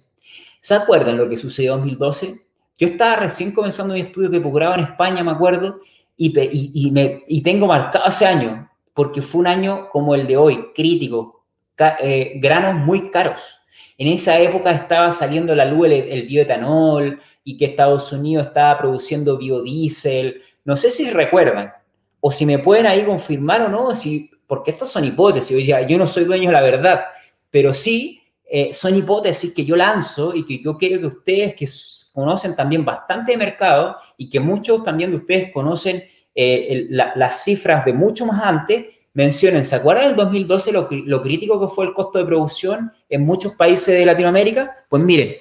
¿Se 0.61 0.73
acuerdan 0.73 1.17
lo 1.17 1.27
que 1.27 1.37
sucedió 1.37 1.73
en 1.73 1.79
2012? 1.81 2.41
Yo 2.77 2.87
estaba 2.87 3.17
recién 3.17 3.51
comenzando 3.51 3.93
mi 3.93 4.01
estudio 4.01 4.29
de 4.29 4.41
posgrado 4.41 4.75
en 4.75 4.81
España, 4.81 5.23
me 5.23 5.31
acuerdo, 5.31 5.79
y, 6.17 6.33
y, 6.73 6.91
me, 6.91 7.23
y, 7.27 7.41
tengo 7.41 7.67
marcado 7.67 8.07
ese 8.07 8.25
año, 8.25 8.69
porque 8.93 9.21
fue 9.21 9.41
un 9.41 9.47
año 9.47 9.89
como 9.91 10.15
el 10.15 10.27
de 10.27 10.37
hoy, 10.37 10.71
crítico, 10.73 11.43
eh, 11.77 12.33
granos 12.37 12.75
muy 12.85 13.11
caros. 13.11 13.59
En 13.97 14.07
esa 14.07 14.39
época 14.39 14.71
estaba 14.71 15.11
saliendo 15.11 15.53
la 15.55 15.65
luz 15.65 15.87
el, 15.89 16.27
bioetanol 16.27 17.21
y 17.45 17.55
que 17.55 17.65
Estados 17.65 18.11
Unidos 18.11 18.47
estaba 18.47 18.77
produciendo 18.77 19.37
biodiesel. 19.37 20.41
No 20.65 20.75
sé 20.75 20.91
si 20.91 21.09
recuerdan 21.11 21.71
o 22.19 22.31
si 22.31 22.45
me 22.45 22.57
pueden 22.59 22.87
ahí 22.87 23.03
confirmar 23.03 23.61
o 23.61 23.69
no, 23.69 23.93
si, 23.95 24.31
porque 24.47 24.71
estas 24.71 24.89
son 24.89 25.05
hipótesis. 25.05 25.65
yo 25.87 25.97
no 25.97 26.07
soy 26.07 26.25
dueño 26.25 26.49
de 26.49 26.53
la 26.53 26.61
verdad, 26.61 27.05
pero 27.51 27.71
sí 27.73 28.19
eh, 28.43 28.73
son 28.73 28.95
hipótesis 28.95 29.53
que 29.53 29.63
yo 29.63 29.75
lanzo 29.75 30.35
y 30.35 30.43
que 30.43 30.59
yo 30.59 30.75
quiero 30.75 30.99
que 30.99 31.07
ustedes 31.07 31.55
que 31.55 31.67
conocen 32.13 32.55
también 32.55 32.83
bastante 32.83 33.33
de 33.33 33.37
mercado 33.37 33.95
y 34.17 34.27
que 34.27 34.39
muchos 34.39 34.83
también 34.83 35.11
de 35.11 35.17
ustedes 35.17 35.51
conocen 35.51 36.03
eh, 36.33 36.87
las 36.89 37.43
cifras 37.43 37.85
de 37.85 37.93
mucho 37.93 38.25
más 38.25 38.43
antes, 38.43 38.85
mencionen, 39.13 39.63
¿se 39.63 39.75
acuerdan 39.75 40.07
del 40.07 40.15
2012 40.15 40.71
lo, 40.71 40.89
lo, 40.89 41.21
crítico 41.21 41.59
que 41.59 41.73
fue 41.73 41.85
el 41.85 41.93
costo 41.93 42.17
de 42.19 42.25
producción 42.25 42.91
en 43.07 43.25
muchos 43.25 43.53
países 43.53 43.97
de 43.97 44.05
Latinoamérica? 44.05 44.75
Pues 44.89 45.03
miren, 45.03 45.33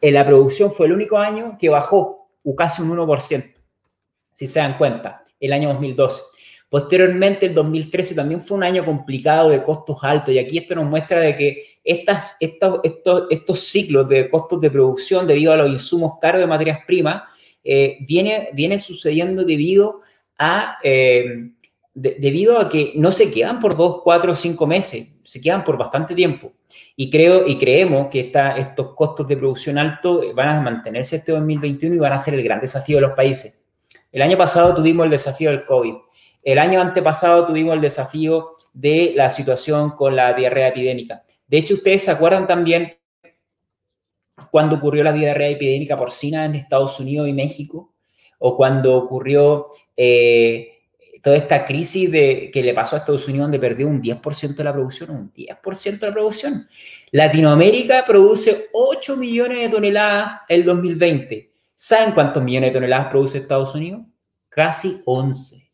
en 0.00 0.14
la 0.14 0.26
producción 0.26 0.72
fue 0.72 0.86
el 0.86 0.92
único 0.92 1.18
año 1.18 1.56
que 1.58 1.68
bajó 1.68 2.28
casi 2.56 2.82
un 2.82 2.96
1%, 2.96 3.54
si 4.32 4.46
se 4.46 4.60
dan 4.60 4.78
cuenta, 4.78 5.24
el 5.40 5.52
año 5.52 5.68
2012. 5.68 6.22
Posteriormente, 6.68 7.46
el 7.46 7.54
2013 7.54 8.14
también 8.14 8.42
fue 8.42 8.58
un 8.58 8.64
año 8.64 8.84
complicado 8.84 9.48
de 9.48 9.62
costos 9.62 9.98
altos 10.02 10.34
y 10.34 10.38
aquí 10.38 10.58
esto 10.58 10.74
nos 10.74 10.84
muestra 10.84 11.20
de 11.20 11.34
que 11.34 11.78
estas, 11.82 12.36
estos, 12.40 12.80
estos, 12.82 13.24
estos 13.30 13.60
ciclos 13.60 14.08
de 14.08 14.28
costos 14.28 14.60
de 14.60 14.70
producción 14.70 15.26
debido 15.26 15.52
a 15.52 15.56
los 15.56 15.70
insumos 15.70 16.18
caros 16.20 16.40
de 16.40 16.46
materias 16.46 16.80
primas 16.86 17.22
eh, 17.64 17.98
viene, 18.00 18.50
viene 18.52 18.78
sucediendo 18.78 19.44
debido 19.44 20.02
a... 20.38 20.78
Eh, 20.82 21.50
debido 22.00 22.60
a 22.60 22.68
que 22.68 22.92
no 22.94 23.10
se 23.10 23.32
quedan 23.32 23.58
por 23.58 23.76
dos, 23.76 24.02
cuatro 24.02 24.34
cinco 24.34 24.66
meses, 24.66 25.18
se 25.24 25.40
quedan 25.40 25.64
por 25.64 25.76
bastante 25.76 26.14
tiempo. 26.14 26.52
Y, 26.94 27.10
creo, 27.10 27.46
y 27.46 27.58
creemos 27.58 28.08
que 28.08 28.20
estos 28.20 28.94
costos 28.94 29.26
de 29.26 29.36
producción 29.36 29.78
altos 29.78 30.32
van 30.34 30.48
a 30.48 30.60
mantenerse 30.60 31.16
este 31.16 31.32
2021 31.32 31.96
y 31.96 31.98
van 31.98 32.12
a 32.12 32.18
ser 32.18 32.34
el 32.34 32.42
gran 32.42 32.60
desafío 32.60 32.98
de 32.98 33.02
los 33.02 33.12
países. 33.12 33.66
El 34.12 34.22
año 34.22 34.36
pasado 34.36 34.74
tuvimos 34.74 35.04
el 35.04 35.10
desafío 35.10 35.50
del 35.50 35.64
COVID. 35.64 35.94
El 36.42 36.58
año 36.58 36.80
antepasado 36.80 37.44
tuvimos 37.46 37.74
el 37.74 37.80
desafío 37.80 38.52
de 38.72 39.12
la 39.16 39.28
situación 39.28 39.90
con 39.90 40.14
la 40.14 40.32
diarrea 40.34 40.68
epidémica. 40.68 41.24
De 41.46 41.58
hecho, 41.58 41.74
ustedes 41.74 42.04
se 42.04 42.12
acuerdan 42.12 42.46
también 42.46 42.96
cuando 44.52 44.76
ocurrió 44.76 45.02
la 45.02 45.12
diarrea 45.12 45.48
epidémica 45.48 45.96
porcina 45.96 46.44
en 46.44 46.54
Estados 46.54 47.00
Unidos 47.00 47.26
y 47.26 47.32
México, 47.32 47.92
o 48.38 48.56
cuando 48.56 48.96
ocurrió 48.96 49.68
eh, 49.96 50.77
toda 51.22 51.36
esta 51.36 51.64
crisis 51.64 52.10
de, 52.10 52.50
que 52.52 52.62
le 52.62 52.74
pasó 52.74 52.96
a 52.96 53.00
Estados 53.00 53.26
Unidos 53.28 53.44
donde 53.44 53.58
perdió 53.58 53.88
un 53.88 54.02
10% 54.02 54.54
de 54.54 54.64
la 54.64 54.72
producción, 54.72 55.10
un 55.10 55.32
10% 55.32 55.98
de 55.98 56.06
la 56.06 56.12
producción. 56.12 56.68
Latinoamérica 57.10 58.04
produce 58.04 58.68
8 58.72 59.16
millones 59.16 59.58
de 59.60 59.68
toneladas 59.68 60.40
el 60.48 60.64
2020. 60.64 61.52
¿Saben 61.74 62.12
cuántos 62.12 62.42
millones 62.42 62.70
de 62.70 62.74
toneladas 62.74 63.08
produce 63.08 63.38
Estados 63.38 63.74
Unidos? 63.74 64.02
Casi 64.48 65.00
11. 65.04 65.68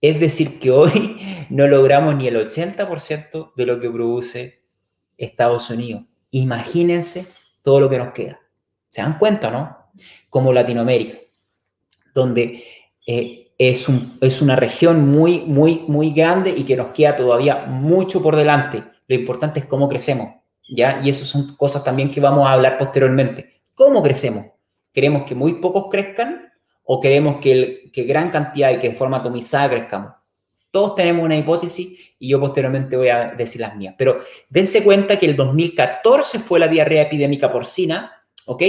Es 0.00 0.20
decir, 0.20 0.58
que 0.58 0.70
hoy 0.70 1.46
no 1.50 1.66
logramos 1.66 2.14
ni 2.16 2.28
el 2.28 2.36
80% 2.36 3.52
de 3.54 3.66
lo 3.66 3.80
que 3.80 3.90
produce 3.90 4.62
Estados 5.18 5.68
Unidos. 5.70 6.04
Imagínense 6.30 7.26
todo 7.62 7.80
lo 7.80 7.90
que 7.90 7.98
nos 7.98 8.12
queda. 8.12 8.40
¿Se 8.88 9.02
dan 9.02 9.18
cuenta, 9.18 9.50
no? 9.50 9.90
Como 10.28 10.52
Latinoamérica, 10.52 11.18
donde 12.14 12.64
eh, 13.06 13.49
es, 13.60 13.90
un, 13.90 14.16
es 14.22 14.40
una 14.40 14.56
región 14.56 15.10
muy, 15.10 15.40
muy, 15.40 15.84
muy 15.86 16.12
grande 16.12 16.54
y 16.56 16.64
que 16.64 16.76
nos 16.76 16.92
queda 16.92 17.14
todavía 17.14 17.66
mucho 17.66 18.22
por 18.22 18.34
delante. 18.34 18.82
Lo 19.06 19.14
importante 19.14 19.60
es 19.60 19.66
cómo 19.66 19.86
crecemos, 19.86 20.30
¿ya? 20.66 20.98
Y 21.04 21.10
eso 21.10 21.26
son 21.26 21.56
cosas 21.56 21.84
también 21.84 22.10
que 22.10 22.22
vamos 22.22 22.46
a 22.46 22.52
hablar 22.52 22.78
posteriormente. 22.78 23.60
¿Cómo 23.74 24.02
crecemos? 24.02 24.46
¿Queremos 24.94 25.24
que 25.24 25.34
muy 25.34 25.56
pocos 25.60 25.88
crezcan 25.90 26.50
o 26.84 27.00
queremos 27.00 27.38
que, 27.38 27.90
que 27.92 28.04
gran 28.04 28.30
cantidad 28.30 28.70
y 28.70 28.78
que 28.78 28.86
en 28.86 28.96
forma 28.96 29.18
atomizada 29.18 29.68
crezcamos? 29.68 30.12
Todos 30.70 30.94
tenemos 30.94 31.22
una 31.22 31.36
hipótesis 31.36 32.14
y 32.18 32.30
yo 32.30 32.40
posteriormente 32.40 32.96
voy 32.96 33.08
a 33.08 33.32
decir 33.32 33.60
las 33.60 33.76
mías. 33.76 33.94
Pero 33.98 34.20
dense 34.48 34.82
cuenta 34.82 35.18
que 35.18 35.26
el 35.26 35.36
2014 35.36 36.38
fue 36.38 36.60
la 36.60 36.68
diarrea 36.68 37.02
epidémica 37.02 37.52
porcina, 37.52 38.24
¿ok? 38.46 38.62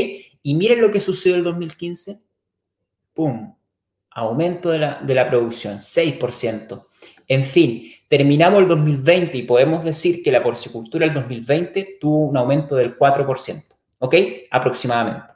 Y 0.44 0.54
miren 0.56 0.82
lo 0.82 0.92
que 0.92 1.00
sucedió 1.00 1.36
en 1.36 1.40
el 1.40 1.46
2015. 1.46 2.24
¡Pum! 3.14 3.54
Aumento 4.12 4.70
de 4.70 4.80
la, 4.80 5.28
producción, 5.28 5.80
6%. 5.80 6.86
En 7.28 7.44
fin, 7.44 7.92
terminamos 8.08 8.62
el 8.62 8.68
2020 8.68 9.38
y 9.38 9.44
podemos 9.44 9.84
decir 9.84 10.24
que 10.24 10.32
la 10.32 10.44
porcicultura 10.44 11.06
del 11.06 11.16
2020 11.16 11.98
tuvo 12.00 12.28
un 12.28 12.38
aumento 12.38 12.76
del 12.76 12.98
4%, 12.98 13.64
¿ok? 14.00 14.16
Aproximadamente. 14.52 15.32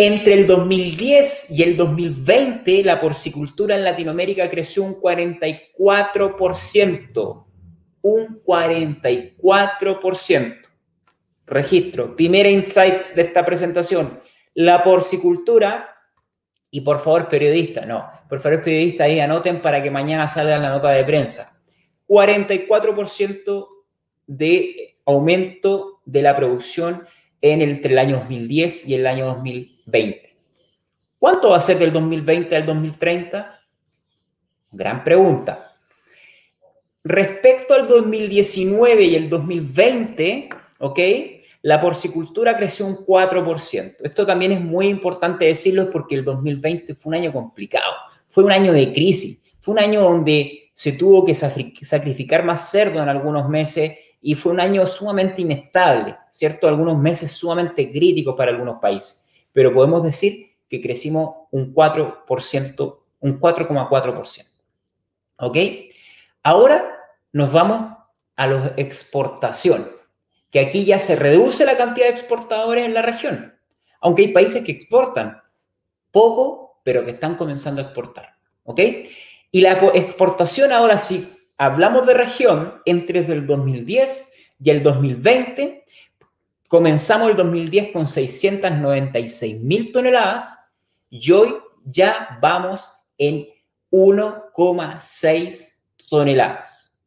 Entre 0.00 0.34
el 0.34 0.46
2010 0.46 1.50
y 1.50 1.64
el 1.64 1.76
2020, 1.76 2.84
la 2.84 3.00
porcicultura 3.00 3.74
en 3.74 3.82
Latinoamérica 3.82 4.48
creció 4.48 4.84
un 4.84 5.00
44%. 5.00 7.44
Un 8.02 8.40
44%. 8.44 10.56
Registro. 11.46 12.14
Primera 12.14 12.48
insights 12.48 13.16
de 13.16 13.22
esta 13.22 13.44
presentación. 13.44 14.20
La 14.54 14.84
porcicultura, 14.84 15.97
y 16.70 16.82
por 16.82 16.98
favor, 16.98 17.28
periodista, 17.28 17.86
no, 17.86 18.10
por 18.28 18.40
favor, 18.40 18.62
periodista, 18.62 19.04
ahí 19.04 19.20
anoten 19.20 19.62
para 19.62 19.82
que 19.82 19.90
mañana 19.90 20.28
salga 20.28 20.58
la 20.58 20.68
nota 20.68 20.90
de 20.90 21.04
prensa. 21.04 21.62
44% 22.06 23.68
de 24.26 24.98
aumento 25.04 26.00
de 26.04 26.22
la 26.22 26.36
producción 26.36 27.06
en 27.40 27.62
entre 27.62 27.92
el 27.92 27.98
año 27.98 28.16
2010 28.16 28.88
y 28.88 28.94
el 28.94 29.06
año 29.06 29.26
2020. 29.26 30.36
¿Cuánto 31.18 31.50
va 31.50 31.56
a 31.56 31.60
ser 31.60 31.78
del 31.78 31.92
2020 31.92 32.56
al 32.56 32.66
2030? 32.66 33.60
Gran 34.72 35.04
pregunta. 35.04 35.74
Respecto 37.02 37.74
al 37.74 37.88
2019 37.88 39.02
y 39.02 39.16
el 39.16 39.28
2020, 39.30 40.48
¿ok? 40.78 40.98
La 41.62 41.80
porcicultura 41.80 42.56
creció 42.56 42.86
un 42.86 42.96
4%. 43.04 43.96
Esto 44.00 44.26
también 44.26 44.52
es 44.52 44.60
muy 44.60 44.86
importante 44.86 45.46
decirlo 45.46 45.90
porque 45.90 46.14
el 46.14 46.24
2020 46.24 46.94
fue 46.94 47.10
un 47.10 47.14
año 47.16 47.32
complicado, 47.32 47.92
fue 48.28 48.44
un 48.44 48.52
año 48.52 48.72
de 48.72 48.92
crisis, 48.92 49.44
fue 49.60 49.72
un 49.72 49.80
año 49.80 50.02
donde 50.02 50.70
se 50.72 50.92
tuvo 50.92 51.24
que 51.24 51.34
sacrificar 51.34 52.44
más 52.44 52.70
cerdo 52.70 53.02
en 53.02 53.08
algunos 53.08 53.48
meses 53.48 53.96
y 54.20 54.34
fue 54.34 54.52
un 54.52 54.60
año 54.60 54.86
sumamente 54.86 55.42
inestable, 55.42 56.16
¿cierto? 56.30 56.68
Algunos 56.68 56.98
meses 56.98 57.32
sumamente 57.32 57.90
críticos 57.90 58.36
para 58.36 58.52
algunos 58.52 58.80
países, 58.80 59.26
pero 59.52 59.72
podemos 59.72 60.04
decir 60.04 60.46
que 60.68 60.80
crecimos 60.80 61.46
un 61.50 61.74
4%, 61.74 62.98
un 63.20 63.40
4,4%. 63.40 64.44
¿Ok? 65.40 65.56
Ahora 66.42 66.96
nos 67.32 67.52
vamos 67.52 67.96
a 68.36 68.46
la 68.46 68.74
exportación, 68.76 69.88
que 70.50 70.60
aquí 70.60 70.84
ya 70.84 70.98
se 70.98 71.16
reduce 71.16 71.64
la 71.64 71.76
cantidad 71.76 72.06
de 72.06 72.12
exportadores 72.12 72.84
en 72.84 72.94
la 72.94 73.02
región, 73.02 73.54
aunque 74.00 74.22
hay 74.22 74.28
países 74.28 74.64
que 74.64 74.72
exportan 74.72 75.42
poco, 76.10 76.80
pero 76.84 77.04
que 77.04 77.12
están 77.12 77.36
comenzando 77.36 77.82
a 77.82 77.84
exportar. 77.84 78.36
¿Ok? 78.64 78.80
Y 79.50 79.60
la 79.60 79.72
exportación 79.94 80.72
ahora 80.72 80.98
sí 80.98 81.30
hablamos 81.56 82.06
de 82.06 82.14
región 82.14 82.80
entre 82.84 83.20
el 83.20 83.46
2010 83.46 84.32
y 84.60 84.70
el 84.70 84.82
2020. 84.82 85.84
Comenzamos 86.68 87.30
el 87.30 87.36
2010 87.36 87.92
con 87.92 88.06
696 88.06 89.60
mil 89.60 89.90
toneladas 89.90 90.58
y 91.08 91.32
hoy 91.32 91.56
ya 91.84 92.38
vamos 92.40 92.92
en 93.16 93.48
1,6 93.90 95.78
toneladas. 96.08 97.00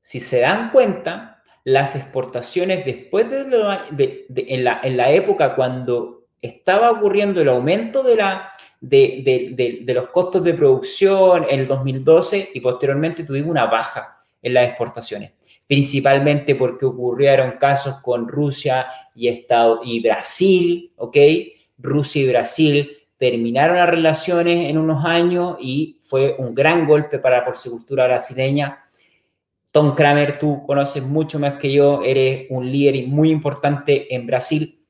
Si 0.00 0.20
se 0.20 0.40
dan 0.40 0.70
cuenta, 0.70 1.35
las 1.66 1.96
exportaciones 1.96 2.84
después 2.84 3.28
de, 3.28 4.24
en, 4.30 4.62
la, 4.62 4.80
en 4.84 4.96
la 4.96 5.10
época 5.10 5.56
cuando 5.56 6.28
estaba 6.40 6.92
ocurriendo 6.92 7.40
el 7.40 7.48
aumento 7.48 8.04
de 8.04 8.14
la, 8.14 8.50
de, 8.80 9.82
los 9.88 10.08
costos 10.10 10.44
de 10.44 10.54
producción 10.54 11.44
en 11.50 11.58
el 11.58 11.66
2012 11.66 12.50
y 12.54 12.60
posteriormente 12.60 13.24
tuvimos 13.24 13.50
una 13.50 13.66
baja 13.66 14.16
en 14.40 14.54
las 14.54 14.68
exportaciones, 14.68 15.32
principalmente 15.66 16.54
porque 16.54 16.86
ocurrieron 16.86 17.56
casos 17.58 17.96
con 18.00 18.28
Rusia 18.28 18.86
y, 19.16 19.26
Estado, 19.26 19.80
y 19.84 20.00
Brasil, 20.00 20.92
¿ok? 20.94 21.16
Rusia 21.78 22.22
y 22.22 22.28
Brasil 22.28 22.96
terminaron 23.18 23.78
las 23.78 23.88
relaciones 23.88 24.70
en 24.70 24.78
unos 24.78 25.04
años 25.04 25.56
y 25.58 25.98
fue 26.00 26.36
un 26.38 26.54
gran 26.54 26.86
golpe 26.86 27.18
para 27.18 27.38
la 27.38 27.44
porcicultura 27.44 28.06
brasileña. 28.06 28.78
Tom 29.76 29.94
Kramer, 29.94 30.38
tú 30.38 30.64
conoces 30.64 31.02
mucho 31.02 31.38
más 31.38 31.58
que 31.58 31.70
yo, 31.70 32.00
eres 32.02 32.46
un 32.48 32.72
líder 32.72 33.06
muy 33.08 33.28
importante 33.28 34.14
en 34.14 34.26
Brasil 34.26 34.82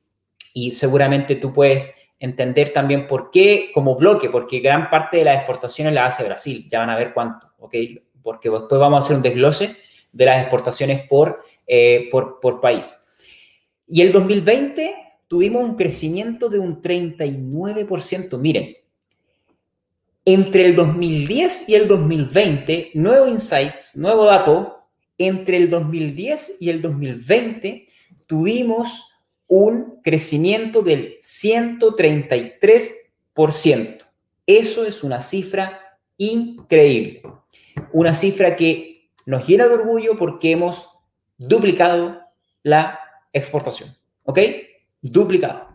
y 0.53 0.71
seguramente 0.71 1.35
tú 1.35 1.51
puedes 1.51 1.91
entender 2.17 2.71
también 2.71 3.05
por 3.05 3.29
qué 3.29 3.69
como 3.73 3.97
bloque, 3.97 4.29
porque 4.29 4.61
gran 4.61 4.89
parte 4.89 5.17
de 5.17 5.25
las 5.25 5.35
exportaciones 5.35 5.93
la 5.93 6.05
hace 6.05 6.23
Brasil, 6.23 6.69
ya 6.69 6.79
van 6.79 6.89
a 6.91 6.95
ver 6.95 7.13
cuánto, 7.13 7.47
¿ok? 7.59 7.75
Porque 8.23 8.49
después 8.49 8.79
vamos 8.79 9.01
a 9.01 9.03
hacer 9.03 9.17
un 9.17 9.23
desglose 9.23 9.75
de 10.13 10.25
las 10.25 10.39
exportaciones 10.39 11.05
por, 11.05 11.41
eh, 11.67 12.07
por, 12.09 12.39
por 12.39 12.61
país. 12.61 13.19
Y 13.89 14.01
el 14.01 14.13
2020 14.13 14.95
tuvimos 15.27 15.65
un 15.65 15.75
crecimiento 15.75 16.47
de 16.47 16.59
un 16.59 16.81
39%. 16.81 18.37
Miren, 18.37 18.73
entre 20.23 20.65
el 20.65 20.77
2010 20.77 21.67
y 21.67 21.75
el 21.75 21.89
2020, 21.89 22.91
nuevo 22.93 23.27
insights, 23.27 23.97
nuevo 23.97 24.23
dato, 24.23 24.76
entre 25.17 25.57
el 25.57 25.69
2010 25.69 26.57
y 26.59 26.69
el 26.69 26.81
2020 26.81 27.87
tuvimos 28.25 29.13
un 29.47 30.01
crecimiento 30.03 30.81
del 30.81 31.17
133%. 31.19 34.05
Eso 34.45 34.85
es 34.85 35.03
una 35.03 35.21
cifra 35.21 35.79
increíble. 36.17 37.21
Una 37.93 38.13
cifra 38.13 38.55
que 38.55 39.09
nos 39.25 39.47
llena 39.47 39.67
de 39.67 39.73
orgullo 39.73 40.17
porque 40.17 40.51
hemos 40.51 40.99
duplicado 41.37 42.21
la 42.63 42.99
exportación. 43.33 43.89
¿Ok? 44.23 44.39
Duplicado. 45.01 45.67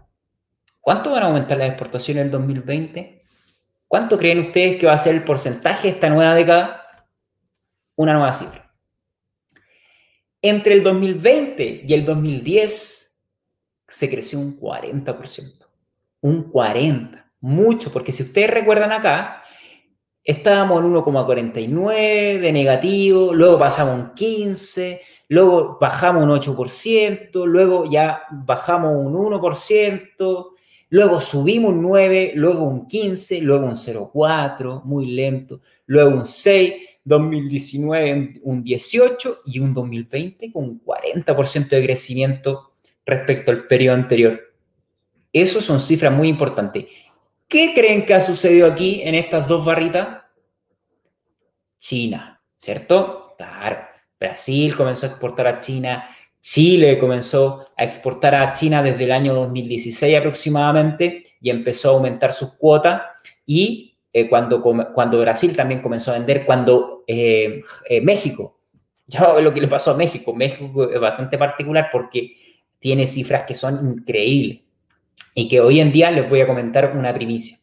¿Cuánto 0.80 1.10
van 1.10 1.22
a 1.22 1.26
aumentar 1.26 1.58
las 1.58 1.68
exportaciones 1.68 2.22
en 2.22 2.26
el 2.26 2.32
2020? 2.32 3.22
¿Cuánto 3.86 4.18
creen 4.18 4.40
ustedes 4.40 4.78
que 4.78 4.86
va 4.86 4.94
a 4.94 4.98
ser 4.98 5.14
el 5.14 5.22
porcentaje 5.22 5.88
de 5.88 5.94
esta 5.94 6.08
nueva 6.08 6.34
década? 6.34 6.82
Una 7.94 8.14
nueva 8.14 8.32
cifra. 8.32 8.61
Entre 10.42 10.74
el 10.74 10.82
2020 10.82 11.84
y 11.86 11.94
el 11.94 12.04
2010 12.04 13.20
se 13.86 14.10
creció 14.10 14.40
un 14.40 14.58
40%. 14.58 15.66
Un 16.20 16.52
40%. 16.52 17.22
Mucho, 17.44 17.90
porque 17.90 18.12
si 18.12 18.22
ustedes 18.22 18.50
recuerdan 18.50 18.92
acá, 18.92 19.42
estábamos 20.22 20.80
en 20.80 20.92
1,49 20.92 22.38
de 22.38 22.52
negativo, 22.52 23.34
luego 23.34 23.58
pasamos 23.58 23.96
un 23.96 24.14
15, 24.14 25.00
luego 25.28 25.76
bajamos 25.80 26.22
un 26.22 26.30
8%, 26.30 27.44
luego 27.46 27.90
ya 27.90 28.22
bajamos 28.30 28.94
un 28.94 29.14
1%, 29.14 30.50
luego 30.90 31.20
subimos 31.20 31.72
un 31.72 31.82
9, 31.82 32.32
luego 32.36 32.62
un 32.62 32.86
15, 32.86 33.40
luego 33.40 33.66
un 33.66 33.76
0,4, 33.76 34.84
muy 34.84 35.06
lento, 35.06 35.60
luego 35.86 36.10
un 36.10 36.26
6, 36.26 36.74
2019 37.04 38.40
un 38.42 38.62
18 38.62 39.38
y 39.46 39.58
un 39.58 39.74
2020 39.74 40.52
con 40.52 40.64
un 40.64 40.84
40% 40.84 41.68
de 41.68 41.84
crecimiento 41.84 42.72
respecto 43.04 43.50
al 43.50 43.66
periodo 43.66 43.96
anterior. 43.96 44.40
Esas 45.32 45.64
son 45.64 45.80
cifras 45.80 46.12
muy 46.12 46.28
importantes. 46.28 46.86
¿Qué 47.48 47.72
creen 47.74 48.06
que 48.06 48.14
ha 48.14 48.20
sucedido 48.20 48.66
aquí 48.66 49.02
en 49.02 49.14
estas 49.14 49.48
dos 49.48 49.64
barritas? 49.64 50.22
China, 51.78 52.40
¿cierto? 52.54 53.34
Claro. 53.36 53.78
Brasil 54.18 54.76
comenzó 54.76 55.06
a 55.06 55.08
exportar 55.08 55.48
a 55.48 55.58
China, 55.58 56.08
Chile 56.40 56.98
comenzó 56.98 57.68
a 57.76 57.84
exportar 57.84 58.34
a 58.34 58.52
China 58.52 58.82
desde 58.82 59.04
el 59.04 59.12
año 59.12 59.34
2016 59.34 60.16
aproximadamente 60.16 61.24
y 61.40 61.50
empezó 61.50 61.90
a 61.90 61.92
aumentar 61.94 62.32
sus 62.32 62.54
cuotas 62.54 63.02
y 63.46 63.91
eh, 64.12 64.28
cuando, 64.28 64.60
cuando 64.60 65.20
Brasil 65.20 65.56
también 65.56 65.80
comenzó 65.80 66.10
a 66.10 66.18
vender, 66.18 66.44
cuando 66.44 67.04
eh, 67.06 67.62
eh, 67.88 68.00
México, 68.02 68.60
ya 69.06 69.40
lo 69.40 69.54
que 69.54 69.60
le 69.60 69.68
pasó 69.68 69.92
a 69.92 69.96
México, 69.96 70.34
México 70.34 70.90
es 70.90 71.00
bastante 71.00 71.38
particular 71.38 71.88
porque 71.90 72.36
tiene 72.78 73.06
cifras 73.06 73.44
que 73.44 73.54
son 73.54 73.88
increíbles 73.88 74.60
y 75.34 75.48
que 75.48 75.60
hoy 75.60 75.80
en 75.80 75.92
día 75.92 76.10
les 76.10 76.28
voy 76.28 76.40
a 76.40 76.46
comentar 76.46 76.94
una 76.96 77.14
primicia. 77.14 77.58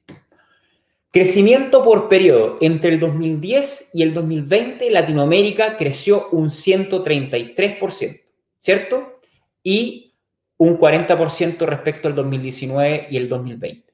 Crecimiento 1.12 1.84
por 1.84 2.08
periodo. 2.08 2.58
Entre 2.62 2.92
el 2.92 3.00
2010 3.00 3.92
y 3.94 4.04
el 4.04 4.14
2020, 4.14 4.92
Latinoamérica 4.92 5.76
creció 5.76 6.30
un 6.32 6.50
133%, 6.50 8.22
¿cierto? 8.60 9.20
Y 9.64 10.14
un 10.58 10.78
40% 10.78 11.66
respecto 11.66 12.08
al 12.08 12.16
2019 12.16 13.08
y 13.10 13.18
el 13.18 13.28
2020. 13.28 13.89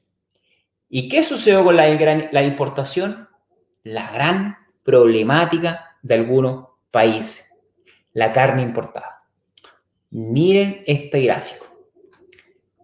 ¿Y 0.89 1.09
qué 1.09 1.23
sucedió 1.23 1.63
con 1.63 1.75
la, 1.75 2.43
importación? 2.43 3.27
La 3.83 4.11
gran 4.11 4.57
problemática 4.83 5.97
de 6.01 6.15
algunos 6.15 6.67
países, 6.91 7.67
la 8.13 8.31
carne 8.31 8.61
importada. 8.61 9.23
Miren 10.11 10.83
este 10.85 11.21
gráfico. 11.21 11.65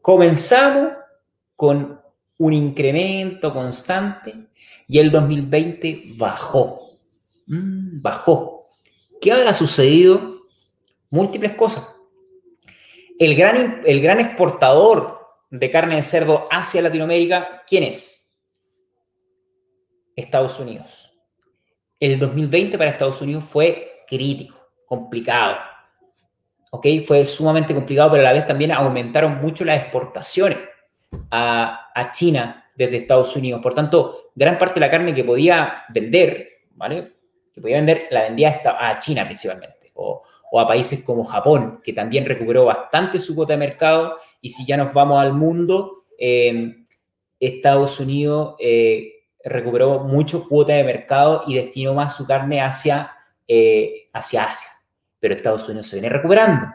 Comenzamos 0.01 0.93
con 1.55 2.01
un 2.39 2.53
incremento 2.53 3.53
constante 3.53 4.47
y 4.87 4.97
el 4.97 5.11
2020 5.11 6.13
bajó. 6.15 6.97
Mm, 7.45 8.01
bajó. 8.01 8.65
¿Qué 9.21 9.31
habrá 9.31 9.53
sucedido? 9.53 10.41
Múltiples 11.11 11.53
cosas. 11.53 11.95
El 13.19 13.35
gran, 13.35 13.83
el 13.85 14.01
gran 14.01 14.19
exportador 14.19 15.20
de 15.51 15.69
carne 15.69 15.97
de 15.97 16.03
cerdo 16.03 16.47
hacia 16.49 16.81
Latinoamérica, 16.81 17.63
¿quién 17.67 17.83
es? 17.83 18.39
Estados 20.15 20.59
Unidos. 20.59 21.13
El 21.99 22.17
2020 22.17 22.77
para 22.77 22.89
Estados 22.89 23.21
Unidos 23.21 23.43
fue 23.43 24.03
crítico, 24.07 24.55
complicado. 24.85 25.57
¿Ok? 26.71 26.87
Fue 27.05 27.25
sumamente 27.25 27.73
complicado, 27.73 28.11
pero 28.11 28.21
a 28.21 28.27
la 28.27 28.33
vez 28.33 28.47
también 28.47 28.71
aumentaron 28.71 29.41
mucho 29.41 29.65
las 29.65 29.79
exportaciones 29.79 30.57
a, 31.29 31.77
China 32.13 32.71
desde 32.75 32.97
Estados 32.97 33.35
Unidos. 33.35 33.61
Por 33.61 33.75
tanto, 33.75 34.31
gran 34.33 34.57
parte 34.57 34.75
de 34.75 34.79
la 34.79 34.89
carne 34.89 35.13
que 35.13 35.25
podía 35.25 35.83
vender, 35.89 36.49
¿vale? 36.71 37.13
Que 37.53 37.59
podía 37.59 37.75
vender, 37.75 38.07
la 38.09 38.23
vendía 38.23 38.61
a 38.65 38.97
China 38.97 39.25
principalmente. 39.25 39.91
O, 39.95 40.23
o 40.49 40.59
a 40.59 40.67
países 40.67 41.03
como 41.03 41.25
Japón, 41.25 41.81
que 41.83 41.93
también 41.93 42.25
recuperó 42.25 42.65
bastante 42.65 43.19
su 43.19 43.35
cuota 43.35 43.53
de 43.53 43.57
mercado, 43.57 44.17
y 44.41 44.49
si 44.49 44.65
ya 44.65 44.75
nos 44.75 44.93
vamos 44.93 45.21
al 45.21 45.33
mundo, 45.33 46.05
eh, 46.17 46.83
Estados 47.39 47.99
Unidos 47.99 48.55
eh, 48.59 49.25
recuperó 49.43 50.03
mucho 50.03 50.47
cuota 50.47 50.73
de 50.73 50.83
mercado 50.83 51.43
y 51.47 51.55
destinó 51.55 51.93
más 51.93 52.15
su 52.15 52.25
carne 52.25 52.61
hacia, 52.61 53.11
eh, 53.47 54.09
hacia 54.13 54.45
Asia, 54.45 54.69
pero 55.19 55.35
Estados 55.35 55.67
Unidos 55.67 55.87
se 55.87 55.97
viene 55.97 56.09
recuperando. 56.09 56.67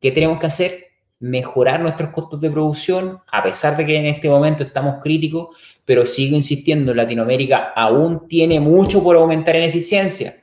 ¿Qué 0.00 0.12
tenemos 0.12 0.38
que 0.38 0.46
hacer? 0.46 0.84
Mejorar 1.18 1.80
nuestros 1.80 2.10
costos 2.10 2.40
de 2.40 2.50
producción, 2.50 3.20
a 3.30 3.42
pesar 3.42 3.76
de 3.76 3.86
que 3.86 3.96
en 3.96 4.06
este 4.06 4.28
momento 4.28 4.62
estamos 4.62 5.02
críticos, 5.02 5.56
pero 5.84 6.06
sigo 6.06 6.36
insistiendo, 6.36 6.94
Latinoamérica 6.94 7.72
aún 7.74 8.28
tiene 8.28 8.60
mucho 8.60 9.02
por 9.02 9.16
aumentar 9.16 9.56
en 9.56 9.62
eficiencia 9.62 10.34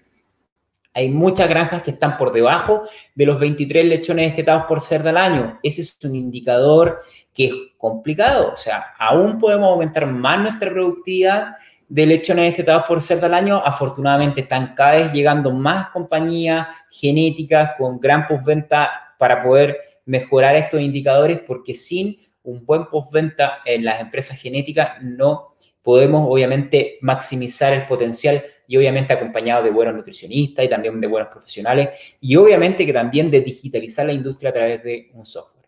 hay 0.93 1.10
muchas 1.10 1.49
granjas 1.49 1.82
que 1.82 1.91
están 1.91 2.17
por 2.17 2.32
debajo 2.32 2.84
de 3.15 3.25
los 3.25 3.39
23 3.39 3.86
lechones 3.86 4.27
destetados 4.27 4.65
por 4.67 4.79
cerdo 4.79 5.10
al 5.10 5.17
año. 5.17 5.60
Ese 5.63 5.82
es 5.82 5.97
un 6.03 6.15
indicador 6.15 7.01
que 7.34 7.45
es 7.45 7.53
complicado. 7.77 8.51
O 8.53 8.58
sea, 8.58 8.93
aún 8.99 9.39
podemos 9.39 9.69
aumentar 9.69 10.06
más 10.06 10.39
nuestra 10.39 10.69
productividad 10.69 11.56
de 11.89 12.06
lechones 12.06 12.45
destetados 12.45 12.84
por 12.88 13.01
cerdo 13.01 13.25
al 13.25 13.34
año. 13.34 13.62
Afortunadamente 13.65 14.41
están 14.41 14.75
cada 14.75 14.95
vez 14.95 15.12
llegando 15.12 15.51
más 15.51 15.89
compañías 15.89 16.67
genéticas 16.91 17.71
con 17.77 17.99
gran 17.99 18.27
postventa 18.27 19.15
para 19.17 19.43
poder 19.43 19.77
mejorar 20.06 20.56
estos 20.56 20.82
indicadores 20.82 21.39
porque 21.39 21.73
sin 21.73 22.17
un 22.43 22.65
buen 22.65 22.86
postventa 22.86 23.60
en 23.65 23.86
las 23.86 24.01
empresas 24.01 24.38
genéticas 24.38 25.01
no 25.01 25.56
podemos 25.82 26.27
obviamente 26.29 26.97
maximizar 27.01 27.73
el 27.73 27.86
potencial 27.86 28.43
y 28.67 28.78
obviamente 28.78 29.13
acompañado 29.13 29.63
de 29.63 29.71
buenos 29.71 29.95
nutricionistas 29.95 30.65
y 30.65 30.69
también 30.69 30.99
de 31.02 31.08
buenos 31.08 31.30
profesionales 31.30 31.89
y 32.21 32.36
obviamente 32.36 32.86
que 32.86 32.93
también 32.93 33.30
de 33.30 33.41
digitalizar 33.41 34.06
la 34.06 34.13
industria 34.13 34.52
a 34.52 34.54
través 34.54 34.84
de 34.84 35.12
un 35.13 35.26
software. 35.26 35.63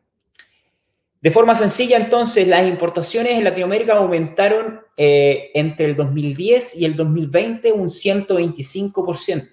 De 1.25 1.31
forma 1.31 1.55
sencilla, 1.55 1.97
entonces, 1.97 2.47
las 2.47 2.67
importaciones 2.67 3.33
en 3.33 3.43
Latinoamérica 3.43 3.93
aumentaron 3.93 4.81
eh, 4.95 5.49
entre 5.55 5.87
el 5.87 5.95
2010 5.95 6.75
y 6.75 6.85
el 6.85 6.95
2020 6.95 7.71
un 7.71 7.87
125%. 7.87 9.49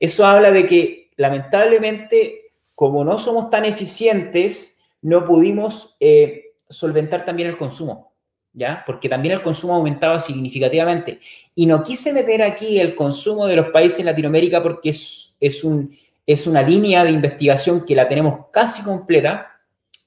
Eso 0.00 0.24
habla 0.24 0.50
de 0.50 0.66
que, 0.66 1.10
lamentablemente, 1.16 2.52
como 2.74 3.04
no 3.04 3.18
somos 3.18 3.50
tan 3.50 3.66
eficientes, 3.66 4.82
no 5.02 5.26
pudimos 5.26 5.98
eh, 6.00 6.54
solventar 6.66 7.26
también 7.26 7.50
el 7.50 7.58
consumo. 7.58 8.13
¿Ya? 8.54 8.82
Porque 8.86 9.08
también 9.08 9.34
el 9.34 9.42
consumo 9.42 9.74
ha 9.74 9.76
aumentado 9.76 10.18
significativamente. 10.20 11.20
Y 11.54 11.66
no 11.66 11.82
quise 11.82 12.12
meter 12.12 12.42
aquí 12.42 12.80
el 12.80 12.94
consumo 12.94 13.46
de 13.46 13.56
los 13.56 13.68
países 13.68 13.98
en 13.98 14.06
Latinoamérica 14.06 14.62
porque 14.62 14.90
es, 14.90 15.36
es, 15.40 15.64
un, 15.64 15.94
es 16.26 16.46
una 16.46 16.62
línea 16.62 17.04
de 17.04 17.10
investigación 17.10 17.84
que 17.84 17.94
la 17.94 18.08
tenemos 18.08 18.46
casi 18.52 18.82
completa, 18.82 19.50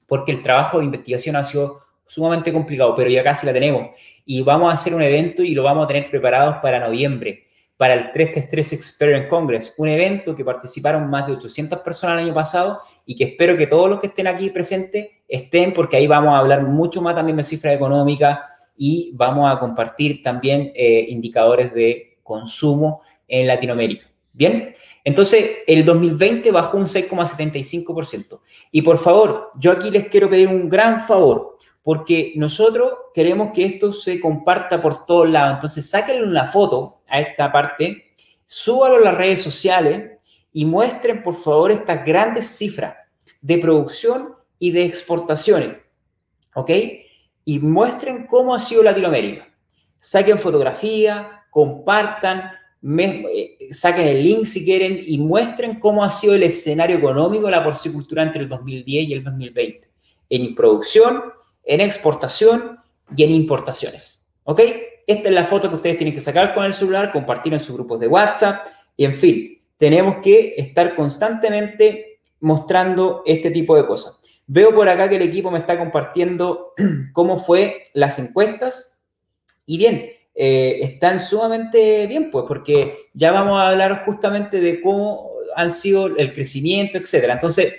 porque 0.06 0.32
el 0.32 0.42
trabajo 0.42 0.78
de 0.78 0.86
investigación 0.86 1.36
ha 1.36 1.44
sido 1.44 1.82
sumamente 2.06 2.52
complicado, 2.52 2.96
pero 2.96 3.10
ya 3.10 3.22
casi 3.22 3.46
la 3.46 3.52
tenemos. 3.52 3.90
Y 4.24 4.42
vamos 4.42 4.70
a 4.70 4.74
hacer 4.74 4.94
un 4.94 5.02
evento 5.02 5.42
y 5.42 5.54
lo 5.54 5.62
vamos 5.62 5.84
a 5.84 5.88
tener 5.88 6.10
preparados 6.10 6.56
para 6.62 6.80
noviembre, 6.80 7.44
para 7.78 7.94
el 7.94 8.12
3 8.12 8.36
Experience 8.72 9.28
Congress, 9.28 9.74
un 9.78 9.88
evento 9.88 10.34
que 10.34 10.44
participaron 10.44 11.08
más 11.08 11.28
de 11.28 11.34
800 11.34 11.78
personas 11.78 12.18
el 12.18 12.26
año 12.26 12.34
pasado 12.34 12.80
y 13.06 13.14
que 13.14 13.22
espero 13.22 13.56
que 13.56 13.68
todos 13.68 13.88
los 13.88 14.00
que 14.00 14.08
estén 14.08 14.26
aquí 14.26 14.50
presentes 14.50 15.06
estén, 15.28 15.72
porque 15.72 15.96
ahí 15.96 16.08
vamos 16.08 16.34
a 16.34 16.38
hablar 16.38 16.64
mucho 16.64 17.00
más 17.00 17.14
también 17.14 17.36
de 17.36 17.44
cifras 17.44 17.76
económicas 17.76 18.40
y 18.76 19.12
vamos 19.14 19.50
a 19.50 19.60
compartir 19.60 20.24
también 20.24 20.72
eh, 20.74 21.06
indicadores 21.08 21.72
de 21.72 22.18
consumo 22.24 23.00
en 23.28 23.46
Latinoamérica. 23.46 24.06
Bien, 24.32 24.72
entonces 25.04 25.58
el 25.66 25.84
2020 25.84 26.50
bajó 26.50 26.78
un 26.78 26.86
6,75%. 26.86 28.40
Y 28.72 28.82
por 28.82 28.98
favor, 28.98 29.52
yo 29.56 29.70
aquí 29.70 29.90
les 29.92 30.08
quiero 30.08 30.28
pedir 30.28 30.48
un 30.48 30.68
gran 30.68 31.00
favor, 31.00 31.56
porque 31.84 32.32
nosotros 32.34 32.92
queremos 33.14 33.52
que 33.54 33.64
esto 33.64 33.92
se 33.92 34.20
comparta 34.20 34.80
por 34.80 35.06
todos 35.06 35.30
lados. 35.30 35.54
Entonces, 35.54 35.88
sáquenle 35.88 36.24
una 36.24 36.46
foto 36.46 36.97
a 37.08 37.20
esta 37.20 37.50
parte, 37.50 38.14
súbalo 38.46 38.96
a 38.96 39.00
las 39.00 39.16
redes 39.16 39.42
sociales 39.42 40.18
y 40.52 40.64
muestren, 40.64 41.22
por 41.22 41.36
favor, 41.36 41.70
estas 41.70 42.04
grandes 42.04 42.46
cifras 42.46 42.96
de 43.40 43.58
producción 43.58 44.34
y 44.58 44.70
de 44.70 44.84
exportaciones. 44.84 45.76
¿Ok? 46.54 46.70
Y 47.44 47.58
muestren 47.60 48.26
cómo 48.26 48.54
ha 48.54 48.60
sido 48.60 48.82
Latinoamérica. 48.82 49.48
Saquen 50.00 50.38
fotografía, 50.38 51.44
compartan, 51.50 52.52
eh, 52.82 53.68
saquen 53.70 54.06
el 54.06 54.22
link 54.22 54.44
si 54.44 54.64
quieren 54.64 55.00
y 55.04 55.18
muestren 55.18 55.78
cómo 55.78 56.04
ha 56.04 56.10
sido 56.10 56.34
el 56.34 56.42
escenario 56.42 56.98
económico 56.98 57.46
de 57.46 57.52
la 57.52 57.64
porcicultura 57.64 58.22
entre 58.22 58.42
el 58.42 58.48
2010 58.48 59.08
y 59.08 59.12
el 59.12 59.24
2020. 59.24 59.88
En 60.30 60.54
producción, 60.54 61.24
en 61.64 61.80
exportación 61.80 62.78
y 63.16 63.24
en 63.24 63.32
importaciones. 63.32 64.26
¿Ok? 64.44 64.60
Esta 65.08 65.30
es 65.30 65.34
la 65.34 65.46
foto 65.46 65.70
que 65.70 65.76
ustedes 65.76 65.96
tienen 65.96 66.14
que 66.14 66.20
sacar 66.20 66.52
con 66.52 66.66
el 66.66 66.74
celular, 66.74 67.10
compartir 67.10 67.54
en 67.54 67.60
sus 67.60 67.74
grupos 67.74 67.98
de 67.98 68.08
WhatsApp 68.08 68.66
y 68.94 69.06
en 69.06 69.14
fin, 69.14 69.58
tenemos 69.78 70.16
que 70.22 70.54
estar 70.58 70.94
constantemente 70.94 72.20
mostrando 72.40 73.22
este 73.24 73.50
tipo 73.50 73.74
de 73.74 73.86
cosas. 73.86 74.20
Veo 74.46 74.74
por 74.74 74.86
acá 74.86 75.08
que 75.08 75.16
el 75.16 75.22
equipo 75.22 75.50
me 75.50 75.60
está 75.60 75.78
compartiendo 75.78 76.74
cómo 77.14 77.38
fue 77.38 77.84
las 77.94 78.18
encuestas 78.18 79.06
y 79.64 79.78
bien, 79.78 80.10
eh, 80.34 80.78
están 80.82 81.20
sumamente 81.20 82.06
bien, 82.06 82.30
pues, 82.30 82.44
porque 82.46 83.08
ya 83.14 83.32
vamos 83.32 83.58
a 83.58 83.70
hablar 83.70 84.04
justamente 84.04 84.60
de 84.60 84.82
cómo 84.82 85.30
han 85.56 85.70
sido 85.70 86.06
el 86.18 86.34
crecimiento, 86.34 86.98
etcétera. 86.98 87.32
Entonces, 87.32 87.74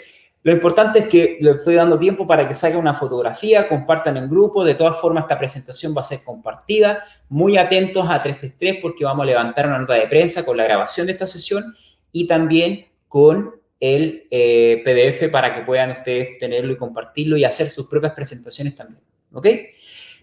lo 0.50 0.56
importante 0.56 0.98
es 0.98 1.08
que 1.08 1.38
le 1.42 1.52
estoy 1.52 1.76
dando 1.76 2.00
tiempo 2.00 2.26
para 2.26 2.48
que 2.48 2.56
saquen 2.56 2.80
una 2.80 2.96
fotografía, 2.96 3.68
compartan 3.68 4.18
en 4.18 4.28
grupo. 4.28 4.66
De 4.66 4.74
todas 4.74 5.00
formas, 5.00 5.26
esta 5.26 5.38
presentación 5.38 5.94
va 5.96 6.02
a 6.02 6.04
ser 6.04 6.24
compartida. 6.24 7.04
Muy 7.30 7.56
atentos 7.56 8.10
a 8.10 8.20
333 8.20 8.80
porque 8.82 9.06
vamos 9.06 9.26
a 9.26 9.28
levantar 9.28 9.68
una 9.68 9.78
nota 9.78 9.94
de 9.94 10.08
prensa 10.08 10.44
con 10.44 10.58
la 10.58 10.64
grabación 10.64 11.06
de 11.06 11.14
esta 11.14 11.28
sesión 11.28 11.76
y 12.12 12.26
también 12.26 12.88
con 13.08 13.62
el 13.80 14.28
eh, 14.32 14.82
PDF 14.84 15.30
para 15.32 15.54
que 15.54 15.62
puedan 15.62 15.92
ustedes 15.92 16.40
tenerlo 16.40 16.74
y 16.74 16.78
compartirlo 16.78 17.38
y 17.38 17.44
hacer 17.44 17.70
sus 17.70 17.88
propias 17.88 18.14
presentaciones 18.14 18.76
también. 18.76 19.04
¿Ok? 19.32 19.46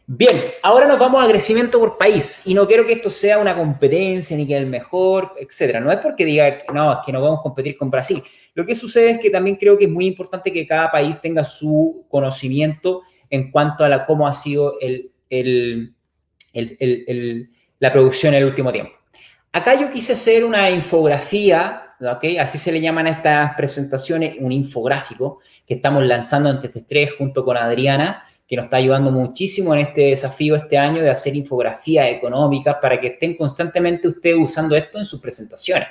Bien, 0.08 0.36
ahora 0.62 0.86
nos 0.86 1.00
vamos 1.00 1.24
a 1.24 1.28
crecimiento 1.28 1.80
por 1.80 1.98
país 1.98 2.42
y 2.44 2.54
no 2.54 2.68
quiero 2.68 2.86
que 2.86 2.92
esto 2.92 3.10
sea 3.10 3.38
una 3.38 3.56
competencia 3.56 4.36
ni 4.36 4.46
que 4.46 4.56
el 4.56 4.66
mejor, 4.66 5.34
etcétera. 5.36 5.80
No 5.80 5.90
es 5.90 5.98
porque 5.98 6.24
diga, 6.24 6.58
no, 6.72 6.92
es 6.92 6.98
que 7.04 7.12
no 7.12 7.20
vamos 7.20 7.40
a 7.40 7.42
competir 7.42 7.76
con 7.76 7.90
Brasil. 7.90 8.22
Lo 8.54 8.64
que 8.64 8.76
sucede 8.76 9.10
es 9.10 9.18
que 9.18 9.30
también 9.30 9.56
creo 9.56 9.76
que 9.76 9.86
es 9.86 9.90
muy 9.90 10.06
importante 10.06 10.52
que 10.52 10.64
cada 10.64 10.92
país 10.92 11.20
tenga 11.20 11.42
su 11.42 12.06
conocimiento 12.08 13.02
en 13.28 13.50
cuanto 13.50 13.82
a 13.82 13.88
la, 13.88 14.06
cómo 14.06 14.28
ha 14.28 14.32
sido 14.32 14.76
el, 14.80 15.10
el, 15.28 15.92
la 17.80 17.92
producción 17.92 18.32
en 18.34 18.42
el 18.42 18.48
último 18.48 18.70
tiempo. 18.70 18.92
Acá 19.50 19.74
yo 19.74 19.90
quise 19.90 20.12
hacer 20.12 20.44
una 20.44 20.70
infografía 20.70 21.86
¿okay? 22.00 22.38
Así 22.38 22.58
se 22.58 22.72
le 22.72 22.80
llaman 22.80 23.06
a 23.06 23.10
estas 23.10 23.54
presentaciones, 23.56 24.36
un 24.38 24.52
infográfico 24.52 25.40
que 25.66 25.74
estamos 25.74 26.04
lanzando 26.04 26.50
en 26.50 26.58
TT3 26.58 27.16
junto 27.16 27.44
con 27.44 27.56
Adriana, 27.56 28.24
que 28.46 28.56
nos 28.56 28.66
está 28.66 28.76
ayudando 28.76 29.10
muchísimo 29.10 29.74
en 29.74 29.80
este 29.80 30.02
desafío 30.02 30.54
este 30.56 30.78
año 30.78 31.02
de 31.02 31.10
hacer 31.10 31.34
infografías 31.34 32.08
económicas 32.08 32.76
para 32.80 33.00
que 33.00 33.08
estén 33.08 33.36
constantemente 33.36 34.08
ustedes 34.08 34.36
usando 34.38 34.76
esto 34.76 34.98
en 34.98 35.04
sus 35.04 35.20
presentaciones. 35.20 35.88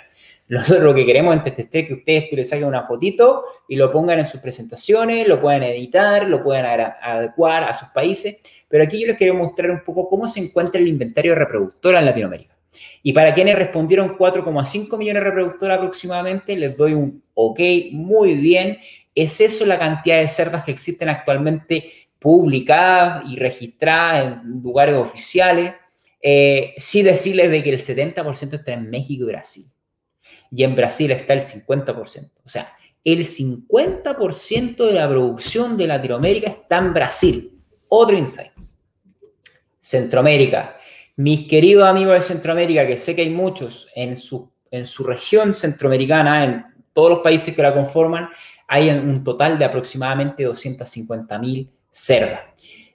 Nosotros 0.48 0.84
lo 0.84 0.94
que 0.94 1.06
queremos 1.06 1.36
en 1.36 1.42
TT3 1.42 1.70
es 1.72 1.88
que 1.88 1.94
ustedes 1.94 2.26
les 2.32 2.50
saquen 2.50 2.66
una 2.66 2.86
fotito 2.86 3.44
y 3.68 3.76
lo 3.76 3.92
pongan 3.92 4.20
en 4.20 4.28
sus 4.28 4.40
presentaciones, 4.40 5.28
lo 5.28 5.42
pueden 5.42 5.64
editar, 5.64 6.30
lo 6.30 6.44
pueden 6.44 6.66
adecuar 6.66 7.64
a 7.64 7.74
sus 7.74 7.90
países, 7.90 8.38
pero 8.68 8.84
aquí 8.84 9.02
yo 9.02 9.08
les 9.08 9.18
quiero 9.18 9.34
mostrar 9.34 9.72
un 9.72 9.84
poco 9.84 10.08
cómo 10.08 10.28
se 10.28 10.40
encuentra 10.40 10.80
el 10.80 10.88
inventario 10.88 11.34
de 11.34 12.00
en 12.00 12.06
Latinoamérica. 12.06 12.56
Y 13.02 13.14
para 13.14 13.34
quienes 13.34 13.56
respondieron 13.56 14.18
4,5 14.18 14.98
millones 14.98 15.24
de 15.24 15.30
reproductores 15.30 15.78
aproximadamente, 15.78 16.56
les 16.56 16.76
doy 16.76 16.94
un 16.94 17.24
ok, 17.34 17.60
muy 17.94 18.36
bien. 18.36 18.78
¿Es 19.14 19.40
eso 19.42 19.66
la 19.66 19.80
cantidad 19.80 20.20
de 20.20 20.28
cerdas 20.28 20.64
que 20.64 20.72
existen 20.72 21.10
actualmente 21.10 22.05
publicadas 22.26 23.24
y 23.30 23.36
registradas 23.36 24.42
en 24.42 24.64
lugares 24.64 24.96
oficiales? 24.96 25.76
Eh, 26.20 26.74
sí 26.76 27.04
decirles 27.04 27.52
de 27.52 27.64
que 27.64 27.70
el 27.70 27.80
70% 27.80 28.56
está 28.56 28.74
en 28.74 28.90
México 28.90 29.26
y 29.26 29.28
Brasil. 29.28 29.66
Y 30.50 30.64
en 30.64 30.76
Brasil 30.76 31.12
está 31.12 31.34
el 31.34 31.42
50%. 31.42 32.32
O 32.44 32.50
sea, 32.50 32.68
el 33.04 33.20
50% 33.20 34.88
de 34.88 34.94
la 34.94 35.08
producción 35.08 35.78
de 35.78 35.86
Latinoamérica 35.86 36.50
está 36.50 36.80
en 36.80 36.96
Brasil. 36.96 37.62
Otro 37.90 38.18
insight. 38.18 38.54
Centroamérica. 39.80 40.78
Mis 41.18 41.48
queridos 41.48 41.88
amigos 41.88 42.16
de 42.16 42.22
Centroamérica, 42.22 42.88
que 42.88 42.98
sé 42.98 43.16
que 43.16 43.22
hay 43.22 43.30
muchos 43.30 43.88
en 43.94 44.18
su, 44.18 44.52
en 44.72 44.88
su 44.88 45.04
región 45.04 45.54
centroamericana, 45.54 46.44
en 46.44 46.66
todos 46.92 47.12
los 47.12 47.20
países 47.20 47.56
que 47.56 47.62
la 47.62 47.72
conforman, 47.72 48.30
hay 48.68 48.90
un 48.90 49.24
total 49.24 49.60
de 49.60 49.66
aproximadamente 49.66 50.44
250 50.44 51.38
mil 51.38 51.75
cerdas. 51.96 52.42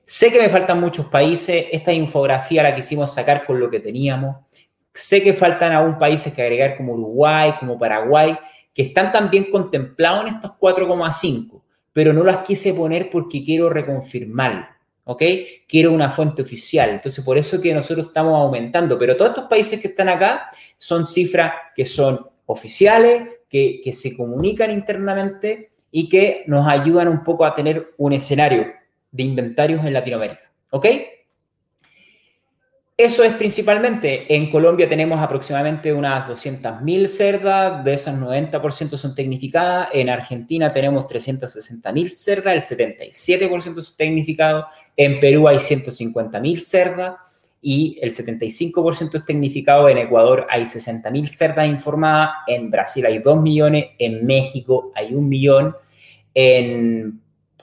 Sé 0.05 0.31
que 0.31 0.41
me 0.41 0.51
faltan 0.51 0.79
muchos 0.79 1.07
países, 1.07 1.67
esta 1.73 1.93
infografía 1.93 2.63
la 2.63 2.75
quisimos 2.75 3.15
sacar 3.15 3.47
con 3.47 3.59
lo 3.59 3.71
que 3.71 3.81
teníamos. 3.81 4.37
Sé 4.93 5.23
que 5.23 5.33
faltan 5.33 5.73
aún 5.73 5.99
países 5.99 6.35
que 6.35 6.43
agregar 6.43 6.77
como 6.77 6.93
Uruguay, 6.93 7.55
como 7.59 7.79
Paraguay, 7.79 8.37
que 8.75 8.83
están 8.83 9.11
también 9.11 9.45
contemplados 9.51 10.29
en 10.29 10.35
estos 10.35 10.51
4,5, 10.53 11.63
pero 11.93 12.13
no 12.13 12.25
las 12.25 12.41
quise 12.41 12.75
poner 12.75 13.09
porque 13.11 13.43
quiero 13.43 13.71
reconfirmarlo. 13.71 14.67
¿ok? 15.05 15.23
Quiero 15.67 15.93
una 15.93 16.11
fuente 16.11 16.43
oficial. 16.43 16.91
Entonces, 16.91 17.25
por 17.25 17.39
eso 17.39 17.61
que 17.61 17.73
nosotros 17.73 18.09
estamos 18.09 18.35
aumentando. 18.35 18.99
Pero 18.99 19.17
todos 19.17 19.31
estos 19.31 19.49
países 19.49 19.81
que 19.81 19.89
están 19.89 20.11
acá 20.11 20.51
son 20.77 21.07
cifras 21.07 21.53
que 21.75 21.87
son 21.87 22.29
oficiales, 22.47 23.29
que, 23.49 23.81
que 23.83 23.93
se 23.95 24.15
comunican 24.15 24.71
internamente 24.71 25.71
y 25.91 26.09
que 26.09 26.45
nos 26.47 26.69
ayudan 26.69 27.09
un 27.09 27.25
poco 27.25 27.47
a 27.47 27.55
tener 27.55 27.87
un 27.97 28.13
escenario 28.13 28.80
de 29.13 29.23
inventarios 29.23 29.85
en 29.85 29.93
Latinoamérica. 29.93 30.51
¿Ok? 30.71 30.87
Eso 33.01 33.25
es 33.25 33.33
principalmente. 33.33 34.27
En 34.35 34.51
Colombia 34.51 34.87
tenemos 34.87 35.19
aproximadamente 35.23 35.91
unas 35.91 36.29
200.000 36.29 37.07
cerdas, 37.07 37.83
de 37.83 37.95
esas 37.95 38.21
90% 38.21 38.99
son 38.99 39.15
tecnificadas. 39.15 39.89
En 39.95 40.11
Argentina 40.11 40.71
tenemos 40.71 41.07
360.000 41.07 42.09
cerdas, 42.11 42.71
el 42.71 42.79
77% 42.79 43.79
es 43.79 43.97
tecnificado. 43.97 44.67
En 44.99 45.19
Perú 45.19 45.49
hay 45.49 45.57
150.000 45.57 46.59
cerdas 46.59 47.49
y 47.63 47.99
el 48.03 48.11
75% 48.11 49.15
es 49.15 49.25
tecnificado. 49.25 49.89
En 49.89 49.97
Ecuador 49.97 50.47
hay 50.51 50.65
60.000 50.65 51.27
cerdas 51.27 51.69
informadas. 51.69 52.33
En 52.49 52.71
Brasil 52.71 53.07
hay 53.07 53.21
2 53.21 53.41
millones. 53.41 53.87
En 53.99 54.27
México 54.27 54.93
hay 54.95 55.15
1 55.15 55.27
millón. 55.27 55.75
En 56.35 57.19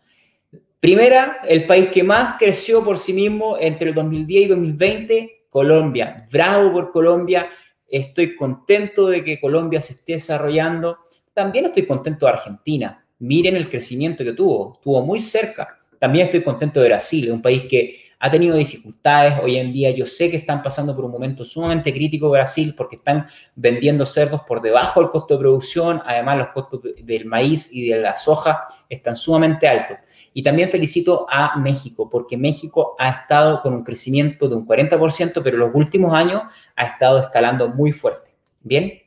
Primera, 0.81 1.39
el 1.47 1.65
país 1.65 1.87
que 1.87 2.03
más 2.03 2.35
creció 2.37 2.83
por 2.83 2.97
sí 2.97 3.13
mismo 3.13 3.55
entre 3.57 3.87
el 3.89 3.95
2010 3.95 4.45
y 4.45 4.49
2020, 4.49 5.45
Colombia. 5.49 6.27
Bravo 6.29 6.73
por 6.73 6.91
Colombia. 6.91 7.47
Estoy 7.87 8.35
contento 8.35 9.07
de 9.07 9.23
que 9.23 9.39
Colombia 9.39 9.79
se 9.79 9.93
esté 9.93 10.11
desarrollando. 10.13 10.97
También 11.33 11.67
estoy 11.67 11.85
contento 11.85 12.25
de 12.25 12.33
Argentina. 12.33 13.05
Miren 13.19 13.55
el 13.55 13.69
crecimiento 13.69 14.25
que 14.25 14.33
tuvo. 14.33 14.73
Estuvo 14.73 15.01
muy 15.05 15.21
cerca. 15.21 15.79
También 15.97 16.25
estoy 16.25 16.43
contento 16.43 16.81
de 16.81 16.89
Brasil, 16.89 17.31
un 17.31 17.41
país 17.41 17.63
que 17.69 18.02
ha 18.23 18.31
tenido 18.31 18.55
dificultades. 18.55 19.37
Hoy 19.43 19.57
en 19.57 19.73
día 19.73 19.91
yo 19.91 20.05
sé 20.05 20.31
que 20.31 20.37
están 20.37 20.63
pasando 20.63 20.95
por 20.95 21.03
un 21.03 21.11
momento 21.11 21.43
sumamente 21.43 21.91
crítico 21.91 22.29
Brasil 22.29 22.73
porque 22.75 22.95
están 22.95 23.27
vendiendo 23.53 24.05
cerdos 24.05 24.43
por 24.47 24.61
debajo 24.61 25.01
del 25.01 25.09
costo 25.09 25.33
de 25.33 25.41
producción. 25.41 26.01
Además, 26.05 26.37
los 26.37 26.47
costos 26.47 26.79
del 27.03 27.25
maíz 27.25 27.73
y 27.73 27.89
de 27.89 27.99
la 27.99 28.15
soja 28.15 28.63
están 28.87 29.17
sumamente 29.17 29.67
altos. 29.67 29.97
Y 30.33 30.41
también 30.41 30.69
felicito 30.69 31.27
a 31.29 31.57
México 31.57 32.09
porque 32.09 32.37
México 32.37 32.95
ha 32.97 33.09
estado 33.09 33.61
con 33.61 33.73
un 33.73 33.83
crecimiento 33.83 34.47
de 34.47 34.55
un 34.55 34.65
40%, 34.65 35.41
pero 35.43 35.57
en 35.57 35.59
los 35.59 35.71
últimos 35.73 36.13
años 36.13 36.43
ha 36.77 36.85
estado 36.85 37.19
escalando 37.19 37.67
muy 37.67 37.91
fuerte. 37.91 38.33
Bien, 38.61 39.01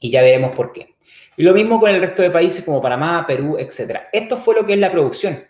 y 0.00 0.10
ya 0.10 0.20
veremos 0.20 0.56
por 0.56 0.72
qué. 0.72 0.96
Y 1.36 1.44
lo 1.44 1.54
mismo 1.54 1.78
con 1.78 1.90
el 1.90 2.00
resto 2.00 2.22
de 2.22 2.30
países 2.32 2.64
como 2.64 2.82
Panamá, 2.82 3.24
Perú, 3.24 3.56
etc. 3.56 4.00
Esto 4.12 4.36
fue 4.36 4.56
lo 4.56 4.66
que 4.66 4.72
es 4.72 4.80
la 4.80 4.90
producción. 4.90 5.44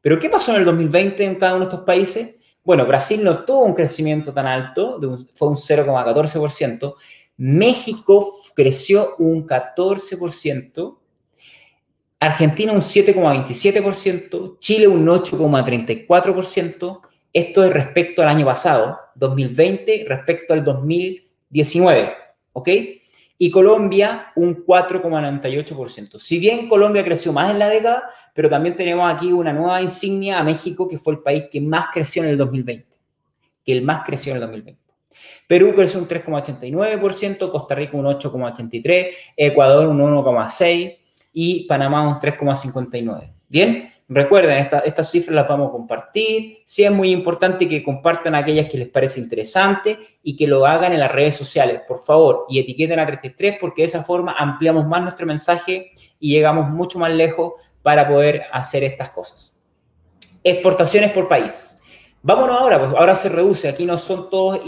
Pero 0.00 0.20
¿qué 0.20 0.28
pasó 0.28 0.52
en 0.52 0.58
el 0.58 0.64
2020 0.64 1.24
en 1.24 1.34
cada 1.34 1.54
uno 1.54 1.64
de 1.64 1.70
estos 1.72 1.84
países? 1.84 2.38
Bueno, 2.64 2.86
Brasil 2.86 3.24
no 3.24 3.44
tuvo 3.44 3.64
un 3.64 3.74
crecimiento 3.74 4.32
tan 4.32 4.46
alto, 4.46 5.00
fue 5.34 5.48
un 5.48 5.56
0,14%. 5.56 6.94
México 7.38 8.26
creció 8.54 9.16
un 9.18 9.46
14%. 9.46 10.98
Argentina 12.20 12.72
un 12.72 12.80
7,27%. 12.80 14.58
Chile 14.60 14.86
un 14.86 15.04
8,34%. 15.06 17.00
Esto 17.32 17.64
es 17.64 17.72
respecto 17.72 18.22
al 18.22 18.28
año 18.28 18.46
pasado, 18.46 18.98
2020, 19.16 20.04
respecto 20.06 20.52
al 20.52 20.62
2019. 20.62 22.12
¿Ok? 22.52 22.68
Y 23.42 23.50
Colombia 23.50 24.30
un 24.36 24.64
4,98%. 24.64 26.16
Si 26.16 26.38
bien 26.38 26.68
Colombia 26.68 27.02
creció 27.02 27.32
más 27.32 27.50
en 27.50 27.58
la 27.58 27.68
década, 27.68 28.08
pero 28.32 28.48
también 28.48 28.76
tenemos 28.76 29.12
aquí 29.12 29.32
una 29.32 29.52
nueva 29.52 29.82
insignia 29.82 30.38
a 30.38 30.44
México, 30.44 30.86
que 30.86 30.96
fue 30.96 31.14
el 31.14 31.18
país 31.18 31.46
que 31.50 31.60
más 31.60 31.86
creció 31.92 32.22
en 32.22 32.28
el 32.28 32.38
2020, 32.38 32.86
que 33.64 33.72
el 33.72 33.82
más 33.82 34.02
creció 34.06 34.30
en 34.30 34.36
el 34.36 34.42
2020. 34.42 34.80
Perú 35.48 35.72
creció 35.74 35.98
un 35.98 36.06
3,89%, 36.06 37.50
Costa 37.50 37.74
Rica 37.74 37.96
un 37.96 38.04
8,83%, 38.04 39.10
Ecuador 39.36 39.88
un 39.88 39.98
1,6% 39.98 40.98
y 41.32 41.66
Panamá 41.66 42.06
un 42.06 42.20
3,59%. 42.20 43.28
Bien, 43.48 43.91
Recuerden, 44.14 44.68
estas 44.84 45.10
cifras 45.10 45.34
las 45.34 45.48
vamos 45.48 45.68
a 45.68 45.72
compartir. 45.72 46.58
Sí 46.66 46.84
es 46.84 46.90
muy 46.90 47.10
importante 47.10 47.66
que 47.66 47.82
compartan 47.82 48.34
aquellas 48.34 48.68
que 48.68 48.76
les 48.76 48.88
parece 48.88 49.20
interesante 49.20 49.98
y 50.22 50.36
que 50.36 50.46
lo 50.46 50.66
hagan 50.66 50.92
en 50.92 51.00
las 51.00 51.10
redes 51.10 51.34
sociales, 51.34 51.80
por 51.88 51.98
favor, 51.98 52.44
y 52.50 52.58
etiqueten 52.58 53.00
a 53.00 53.06
33 53.06 53.56
porque 53.58 53.82
de 53.82 53.86
esa 53.86 54.04
forma 54.04 54.34
ampliamos 54.38 54.86
más 54.86 55.00
nuestro 55.00 55.24
mensaje 55.24 55.92
y 56.20 56.34
llegamos 56.34 56.68
mucho 56.68 56.98
más 56.98 57.10
lejos 57.10 57.54
para 57.82 58.06
poder 58.06 58.42
hacer 58.52 58.84
estas 58.84 59.08
cosas. 59.10 59.64
Exportaciones 60.44 61.10
por 61.12 61.26
país. 61.26 61.80
Vámonos 62.20 62.60
ahora, 62.60 62.78
pues 62.78 62.90
ahora 62.90 63.14
se 63.14 63.30
reduce. 63.30 63.66
Aquí 63.66 63.86
no 63.86 63.96
son 63.96 64.28
todos, 64.28 64.60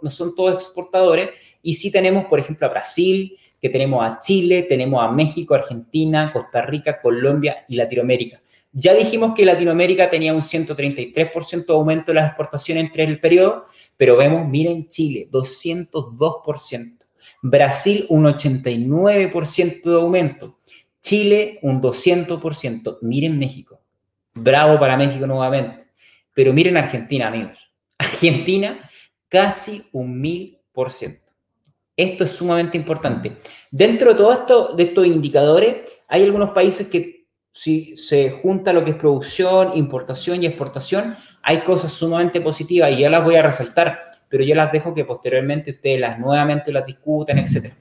no 0.00 0.10
son 0.10 0.36
todos 0.36 0.54
exportadores 0.54 1.30
y 1.60 1.74
sí 1.74 1.90
tenemos, 1.90 2.26
por 2.26 2.38
ejemplo, 2.38 2.68
a 2.68 2.70
Brasil, 2.70 3.36
que 3.60 3.68
tenemos 3.68 4.04
a 4.04 4.20
Chile, 4.20 4.62
tenemos 4.62 5.02
a 5.02 5.10
México, 5.10 5.54
Argentina, 5.54 6.30
Costa 6.32 6.62
Rica, 6.62 7.00
Colombia 7.00 7.64
y 7.68 7.74
Latinoamérica. 7.74 8.40
Ya 8.72 8.94
dijimos 8.94 9.34
que 9.34 9.44
Latinoamérica 9.44 10.08
tenía 10.08 10.32
un 10.32 10.40
133% 10.40 11.66
de 11.66 11.72
aumento 11.74 12.06
de 12.06 12.14
las 12.14 12.28
exportaciones 12.28 12.84
entre 12.84 13.04
el 13.04 13.20
periodo, 13.20 13.66
pero 13.98 14.16
vemos, 14.16 14.48
miren 14.48 14.88
Chile, 14.88 15.28
202%. 15.30 16.98
Brasil, 17.42 18.06
un 18.08 18.24
89% 18.24 19.82
de 19.82 19.94
aumento. 19.94 20.56
Chile, 21.02 21.58
un 21.62 21.82
200%. 21.82 22.98
Miren 23.02 23.38
México. 23.38 23.80
Bravo 24.34 24.78
para 24.78 24.96
México 24.96 25.26
nuevamente. 25.26 25.86
Pero 26.32 26.52
miren 26.52 26.76
Argentina, 26.78 27.28
amigos. 27.28 27.74
Argentina, 27.98 28.88
casi 29.28 29.82
un 29.92 30.22
1000%. 30.22 31.20
Esto 31.94 32.24
es 32.24 32.30
sumamente 32.30 32.78
importante. 32.78 33.36
Dentro 33.70 34.12
de 34.12 34.16
todo 34.16 34.32
esto, 34.32 34.74
de 34.74 34.84
estos 34.84 35.06
indicadores, 35.06 35.76
hay 36.08 36.22
algunos 36.22 36.50
países 36.50 36.86
que 36.86 37.21
si 37.52 37.96
se 37.96 38.30
junta 38.30 38.72
lo 38.72 38.82
que 38.82 38.92
es 38.92 38.96
producción, 38.96 39.72
importación 39.76 40.42
y 40.42 40.46
exportación, 40.46 41.16
hay 41.42 41.58
cosas 41.58 41.92
sumamente 41.92 42.40
positivas 42.40 42.92
y 42.92 43.00
ya 43.00 43.10
las 43.10 43.22
voy 43.22 43.36
a 43.36 43.42
resaltar, 43.42 44.10
pero 44.28 44.42
yo 44.42 44.54
las 44.54 44.72
dejo 44.72 44.94
que 44.94 45.04
posteriormente 45.04 45.72
ustedes 45.72 46.00
las 46.00 46.18
nuevamente 46.18 46.72
las 46.72 46.86
discuten, 46.86 47.38
etc. 47.38 47.74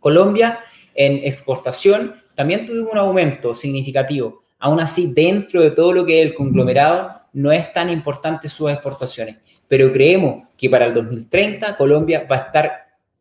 Colombia 0.00 0.60
en 0.94 1.24
exportación 1.24 2.14
también 2.34 2.64
tuvimos 2.64 2.92
un 2.92 2.98
aumento 2.98 3.54
significativo. 3.54 4.42
Aún 4.58 4.80
así, 4.80 5.12
dentro 5.12 5.60
de 5.60 5.70
todo 5.70 5.92
lo 5.92 6.06
que 6.06 6.20
es 6.20 6.26
el 6.26 6.34
conglomerado, 6.34 7.20
no 7.34 7.52
es 7.52 7.70
tan 7.74 7.90
importante 7.90 8.48
sus 8.48 8.70
exportaciones, 8.70 9.36
pero 9.68 9.92
creemos 9.92 10.48
que 10.56 10.70
para 10.70 10.86
el 10.86 10.94
2030 10.94 11.76
Colombia 11.76 12.26
va 12.30 12.36
a 12.36 12.40
estar 12.40 12.72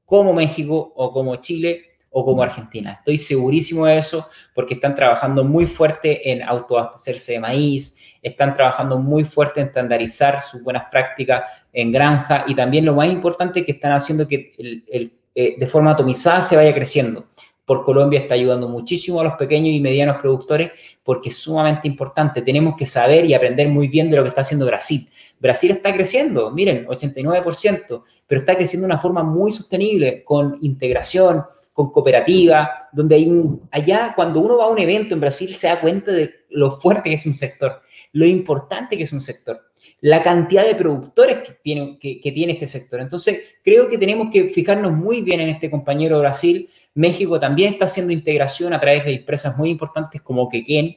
como 0.06 0.34
México 0.34 0.94
o 0.96 1.12
como 1.12 1.36
Chile 1.38 1.95
o 2.18 2.24
como 2.24 2.44
Argentina. 2.44 2.94
Estoy 2.94 3.18
segurísimo 3.18 3.86
de 3.86 3.98
eso 3.98 4.26
porque 4.54 4.76
están 4.76 4.96
trabajando 4.96 5.44
muy 5.44 5.66
fuerte 5.66 6.32
en 6.32 6.42
autoabastecerse 6.44 7.34
de 7.34 7.40
maíz, 7.42 7.98
están 8.22 8.54
trabajando 8.54 8.98
muy 8.98 9.26
fuerte 9.26 9.60
en 9.60 9.68
estandarizar 9.68 10.40
sus 10.42 10.64
buenas 10.64 10.86
prácticas 10.90 11.44
en 11.74 11.92
granja 11.92 12.46
y 12.48 12.56
también 12.56 12.86
lo 12.86 12.96
más 12.96 13.10
importante 13.10 13.66
que 13.66 13.74
están 13.74 13.92
haciendo 13.92 14.26
que 14.30 14.54
el, 14.58 15.12
eh, 15.36 15.56
de 15.58 15.68
forma 15.68 15.92
atomizada 15.92 16.42
se 16.42 16.56
vaya 16.56 16.74
creciendo. 16.74 17.26
Por 17.66 17.84
Colombia 17.84 18.22
está 18.22 18.36
ayudando 18.36 18.70
muchísimo 18.70 19.20
a 19.20 19.26
los 19.26 19.34
pequeños 19.34 19.76
y 19.76 19.82
medianos 19.82 20.16
productores 20.22 20.72
porque 21.04 21.28
es 21.28 21.38
sumamente 21.38 21.86
importante. 21.86 22.42
Tenemos 22.42 22.78
que 22.78 22.86
saber 22.86 23.26
y 23.26 23.34
aprender 23.34 23.68
muy 23.68 23.90
bien 23.90 24.10
de 24.10 24.16
lo 24.16 24.24
que 24.24 24.30
está 24.30 24.40
haciendo 24.40 24.66
Brasil. 24.66 25.06
Brasil 25.38 25.72
está 25.72 25.94
creciendo, 25.94 26.50
miren, 26.52 26.86
89%, 26.88 28.04
pero 28.26 28.40
está 28.40 28.56
creciendo 28.56 28.88
de 28.88 28.94
una 28.94 29.02
forma 29.02 29.22
muy 29.22 29.52
sostenible, 29.52 30.24
con 30.24 30.58
integración, 30.62 31.44
con 31.76 31.92
cooperativa, 31.92 32.88
donde 32.94 33.16
hay 33.16 33.30
un, 33.30 33.68
allá 33.70 34.14
cuando 34.16 34.40
uno 34.40 34.58
va 34.58 34.64
a 34.64 34.70
un 34.70 34.80
evento 34.80 35.14
en 35.14 35.20
Brasil 35.20 35.54
se 35.56 35.68
da 35.68 35.82
cuenta 35.82 36.14
de 36.14 36.46
lo 36.52 36.72
fuerte 36.72 37.10
que 37.10 37.16
es 37.16 37.26
un 37.26 37.34
sector, 37.34 37.82
lo 38.14 38.26
importante 38.26 38.96
que 38.96 39.04
es 39.04 39.12
un 39.12 39.20
sector, 39.20 39.60
la 40.00 40.24
cantidad 40.24 40.66
de 40.66 40.74
productores 40.74 41.40
que 41.40 41.52
tiene, 41.62 42.00
que, 42.00 42.32
tiene 42.32 42.54
este 42.54 42.68
sector. 42.68 43.02
Entonces, 43.02 43.42
creo 43.62 43.90
que 43.90 43.98
tenemos 43.98 44.30
que 44.32 44.46
fijarnos 44.46 44.94
muy 44.94 45.22
bien 45.22 45.42
en 45.42 45.50
este 45.50 45.70
compañero 45.70 46.20
Brasil. 46.20 46.70
México 46.94 47.42
también 47.42 47.74
está 47.74 47.84
haciendo 47.84 48.14
integración 48.14 48.72
a 48.72 48.80
través 48.80 49.04
de 49.04 49.16
empresas 49.16 49.58
muy 49.58 49.70
importantes 49.70 50.22
como 50.22 50.48
Quequén 50.48 50.96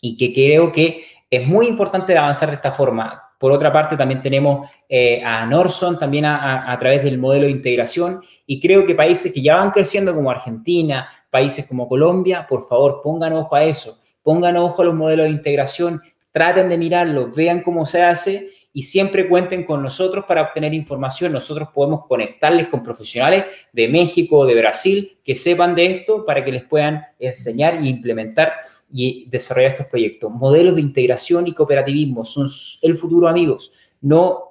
y 0.00 0.16
que 0.16 0.32
creo 0.32 0.70
que 0.70 1.04
es 1.28 1.44
muy 1.44 1.66
importante 1.66 2.16
avanzar 2.16 2.50
de 2.50 2.54
esta 2.54 2.70
forma. 2.70 3.25
Por 3.38 3.52
otra 3.52 3.70
parte, 3.70 3.96
también 3.96 4.22
tenemos 4.22 4.68
eh, 4.88 5.22
a 5.24 5.44
Norson, 5.46 5.98
también 5.98 6.24
a, 6.24 6.76
través 6.78 7.04
del 7.04 7.18
modelo 7.18 7.46
de 7.46 7.52
integración, 7.52 8.20
y 8.46 8.60
creo 8.60 8.84
que 8.84 8.94
países 8.94 9.32
que 9.32 9.42
ya 9.42 9.56
van 9.56 9.70
creciendo 9.70 10.14
como 10.14 10.30
Argentina, 10.30 11.08
países 11.30 11.66
como 11.66 11.88
Colombia, 11.88 12.46
por 12.48 12.66
favor, 12.66 13.00
pongan 13.02 13.34
ojo 13.34 13.54
a 13.54 13.64
eso, 13.64 14.00
pongan 14.22 14.56
ojo 14.56 14.82
a 14.82 14.86
los 14.86 14.94
modelos 14.94 15.26
de 15.26 15.32
integración, 15.32 16.00
traten 16.32 16.68
de 16.68 16.78
mirarlos, 16.78 17.34
vean 17.34 17.62
cómo 17.62 17.86
se 17.86 18.02
hace 18.02 18.50
y 18.76 18.82
siempre 18.82 19.26
cuenten 19.26 19.64
con 19.64 19.82
nosotros 19.82 20.26
para 20.28 20.42
obtener 20.42 20.74
información. 20.74 21.32
Nosotros 21.32 21.70
podemos 21.72 22.04
conectarles 22.06 22.68
con 22.68 22.82
profesionales 22.82 23.46
de 23.72 23.88
México 23.88 24.40
o 24.40 24.46
de 24.46 24.54
Brasil 24.54 25.18
que 25.24 25.34
sepan 25.34 25.74
de 25.74 25.86
esto 25.86 26.26
para 26.26 26.44
que 26.44 26.52
les 26.52 26.64
puedan 26.64 27.02
enseñar 27.18 27.76
e 27.76 27.86
implementar 27.86 28.52
y 28.92 29.28
desarrollar 29.30 29.72
estos 29.72 29.86
proyectos. 29.86 30.30
Modelos 30.32 30.76
de 30.76 30.80
integración 30.80 31.46
y 31.46 31.52
cooperativismo 31.52 32.24
son 32.24 32.48
el 32.82 32.94
futuro, 32.94 33.28
amigos. 33.28 33.72
No 34.00 34.46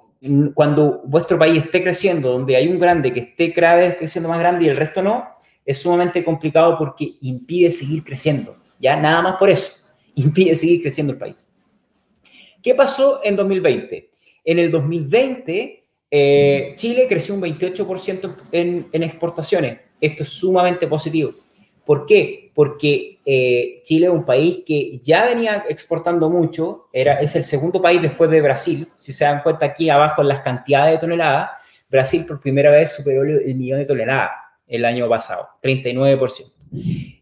cuando 0.54 1.02
vuestro 1.04 1.38
país 1.38 1.62
esté 1.62 1.82
creciendo, 1.82 2.32
donde 2.32 2.56
hay 2.56 2.68
un 2.68 2.78
grande 2.78 3.12
que 3.12 3.20
esté 3.20 3.52
cada 3.52 3.76
vez 3.76 3.96
creciendo 3.96 4.28
más 4.28 4.38
grande 4.38 4.64
y 4.64 4.68
el 4.68 4.76
resto 4.76 5.02
no, 5.02 5.28
es 5.64 5.78
sumamente 5.78 6.24
complicado 6.24 6.76
porque 6.78 7.16
impide 7.20 7.70
seguir 7.70 8.02
creciendo. 8.02 8.56
Ya 8.80 8.96
nada 8.96 9.22
más 9.22 9.36
por 9.36 9.50
eso, 9.50 9.72
impide 10.14 10.54
seguir 10.54 10.82
creciendo 10.82 11.12
el 11.12 11.18
país. 11.18 11.50
¿Qué 12.62 12.74
pasó 12.74 13.20
en 13.22 13.36
2020? 13.36 14.10
En 14.44 14.58
el 14.58 14.70
2020, 14.70 15.84
eh, 16.10 16.72
Chile 16.76 17.06
creció 17.08 17.34
un 17.34 17.42
28% 17.42 18.36
en, 18.52 18.88
en 18.92 19.02
exportaciones. 19.02 19.78
Esto 20.00 20.22
es 20.22 20.28
sumamente 20.28 20.86
positivo. 20.86 21.32
¿Por 21.86 22.04
qué? 22.04 22.50
Porque 22.52 23.20
eh, 23.24 23.80
Chile 23.84 24.06
es 24.06 24.12
un 24.12 24.24
país 24.24 24.58
que 24.66 25.00
ya 25.04 25.24
venía 25.24 25.64
exportando 25.68 26.28
mucho, 26.28 26.88
era, 26.92 27.20
es 27.20 27.36
el 27.36 27.44
segundo 27.44 27.80
país 27.80 28.02
después 28.02 28.28
de 28.28 28.42
Brasil. 28.42 28.88
Si 28.96 29.12
se 29.12 29.24
dan 29.24 29.40
cuenta 29.42 29.66
aquí 29.66 29.88
abajo 29.88 30.20
en 30.20 30.28
las 30.28 30.40
cantidades 30.40 30.94
de 30.94 30.98
toneladas, 30.98 31.50
Brasil 31.88 32.24
por 32.26 32.40
primera 32.40 32.72
vez 32.72 32.92
superó 32.92 33.22
el 33.22 33.54
millón 33.54 33.78
de 33.78 33.86
toneladas 33.86 34.32
el 34.66 34.84
año 34.84 35.08
pasado, 35.08 35.48
39%. 35.62 36.52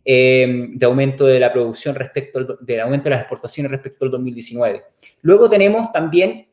Eh, 0.07 0.69
de 0.71 0.87
aumento 0.87 1.27
de 1.27 1.39
la 1.39 1.53
producción 1.53 1.95
respecto 1.95 2.39
al, 2.39 2.57
del 2.61 2.81
aumento 2.81 3.05
de 3.05 3.11
las 3.11 3.21
exportaciones 3.21 3.71
respecto 3.71 4.07
al 4.07 4.11
2019. 4.11 4.83
Luego 5.21 5.51
tenemos 5.51 5.93
también 5.93 6.49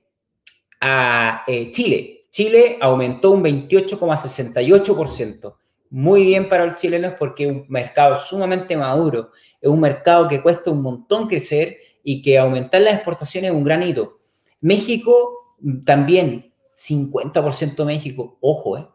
a 0.81 1.43
eh, 1.47 1.71
Chile. 1.71 2.25
Chile 2.29 2.77
aumentó 2.81 3.31
un 3.31 3.43
28,68% 3.43 5.55
muy 5.91 6.23
bien 6.23 6.49
para 6.49 6.65
los 6.65 6.75
chilenos 6.77 7.13
porque 7.19 7.43
es 7.43 7.51
un 7.51 7.65
mercado 7.67 8.15
sumamente 8.15 8.75
maduro, 8.75 9.31
es 9.59 9.69
un 9.69 9.79
mercado 9.79 10.27
que 10.27 10.41
cuesta 10.41 10.71
un 10.71 10.81
montón 10.81 11.27
crecer 11.27 11.77
y 12.01 12.21
que 12.21 12.39
aumentar 12.39 12.81
las 12.81 12.95
exportaciones 12.95 13.51
es 13.51 13.55
un 13.55 13.63
gran 13.63 13.83
hito. 13.83 14.19
México 14.61 15.55
también, 15.85 16.53
50% 16.75 17.85
México, 17.85 18.37
ojo, 18.41 18.77
¿eh? 18.77 18.87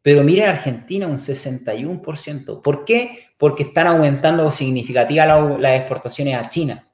Pero 0.00 0.22
miren 0.22 0.50
Argentina, 0.50 1.06
un 1.06 1.18
61%. 1.18 2.60
¿Por 2.62 2.84
qué? 2.84 3.20
Porque 3.38 3.62
están 3.62 3.86
aumentando 3.86 4.50
significativamente 4.50 5.62
las 5.62 5.80
exportaciones 5.80 6.36
a 6.36 6.46
China, 6.46 6.88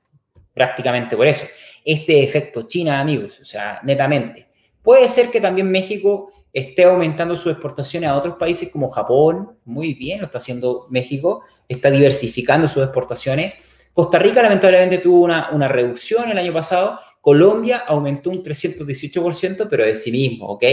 prácticamente 0.54 1.16
por 1.16 1.26
eso. 1.26 1.44
Este 1.84 2.22
efecto 2.22 2.62
China, 2.62 3.00
amigos, 3.00 3.40
o 3.40 3.44
sea, 3.44 3.80
netamente. 3.82 4.46
Puede 4.80 5.08
ser 5.08 5.28
que 5.28 5.40
también 5.40 5.70
México 5.70 6.30
esté 6.53 6.84
aumentando 6.84 7.36
sus 7.36 7.53
exportaciones 7.53 8.11
a 8.11 8.16
otros 8.16 8.36
países 8.36 8.70
como 8.70 8.88
Japón, 8.88 9.57
muy 9.64 9.94
bien, 9.94 10.20
lo 10.20 10.26
está 10.26 10.38
haciendo 10.38 10.86
México, 10.90 11.42
está 11.68 11.90
diversificando 11.90 12.68
sus 12.68 12.82
exportaciones. 12.82 13.55
Costa 13.92 14.18
Rica 14.18 14.42
lamentablemente 14.42 14.98
tuvo 14.98 15.20
una, 15.20 15.51
una 15.51 15.68
reducción 15.68 16.28
el 16.30 16.38
año 16.38 16.53
pasado, 16.53 16.98
Colombia 17.20 17.84
aumentó 17.86 18.30
un 18.30 18.42
318%, 18.42 19.66
pero 19.68 19.84
de 19.84 19.94
sí 19.96 20.11
mismo, 20.11 20.46
¿ok? 20.46 20.64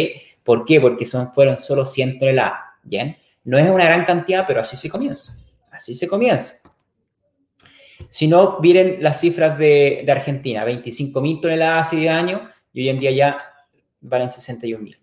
¿Por 0.43 0.65
qué? 0.65 0.80
Porque 0.80 1.05
son, 1.05 1.34
fueron 1.34 1.57
solo 1.57 1.86
100 1.86 2.19
toneladas, 2.19 2.59
¿bien? 2.84 3.17
No 3.43 3.57
es 3.57 3.69
una 3.69 3.86
gran 3.86 4.05
cantidad, 4.05 4.45
pero 4.47 4.61
así 4.61 4.78
se 4.78 4.89
comienza, 4.89 5.34
así 5.71 5.93
se 5.93 6.07
comienza. 6.07 6.55
Si 8.09 8.28
no, 8.28 8.59
miren 8.61 9.01
las 9.01 9.19
cifras 9.19 9.57
de, 9.57 10.03
de 10.05 10.11
Argentina, 10.11 10.63
25 10.63 11.19
mil 11.19 11.41
toneladas 11.41 11.88
hace 11.88 11.97
10 11.97 12.11
años 12.11 12.41
y 12.71 12.82
hoy 12.82 12.89
en 12.89 12.99
día 12.99 13.11
ya 13.11 13.41
valen 14.01 14.30
61 14.30 14.84
mil. 14.84 14.97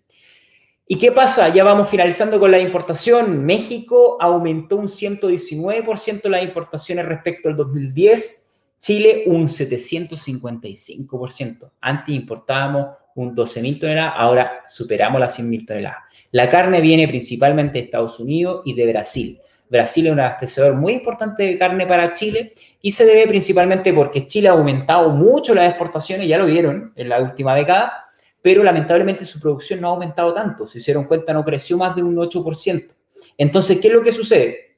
¿Y 0.87 0.99
qué 0.99 1.13
pasa? 1.13 1.49
Ya 1.49 1.65
vamos 1.65 1.89
finalizando 1.89 2.39
con 2.39 2.51
la 2.51 2.59
importación. 2.59 3.43
México 3.43 4.19
aumentó 4.21 4.77
un 4.77 4.87
119% 4.87 6.29
las 6.29 6.43
importaciones 6.43 7.07
respecto 7.07 7.49
al 7.49 7.57
2010. 7.57 8.51
Chile 8.81 9.23
un 9.27 9.47
755%. 9.47 11.71
Antes 11.81 12.15
importábamos 12.15 12.89
un 13.15 13.35
12.000 13.35 13.81
toneladas, 13.81 14.13
ahora 14.15 14.63
superamos 14.67 15.19
las 15.19 15.39
100.000 15.39 15.67
toneladas. 15.67 16.01
La 16.33 16.51
carne 16.51 16.83
viene 16.83 17.09
principalmente 17.09 17.79
de 17.79 17.87
Estados 17.87 18.21
Unidos 18.21 18.61
y 18.67 18.75
de 18.75 18.93
Brasil. 18.93 19.39
Brasil 19.71 20.05
es 20.07 20.13
un 20.13 20.21
abastecedor 20.21 20.75
muy 20.75 20.93
importante 20.93 21.45
de 21.45 21.57
carne 21.57 21.87
para 21.87 22.13
Chile 22.13 22.53
y 22.83 22.93
se 22.93 23.07
debe 23.07 23.27
principalmente 23.27 23.95
porque 23.95 24.27
Chile 24.27 24.49
ha 24.49 24.53
aumentado 24.53 25.09
mucho 25.11 25.55
las 25.55 25.71
exportaciones, 25.71 26.29
ya 26.29 26.37
lo 26.37 26.45
vieron 26.45 26.93
en 26.97 27.09
la 27.09 27.23
última 27.23 27.55
década, 27.55 28.04
pero 28.45 28.63
lamentablemente 28.63 29.25
su 29.25 29.41
producción 29.41 29.81
no 29.81 29.89
ha 29.89 29.93
aumentado 29.93 30.35
tanto. 30.35 30.69
Si 30.69 30.79
se 30.79 30.93
dieron 30.93 31.05
cuenta, 31.05 31.33
no 31.33 31.43
creció 31.43 31.79
más 31.79 31.97
de 31.97 32.03
un 32.03 32.15
8%. 32.15 32.95
Entonces, 33.39 33.81
¿qué 33.81 33.89
es 33.89 33.95
lo 33.95 34.03
que 34.03 34.13
sucede? 34.13 34.77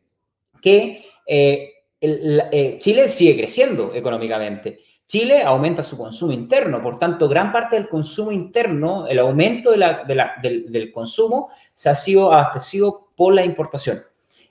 Que 0.63 1.05
eh, 1.27 1.73
eh, 2.01 2.77
Chile 2.79 3.09
sigue 3.09 3.37
creciendo 3.37 3.93
económicamente. 3.93 4.79
Chile 5.05 5.43
aumenta 5.43 5.83
su 5.83 5.99
consumo 5.99 6.31
interno, 6.31 6.81
por 6.81 7.01
tanto, 7.01 7.29
gran 7.29 7.51
parte 7.51 7.75
del 7.75 7.89
consumo 7.89 8.31
interno, 8.31 9.09
el 9.09 9.19
aumento 9.19 9.73
del, 9.73 10.93
consumo, 10.93 11.49
se 11.73 11.89
ha 11.89 11.97
sido 11.97 12.33
abastecido 12.33 13.09
por 13.17 13.35
la 13.35 13.45
importación. 13.45 13.99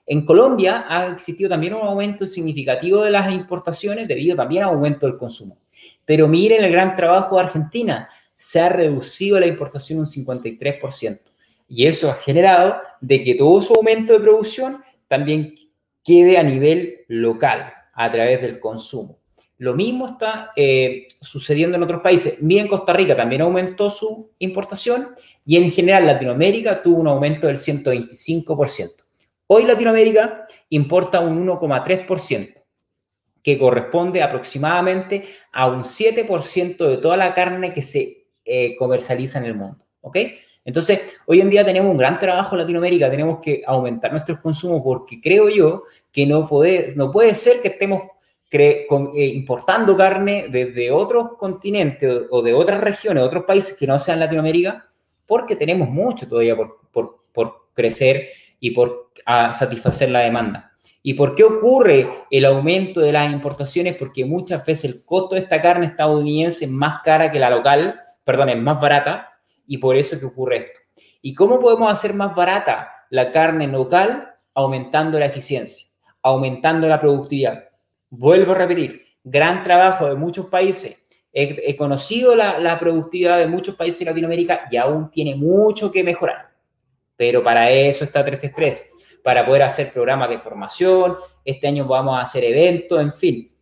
En 0.06 0.26
Colombia 0.26 0.88
ha 0.90 1.08
existido 1.08 1.50
también 1.50 1.74
un 1.74 1.88
aumento 1.88 2.28
significativo 2.28 3.02
de 3.02 3.12
las 3.12 3.32
importaciones 3.32 4.10
debido 4.10 4.36
también 4.36 4.64
al 4.64 4.72
aumento 4.72 5.06
del 5.06 5.16
consumo. 5.16 5.58
Pero 6.04 6.28
miren 6.28 6.66
el 6.66 6.72
gran 6.74 6.98
trabajo 6.98 7.38
de 7.38 7.44
Argentina 7.44 8.10
se 8.46 8.60
ha 8.60 8.70
reducido 8.70 9.40
la 9.40 9.48
importación 9.48 9.98
un 9.98 10.06
53%. 10.06 11.20
Y 11.68 11.88
eso 11.88 12.12
ha 12.12 12.14
generado 12.14 12.76
de 13.02 13.24
que 13.24 13.34
todo 13.34 13.60
su 13.60 13.74
aumento 13.74 14.14
de 14.14 14.20
producción 14.20 14.84
también 15.08 15.56
quede 16.04 16.38
a 16.38 16.44
nivel 16.44 17.06
local, 17.08 17.74
a 17.92 18.12
través 18.12 18.44
del 18.44 18.60
consumo. 18.60 19.18
Lo 19.58 19.74
mismo 19.74 20.06
está 20.06 20.52
eh, 20.56 21.08
sucediendo 21.22 21.76
en 21.76 21.82
otros 21.82 22.02
países. 22.02 22.40
Miren, 22.40 22.68
Costa 22.68 22.94
Rica 22.94 23.16
también 23.16 23.42
aumentó 23.42 23.90
su 23.90 24.30
importación 24.38 25.16
y 25.44 25.58
en 25.58 25.72
general 25.72 26.06
Latinoamérica 26.06 26.80
tuvo 26.84 27.00
un 27.00 27.08
aumento 27.08 27.48
del 27.48 27.58
125%. 27.58 28.92
Hoy 29.48 29.66
Latinoamérica 29.66 30.46
importa 30.70 31.20
un 31.20 31.48
1,3%. 31.48 32.62
que 33.42 33.60
corresponde 33.60 34.24
aproximadamente 34.24 35.28
a 35.52 35.68
un 35.68 35.84
7% 35.84 36.78
de 36.88 36.98
toda 36.98 37.16
la 37.16 37.34
carne 37.36 37.76
que 37.76 37.84
se 37.84 38.25
eh, 38.46 38.76
comercializa 38.78 39.40
en 39.40 39.46
el 39.46 39.56
mundo. 39.56 39.86
¿Ok? 40.02 40.18
Entonces, 40.64 41.18
hoy 41.26 41.42
en 41.42 41.50
día 41.50 41.66
tenemos 41.66 41.92
un 41.92 41.98
gran 41.98 42.20
trabajo 42.20 42.56
en 42.56 42.62
Latinoamérica, 42.62 43.10
tenemos 43.10 43.40
que 43.40 43.62
aumentar 43.66 44.12
nuestros 44.12 44.40
consumos 44.40 44.82
porque 44.84 45.20
creo 45.22 45.50
yo 45.50 45.84
que 46.12 46.26
no 46.26 46.48
puede, 46.48 46.94
no 46.96 47.12
puede 47.12 47.36
ser 47.36 47.62
que 47.62 47.68
estemos 47.68 48.02
eh, 48.52 48.86
importando 49.34 49.98
carne 49.98 50.46
desde 50.50 50.90
otros 50.90 51.38
continentes 51.38 52.24
o 52.30 52.42
de 52.42 52.54
otras 52.54 52.80
regiones, 52.80 53.24
otros 53.24 53.44
países 53.44 53.76
que 53.78 53.86
no 53.86 54.00
sean 54.00 54.20
Latinoamérica, 54.20 54.88
porque 55.26 55.56
tenemos 55.56 55.90
mucho 55.90 56.28
todavía 56.28 56.56
por, 56.56 56.80
por, 56.92 57.26
por 57.34 57.70
crecer 57.74 58.30
y 58.60 58.72
por 58.72 59.12
satisfacer 59.52 60.10
la 60.10 60.20
demanda. 60.20 60.72
¿Y 61.02 61.14
por 61.14 61.36
qué 61.36 61.44
ocurre 61.44 62.10
el 62.32 62.46
aumento 62.46 63.00
de 63.00 63.12
las 63.12 63.32
importaciones? 63.32 63.96
Porque 63.96 64.26
muchas 64.26 64.66
veces 64.66 64.92
el 64.92 65.06
costo 65.06 65.36
de 65.36 65.42
esta 65.42 65.62
carne 65.62 65.88
estadounidense 65.88 66.66
es 66.66 66.72
más 66.72 67.02
cara 67.04 67.32
que 67.32 67.40
la 67.40 67.50
local, 67.50 68.00
perdón, 68.26 68.50
es 68.50 68.58
más 68.58 68.82
barata, 68.82 69.30
y 69.66 69.78
por 69.78 69.96
eso 69.96 70.20
que 70.20 70.26
ocurre 70.26 70.58
esto. 70.58 70.80
¿Y 71.22 71.34
cómo 71.34 71.60
podemos 71.60 71.92
hacer 71.92 72.14
más 72.14 72.36
barata 72.36 72.92
la 73.10 73.32
carne 73.32 73.68
local? 73.68 74.34
Aumentando 74.54 75.20
la 75.20 75.26
eficiencia, 75.26 75.88
aumentando 76.22 76.88
la 76.88 77.00
productividad. 77.00 77.70
Vuelvo 78.10 78.54
a 78.54 78.56
repetir, 78.56 79.06
gran 79.24 79.64
trabajo 79.64 80.08
de 80.08 80.16
muchos 80.16 80.48
países. 80.48 81.08
He, 81.34 81.76
conocido 81.76 82.34
la, 82.34 82.60
la 82.60 82.80
productividad 82.80 83.40
de 83.40 83.48
muchos 83.48 83.76
países 83.76 84.00
de 84.00 84.06
Latinoamérica 84.06 84.68
y 84.72 84.78
aún 84.78 85.12
tiene 85.12 85.36
mucho 85.36 85.92
que 85.92 86.02
mejorar. 86.02 86.50
Pero 87.18 87.44
para 87.44 87.70
eso 87.70 88.06
está 88.06 88.24
333, 88.24 89.20
para 89.22 89.46
poder 89.46 89.64
hacer 89.64 89.92
programas 89.92 90.30
de 90.30 90.40
formación. 90.40 91.18
Este 91.44 91.68
año 91.68 91.86
vamos 91.86 92.18
a 92.18 92.22
hacer 92.22 92.46
eventos, 92.46 93.02
en 93.02 93.12
fin. 93.12 93.55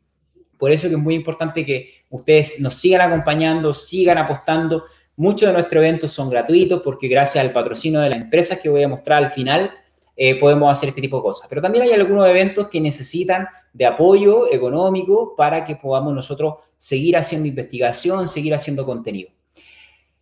Por 0.63 0.71
eso 0.71 0.87
que 0.87 0.95
es 0.95 1.01
muy 1.01 1.15
importante 1.15 1.65
que 1.65 1.91
ustedes 2.09 2.61
nos 2.61 2.75
sigan 2.75 3.01
acompañando, 3.01 3.73
sigan 3.73 4.17
apostando 4.17 4.85
Muchos 5.17 5.49
de 5.49 5.53
nuestros 5.53 5.83
eventos 5.83 6.13
son 6.13 6.29
gratuitos 6.29 6.81
porque 6.81 7.09
gracias 7.09 7.43
al 7.43 7.51
patrocinio 7.51 7.99
de 7.99 8.09
las 8.09 8.21
empresas 8.21 8.61
que 8.61 8.69
voy 8.69 8.81
a 8.81 8.87
mostrar 8.87 9.21
al 9.21 9.29
final, 9.29 9.71
eh, 10.15 10.39
podemos 10.39 10.71
hacer 10.71 10.87
este 10.87 11.01
tipo 11.01 11.17
de 11.17 11.23
cosas. 11.23 11.49
Pero 11.49 11.61
también 11.61 11.83
hay 11.83 11.91
algunos 11.91 12.29
eventos 12.29 12.69
que 12.69 12.79
necesitan 12.79 13.45
de 13.73 13.85
apoyo 13.85 14.49
económico 14.53 15.35
para 15.35 15.65
que 15.65 15.75
podamos 15.75 16.13
nosotros 16.13 16.55
seguir 16.77 17.17
haciendo 17.17 17.45
investigación, 17.45 18.29
seguir 18.29 18.53
haciendo 18.53 18.85
contenido. 18.85 19.31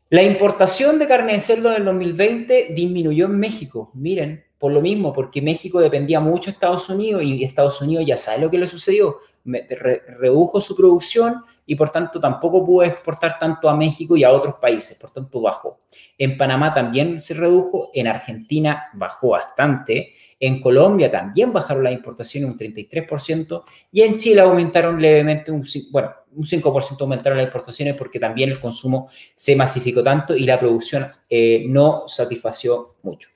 La 0.09 0.23
importación 0.23 0.97
de 0.97 1.07
carne 1.07 1.33
de 1.33 1.41
cerdo 1.41 1.69
en 1.69 1.75
el 1.75 1.85
2020 1.85 2.69
disminuyó 2.75 3.27
en 3.27 3.39
México. 3.39 3.91
Miren, 3.93 4.43
por 4.57 4.71
lo 4.71 4.81
mismo, 4.81 5.13
porque 5.13 5.41
México 5.41 5.79
dependía 5.79 6.19
mucho 6.19 6.51
de 6.51 6.53
Estados 6.53 6.89
Unidos 6.89 7.23
y 7.23 7.43
Estados 7.43 7.81
Unidos 7.81 8.05
ya 8.05 8.15
sabe 8.15 8.41
lo 8.41 8.51
que 8.51 8.59
le 8.59 8.67
sucedió. 8.67 9.17
Redujo 9.43 10.61
su 10.61 10.75
producción 10.75 11.43
y 11.65 11.75
por 11.75 11.89
tanto 11.89 12.19
tampoco 12.19 12.65
pudo 12.65 12.83
exportar 12.83 13.39
tanto 13.39 13.69
a 13.69 13.75
México 13.75 14.17
y 14.17 14.23
a 14.23 14.31
otros 14.31 14.55
países, 14.55 14.97
por 14.97 15.11
tanto 15.11 15.41
bajó. 15.41 15.79
En 16.17 16.37
Panamá 16.37 16.73
también 16.73 17.19
se 17.19 17.33
redujo, 17.33 17.89
en 17.93 18.07
Argentina 18.07 18.89
bajó 18.93 19.29
bastante, 19.29 20.13
en 20.39 20.59
Colombia 20.59 21.09
también 21.09 21.53
bajaron 21.53 21.83
las 21.83 21.93
importaciones 21.93 22.49
un 22.49 22.57
33% 22.57 23.63
y 23.91 24.01
en 24.01 24.17
Chile 24.17 24.41
aumentaron 24.41 25.01
levemente 25.01 25.51
un, 25.51 25.63
bueno, 25.91 26.11
un 26.35 26.43
5% 26.43 27.01
aumentaron 27.01 27.37
las 27.37 27.47
importaciones 27.47 27.95
porque 27.95 28.19
también 28.19 28.49
el 28.49 28.59
consumo 28.59 29.09
se 29.35 29.55
masificó 29.55 30.03
tanto 30.03 30.35
y 30.35 30.43
la 30.43 30.59
producción 30.59 31.07
eh, 31.29 31.65
no 31.67 32.03
satisfació 32.07 32.95
mucho. 33.03 33.29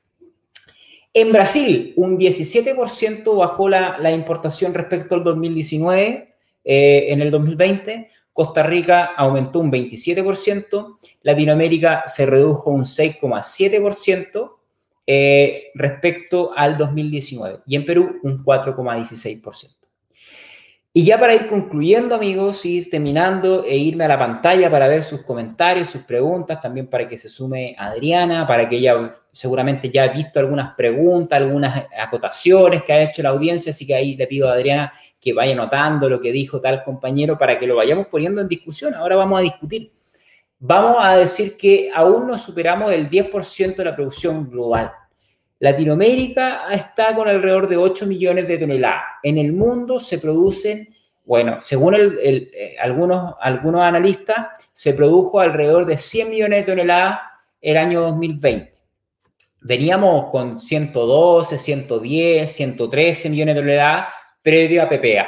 En 1.18 1.32
Brasil, 1.32 1.94
un 1.96 2.20
17% 2.20 3.38
bajó 3.38 3.70
la, 3.70 3.98
la, 4.00 4.12
importación 4.12 4.74
respecto 4.74 5.16
al 5.16 5.24
2019, 5.24 6.36
eh, 6.66 7.06
en 7.08 7.22
el 7.22 7.32
2020, 7.32 8.10
Costa 8.34 8.64
Rica 8.64 9.06
aumentó 9.16 9.60
un 9.60 9.72
27%, 9.72 10.98
Latinoamérica 11.22 12.04
se 12.06 12.26
redujo 12.26 12.70
un 12.70 12.84
6,7% 12.84 14.52
eh, 15.08 15.72
respecto 15.74 16.52
al 16.54 16.78
2019 16.78 17.60
y 17.66 17.78
en 17.78 17.86
Perú 17.86 18.20
un 18.24 18.38
4,16%. 18.38 19.85
Y 20.98 21.04
ya 21.04 21.20
para 21.20 21.36
ir 21.36 21.48
concluyendo, 21.48 22.16
amigos, 22.16 22.66
ir 22.66 22.90
terminando 22.90 23.66
e 23.66 23.76
irme 23.76 24.06
a 24.06 24.08
la 24.08 24.18
pantalla 24.18 24.72
para 24.72 24.88
ver 24.88 25.04
sus 25.04 25.24
comentarios, 25.24 25.90
sus 25.90 26.04
preguntas, 26.04 26.62
también 26.62 26.88
para 26.88 27.06
que 27.06 27.18
se 27.18 27.28
sume 27.28 27.76
Adriana, 27.78 28.48
para 28.48 28.70
que 28.70 28.78
ella 28.78 29.12
seguramente 29.30 29.90
ya 29.90 30.04
ha 30.04 30.08
visto 30.08 30.40
algunas 30.40 30.74
preguntas, 30.74 31.42
algunas 31.42 31.88
acotaciones 32.00 32.82
que 32.84 32.94
ha 32.94 33.04
hecho 33.04 33.22
la 33.22 33.32
audiencia, 33.32 33.72
así 33.72 33.86
que 33.86 33.94
ahí 33.94 34.16
le 34.16 34.26
pido 34.26 34.50
a 34.50 34.54
Adriana 34.54 34.94
que 35.20 35.34
vaya 35.34 35.54
notando 35.54 36.08
lo 36.08 36.22
que 36.22 36.32
dijo 36.32 36.62
tal 36.62 36.82
compañero 36.82 37.38
para 37.38 37.60
que 37.60 37.68
lo 37.68 37.76
vayamos 37.76 38.08
poniendo 38.08 38.40
en 38.40 38.48
discusión. 38.48 38.94
Ahora 38.94 39.18
vamos 39.18 39.40
a 39.40 39.44
discutir. 39.44 39.92
Vamos 40.60 40.96
a 41.02 41.18
decir 41.18 41.58
que 41.58 41.92
aún 41.94 42.26
no 42.26 42.38
superamos 42.38 42.94
el 42.94 43.10
10% 43.10 43.76
de 43.76 43.84
la 43.84 43.94
producción 43.98 44.50
global. 44.50 44.94
Latinoamérica 45.60 46.68
está 46.72 47.16
con 47.16 47.28
alrededor 47.28 47.68
de 47.68 47.78
8 47.78 48.06
millones 48.06 48.48
de 48.48 48.58
toneladas. 48.58 49.04
En 49.24 49.38
el 49.38 49.54
mundo 49.54 50.00
se 50.00 50.20
producen, 50.20 50.90
bueno, 51.24 51.62
según 51.62 51.96
eh, 51.96 52.76
algunos, 52.80 53.36
algunos 53.40 53.82
analistas, 53.82 54.70
se 54.74 54.94
produjo 54.94 55.40
alrededor 55.40 55.86
de 55.86 55.98
100 55.98 56.30
millones 56.30 56.66
de 56.66 56.72
toneladas 56.72 57.20
el 57.62 57.78
año 57.78 58.02
2020. 58.02 58.74
Veníamos 59.62 60.30
con 60.30 60.60
112, 60.60 61.58
110, 61.58 62.52
113 62.52 63.30
millones 63.30 63.56
de 63.56 63.62
toneladas 63.62 64.14
previo 64.42 64.84
a 64.84 64.90
PPA. 64.90 65.28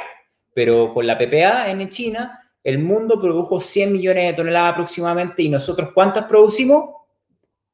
Pero 0.54 0.92
con 0.92 1.06
la 1.06 1.18
PPA 1.18 1.70
en 1.70 1.88
China, 1.88 2.38
el 2.62 2.78
mundo 2.78 3.18
produjo 3.18 3.60
100 3.60 3.92
millones 3.92 4.26
de 4.26 4.34
toneladas 4.34 4.72
aproximadamente 4.74 5.42
y 5.42 5.48
nosotros 5.48 5.90
¿cuántas 5.94 6.26
producimos? 6.26 6.90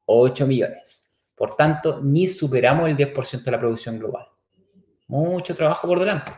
8 0.05 0.47
millones. 0.47 1.04
Por 1.35 1.55
tanto, 1.55 1.99
ni 2.01 2.27
superamos 2.27 2.89
el 2.89 2.97
10% 2.97 3.43
de 3.43 3.51
la 3.51 3.59
producción 3.59 3.99
global. 3.99 4.27
Mucho 5.07 5.55
trabajo 5.55 5.87
por 5.87 5.99
delante. 5.99 6.31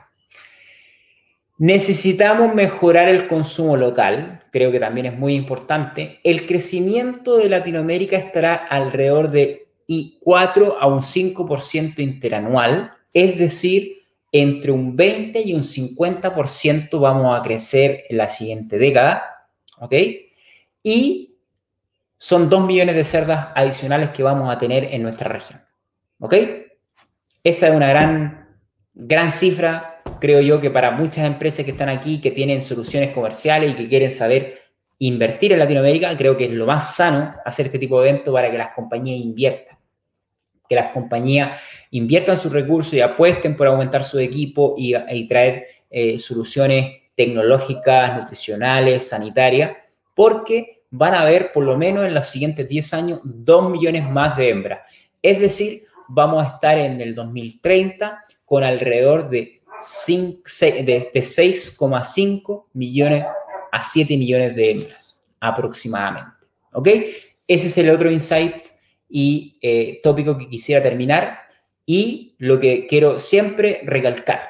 Necesitamos 1.59 2.53
mejorar 2.53 3.09
el 3.09 3.27
consumo 3.27 3.77
local, 3.77 4.43
creo 4.51 4.71
que 4.71 4.79
también 4.79 5.07
es 5.07 5.17
muy 5.17 5.33
importante. 5.33 6.19
El 6.23 6.45
crecimiento 6.45 7.37
de 7.37 7.49
Latinoamérica 7.49 8.15
estará 8.15 8.55
alrededor 8.55 9.31
de 9.31 9.67
4 10.21 10.77
a 10.79 10.87
un 10.87 11.01
5% 11.01 11.99
interanual, 11.99 12.93
es 13.11 13.39
decir, 13.39 14.03
entre 14.31 14.71
un 14.71 14.95
20 14.95 15.41
y 15.41 15.53
un 15.53 15.63
50% 15.63 16.99
vamos 16.99 17.39
a 17.39 17.41
crecer 17.41 18.03
en 18.09 18.17
la 18.17 18.27
siguiente 18.27 18.77
década, 18.77 19.47
¿ok? 19.79 19.93
Y 20.83 21.26
son 22.17 22.49
2 22.49 22.65
millones 22.65 22.95
de 22.95 23.03
cerdas 23.03 23.49
adicionales 23.55 24.09
que 24.09 24.23
vamos 24.23 24.53
a 24.53 24.57
tener 24.57 24.85
en 24.85 25.03
nuestra 25.03 25.29
región. 25.29 25.61
¿Ok? 26.19 26.33
Esa 27.43 27.67
es 27.67 27.75
una 27.75 27.87
gran, 27.87 28.59
gran 28.93 29.31
cifra, 29.31 30.01
creo 30.19 30.41
yo, 30.41 30.59
que 30.59 30.71
para 30.71 30.91
muchas 30.91 31.25
empresas 31.25 31.63
que 31.63 31.71
están 31.71 31.89
aquí, 31.89 32.19
que 32.19 32.31
tienen 32.31 32.61
soluciones 32.61 33.11
comerciales 33.11 33.71
y 33.71 33.73
que 33.75 33.87
quieren 33.87 34.11
saber 34.11 34.59
invertir 34.99 35.53
en 35.53 35.59
Latinoamérica, 35.59 36.17
creo 36.17 36.35
que 36.35 36.45
es 36.45 36.51
lo 36.51 36.65
más 36.65 36.95
sano 36.95 37.35
hacer 37.45 37.67
este 37.67 37.79
tipo 37.79 38.01
de 38.01 38.09
eventos 38.09 38.33
para 38.33 38.49
que 38.49 38.57
las 38.57 38.73
compañías 38.73 39.19
inviertan. 39.19 39.77
Que 40.67 40.75
las 40.75 40.91
compañías 40.91 41.61
inviertan 41.91 42.35
sus 42.35 42.51
recursos 42.51 42.93
y 42.93 42.99
apuesten 42.99 43.55
por 43.55 43.67
aumentar 43.67 44.03
su 44.03 44.19
equipo 44.19 44.75
y, 44.77 45.27
traer 45.27 45.67
eh, 45.89 46.17
soluciones 46.17 47.03
tecnológicas, 47.15 48.17
nutricionales, 48.17 49.07
sanitarias, 49.07 49.77
porque 50.13 50.76
van 50.89 51.13
a 51.13 51.21
haber 51.21 51.51
por 51.51 51.63
lo 51.63 51.77
menos 51.77 52.05
en 52.05 52.13
los 52.13 52.27
siguientes 52.27 52.67
10 52.67 52.93
años 52.93 53.19
2 53.23 53.71
millones 53.71 54.09
más 54.09 54.37
de 54.37 54.49
hembras. 54.49 54.79
Es 55.21 55.39
decir, 55.39 55.83
vamos 56.07 56.45
a 56.45 56.49
estar 56.49 56.77
en 56.77 57.01
el 57.01 57.13
2030 57.15 58.23
con 58.45 58.63
alrededor 58.63 59.29
de, 59.29 59.61
de 60.07 61.11
6,5 61.13 62.65
millones 62.73 63.25
a 63.71 63.83
7 63.83 64.17
millones 64.17 64.55
de 64.55 64.71
hembras 64.71 65.35
aproximadamente. 65.39 66.31
¿Ok? 66.71 66.87
Ese 67.47 67.67
es 67.67 67.77
el 67.77 67.89
otro 67.89 68.11
insight 68.11 68.55
y 69.09 69.57
eh, 69.61 69.99
tópico 70.03 70.37
que 70.37 70.49
quisiera 70.49 70.83
terminar 70.83 71.39
y 71.85 72.35
lo 72.37 72.59
que 72.59 72.85
quiero 72.87 73.19
siempre 73.19 73.81
recalcar. 73.83 74.49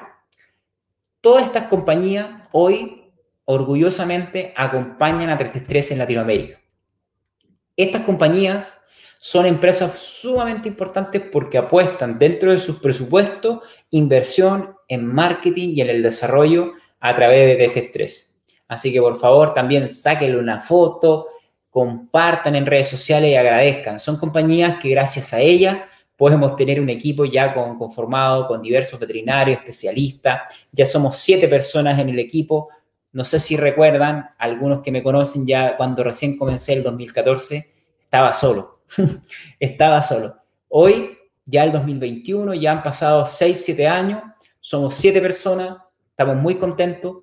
Todas 1.20 1.44
estas 1.44 1.64
compañías 1.64 2.28
hoy 2.52 2.97
orgullosamente 3.50 4.52
acompañan 4.54 5.30
a 5.30 5.38
333 5.38 5.92
en 5.92 5.98
Latinoamérica. 5.98 6.60
Estas 7.74 8.02
compañías 8.02 8.78
son 9.20 9.46
empresas 9.46 9.98
sumamente 9.98 10.68
importantes 10.68 11.22
porque 11.32 11.56
apuestan 11.56 12.18
dentro 12.18 12.50
de 12.50 12.58
sus 12.58 12.78
presupuestos 12.78 13.60
inversión 13.90 14.76
en 14.86 15.06
marketing 15.06 15.70
y 15.74 15.80
en 15.80 15.88
el 15.88 16.02
desarrollo 16.02 16.72
a 17.00 17.14
través 17.14 17.46
de 17.46 17.54
333. 17.54 18.42
Así 18.68 18.92
que 18.92 19.00
por 19.00 19.18
favor 19.18 19.54
también 19.54 19.88
sáquenle 19.88 20.36
una 20.36 20.60
foto, 20.60 21.28
compartan 21.70 22.54
en 22.54 22.66
redes 22.66 22.90
sociales 22.90 23.30
y 23.30 23.36
agradezcan. 23.36 23.98
Son 23.98 24.18
compañías 24.18 24.74
que 24.78 24.90
gracias 24.90 25.32
a 25.32 25.40
ellas 25.40 25.78
podemos 26.18 26.54
tener 26.54 26.82
un 26.82 26.90
equipo 26.90 27.24
ya 27.24 27.54
conformado 27.54 28.46
con 28.46 28.60
diversos 28.60 29.00
veterinarios, 29.00 29.58
especialistas. 29.58 30.54
Ya 30.70 30.84
somos 30.84 31.16
siete 31.16 31.48
personas 31.48 31.98
en 31.98 32.10
el 32.10 32.18
equipo. 32.18 32.68
No 33.12 33.24
sé 33.24 33.40
si 33.40 33.56
recuerdan, 33.56 34.30
algunos 34.38 34.82
que 34.82 34.92
me 34.92 35.02
conocen 35.02 35.46
ya 35.46 35.76
cuando 35.76 36.04
recién 36.04 36.36
comencé 36.36 36.74
el 36.74 36.82
2014, 36.82 37.66
estaba 37.98 38.32
solo. 38.32 38.80
estaba 39.60 40.00
solo. 40.00 40.36
Hoy, 40.68 41.16
ya 41.44 41.64
el 41.64 41.72
2021, 41.72 42.54
ya 42.54 42.72
han 42.72 42.82
pasado 42.82 43.24
seis, 43.26 43.64
siete 43.64 43.86
años, 43.86 44.22
somos 44.60 44.94
siete 44.94 45.20
personas, 45.20 45.78
estamos 46.10 46.36
muy 46.36 46.56
contentos 46.56 47.18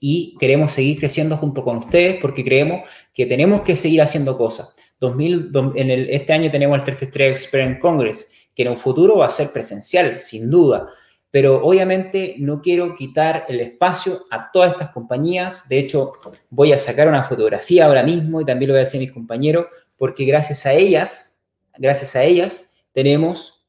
y 0.00 0.36
queremos 0.38 0.72
seguir 0.72 0.98
creciendo 0.98 1.36
junto 1.36 1.64
con 1.64 1.78
ustedes 1.78 2.18
porque 2.20 2.44
creemos 2.44 2.88
que 3.12 3.26
tenemos 3.26 3.62
que 3.62 3.74
seguir 3.74 4.02
haciendo 4.02 4.36
cosas. 4.36 4.74
2000, 5.00 5.50
en 5.76 5.90
este 6.10 6.32
año 6.32 6.50
tenemos 6.50 6.78
el 6.78 6.84
333 6.84 7.30
Experience 7.30 7.80
Congress, 7.80 8.32
que 8.54 8.62
en 8.62 8.70
un 8.70 8.78
futuro 8.78 9.18
va 9.18 9.26
a 9.26 9.30
ser 9.30 9.52
presencial, 9.52 10.18
sin 10.20 10.50
duda. 10.50 10.88
Pero 11.30 11.64
obviamente 11.64 12.36
no 12.38 12.62
quiero 12.62 12.94
quitar 12.94 13.44
el 13.48 13.60
espacio 13.60 14.26
a 14.30 14.50
todas 14.50 14.72
estas 14.72 14.90
compañías. 14.90 15.68
De 15.68 15.78
hecho, 15.78 16.14
voy 16.50 16.72
a 16.72 16.78
sacar 16.78 17.06
una 17.08 17.24
fotografía 17.24 17.86
ahora 17.86 18.02
mismo 18.02 18.40
y 18.40 18.44
también 18.44 18.68
lo 18.68 18.74
voy 18.74 18.80
a 18.80 18.84
hacer 18.84 19.00
mis 19.00 19.12
compañeros, 19.12 19.66
porque 19.96 20.24
gracias 20.24 20.64
a 20.64 20.72
ellas, 20.72 21.44
gracias 21.76 22.16
a 22.16 22.24
ellas, 22.24 22.76
tenemos 22.92 23.66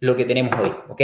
lo 0.00 0.16
que 0.16 0.24
tenemos 0.24 0.54
hoy, 0.60 0.72
¿ok? 0.88 1.02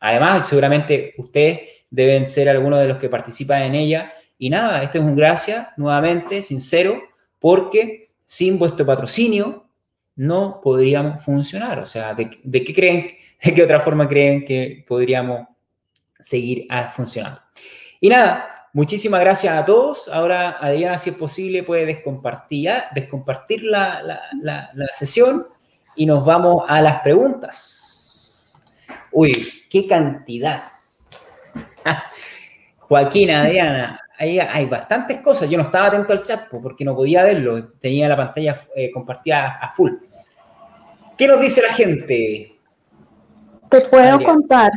Además, 0.00 0.48
seguramente 0.48 1.14
ustedes 1.18 1.60
deben 1.90 2.26
ser 2.26 2.48
algunos 2.48 2.80
de 2.80 2.88
los 2.88 2.98
que 2.98 3.08
participan 3.08 3.62
en 3.62 3.74
ella. 3.74 4.12
Y 4.36 4.50
nada, 4.50 4.82
este 4.82 4.98
es 4.98 5.04
un 5.04 5.16
gracias, 5.16 5.68
nuevamente, 5.76 6.42
sincero, 6.42 7.00
porque 7.38 8.08
sin 8.24 8.58
vuestro 8.58 8.84
patrocinio 8.84 9.68
no 10.16 10.60
podríamos 10.62 11.24
funcionar. 11.24 11.78
O 11.78 11.86
sea, 11.86 12.14
¿de, 12.14 12.28
qué 12.28 12.74
creen, 12.74 13.06
de 13.44 13.54
qué 13.54 13.62
otra 13.62 13.80
forma 13.80 14.08
creen 14.08 14.44
que 14.44 14.84
podríamos 14.86 15.46
seguir 16.18 16.66
funcionando? 16.92 17.40
Y 18.00 18.08
nada, 18.08 18.68
muchísimas 18.72 19.20
gracias 19.20 19.54
a 19.54 19.64
todos. 19.64 20.08
Ahora, 20.08 20.56
Adriana, 20.60 20.98
si 20.98 21.10
es 21.10 21.16
posible, 21.16 21.62
puede 21.62 21.86
descompartir, 21.86 22.72
descompartir 22.94 23.64
la, 23.64 24.20
sesión 24.92 25.46
y 25.96 26.06
nos 26.06 26.24
vamos 26.24 26.64
a 26.68 26.80
las 26.80 27.00
preguntas. 27.00 28.64
Uy, 29.12 29.64
qué 29.70 29.86
cantidad. 29.86 30.64
Joaquín, 32.78 33.30
Adriana, 33.30 34.00
hay, 34.18 34.38
hay 34.38 34.66
bastantes 34.66 35.20
cosas. 35.20 35.48
Yo 35.48 35.56
no 35.56 35.64
estaba 35.64 35.86
atento 35.86 36.12
al 36.12 36.22
chat 36.22 36.48
porque 36.48 36.84
no 36.84 36.94
podía 36.94 37.22
verlo. 37.22 37.72
Tenía 37.80 38.08
la 38.08 38.16
pantalla 38.16 38.60
eh, 38.74 38.90
compartida 38.90 39.58
a 39.60 39.72
full. 39.72 39.92
¿Qué 41.16 41.28
nos 41.28 41.40
dice 41.40 41.62
la 41.62 41.72
gente? 41.72 42.53
Te 43.74 43.80
puedo 43.80 44.22
contar. 44.22 44.70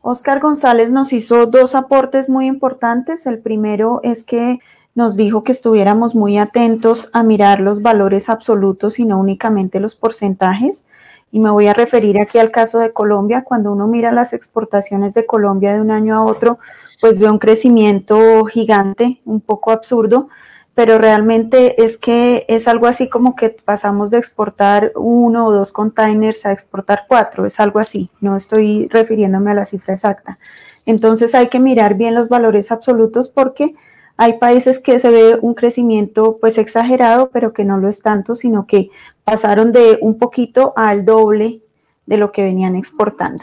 Oscar 0.00 0.40
González 0.40 0.90
nos 0.90 1.12
hizo 1.12 1.44
dos 1.44 1.74
aportes 1.74 2.30
muy 2.30 2.46
importantes. 2.46 3.26
El 3.26 3.38
primero 3.38 4.00
es 4.02 4.24
que 4.24 4.60
nos 4.94 5.14
dijo 5.14 5.44
que 5.44 5.52
estuviéramos 5.52 6.14
muy 6.14 6.38
atentos 6.38 7.10
a 7.12 7.22
mirar 7.22 7.60
los 7.60 7.82
valores 7.82 8.30
absolutos 8.30 8.98
y 8.98 9.04
no 9.04 9.18
únicamente 9.20 9.78
los 9.78 9.94
porcentajes. 9.94 10.86
Y 11.32 11.40
me 11.40 11.50
voy 11.50 11.66
a 11.66 11.74
referir 11.74 12.18
aquí 12.18 12.38
al 12.38 12.50
caso 12.50 12.78
de 12.78 12.94
Colombia. 12.94 13.44
Cuando 13.44 13.72
uno 13.72 13.86
mira 13.86 14.10
las 14.10 14.32
exportaciones 14.32 15.12
de 15.12 15.26
Colombia 15.26 15.74
de 15.74 15.82
un 15.82 15.90
año 15.90 16.16
a 16.16 16.24
otro, 16.24 16.58
pues 17.02 17.20
ve 17.20 17.30
un 17.30 17.38
crecimiento 17.38 18.46
gigante, 18.46 19.20
un 19.26 19.42
poco 19.42 19.70
absurdo, 19.70 20.30
pero 20.78 20.96
realmente 20.96 21.82
es 21.82 21.98
que 21.98 22.44
es 22.46 22.68
algo 22.68 22.86
así 22.86 23.08
como 23.08 23.34
que 23.34 23.50
pasamos 23.50 24.10
de 24.10 24.18
exportar 24.18 24.92
uno 24.94 25.46
o 25.46 25.52
dos 25.52 25.72
containers 25.72 26.46
a 26.46 26.52
exportar 26.52 27.06
cuatro, 27.08 27.46
es 27.46 27.58
algo 27.58 27.80
así, 27.80 28.10
no 28.20 28.36
estoy 28.36 28.86
refiriéndome 28.86 29.50
a 29.50 29.54
la 29.54 29.64
cifra 29.64 29.94
exacta. 29.94 30.38
Entonces 30.86 31.34
hay 31.34 31.48
que 31.48 31.58
mirar 31.58 31.94
bien 31.94 32.14
los 32.14 32.28
valores 32.28 32.70
absolutos 32.70 33.28
porque 33.28 33.74
hay 34.16 34.34
países 34.34 34.78
que 34.78 35.00
se 35.00 35.10
ve 35.10 35.36
un 35.42 35.54
crecimiento 35.54 36.38
pues 36.40 36.58
exagerado, 36.58 37.30
pero 37.30 37.52
que 37.52 37.64
no 37.64 37.78
lo 37.78 37.88
es 37.88 38.00
tanto, 38.00 38.36
sino 38.36 38.68
que 38.68 38.90
pasaron 39.24 39.72
de 39.72 39.98
un 40.00 40.16
poquito 40.16 40.74
al 40.76 41.04
doble 41.04 41.60
de 42.06 42.18
lo 42.18 42.30
que 42.30 42.44
venían 42.44 42.76
exportando. 42.76 43.42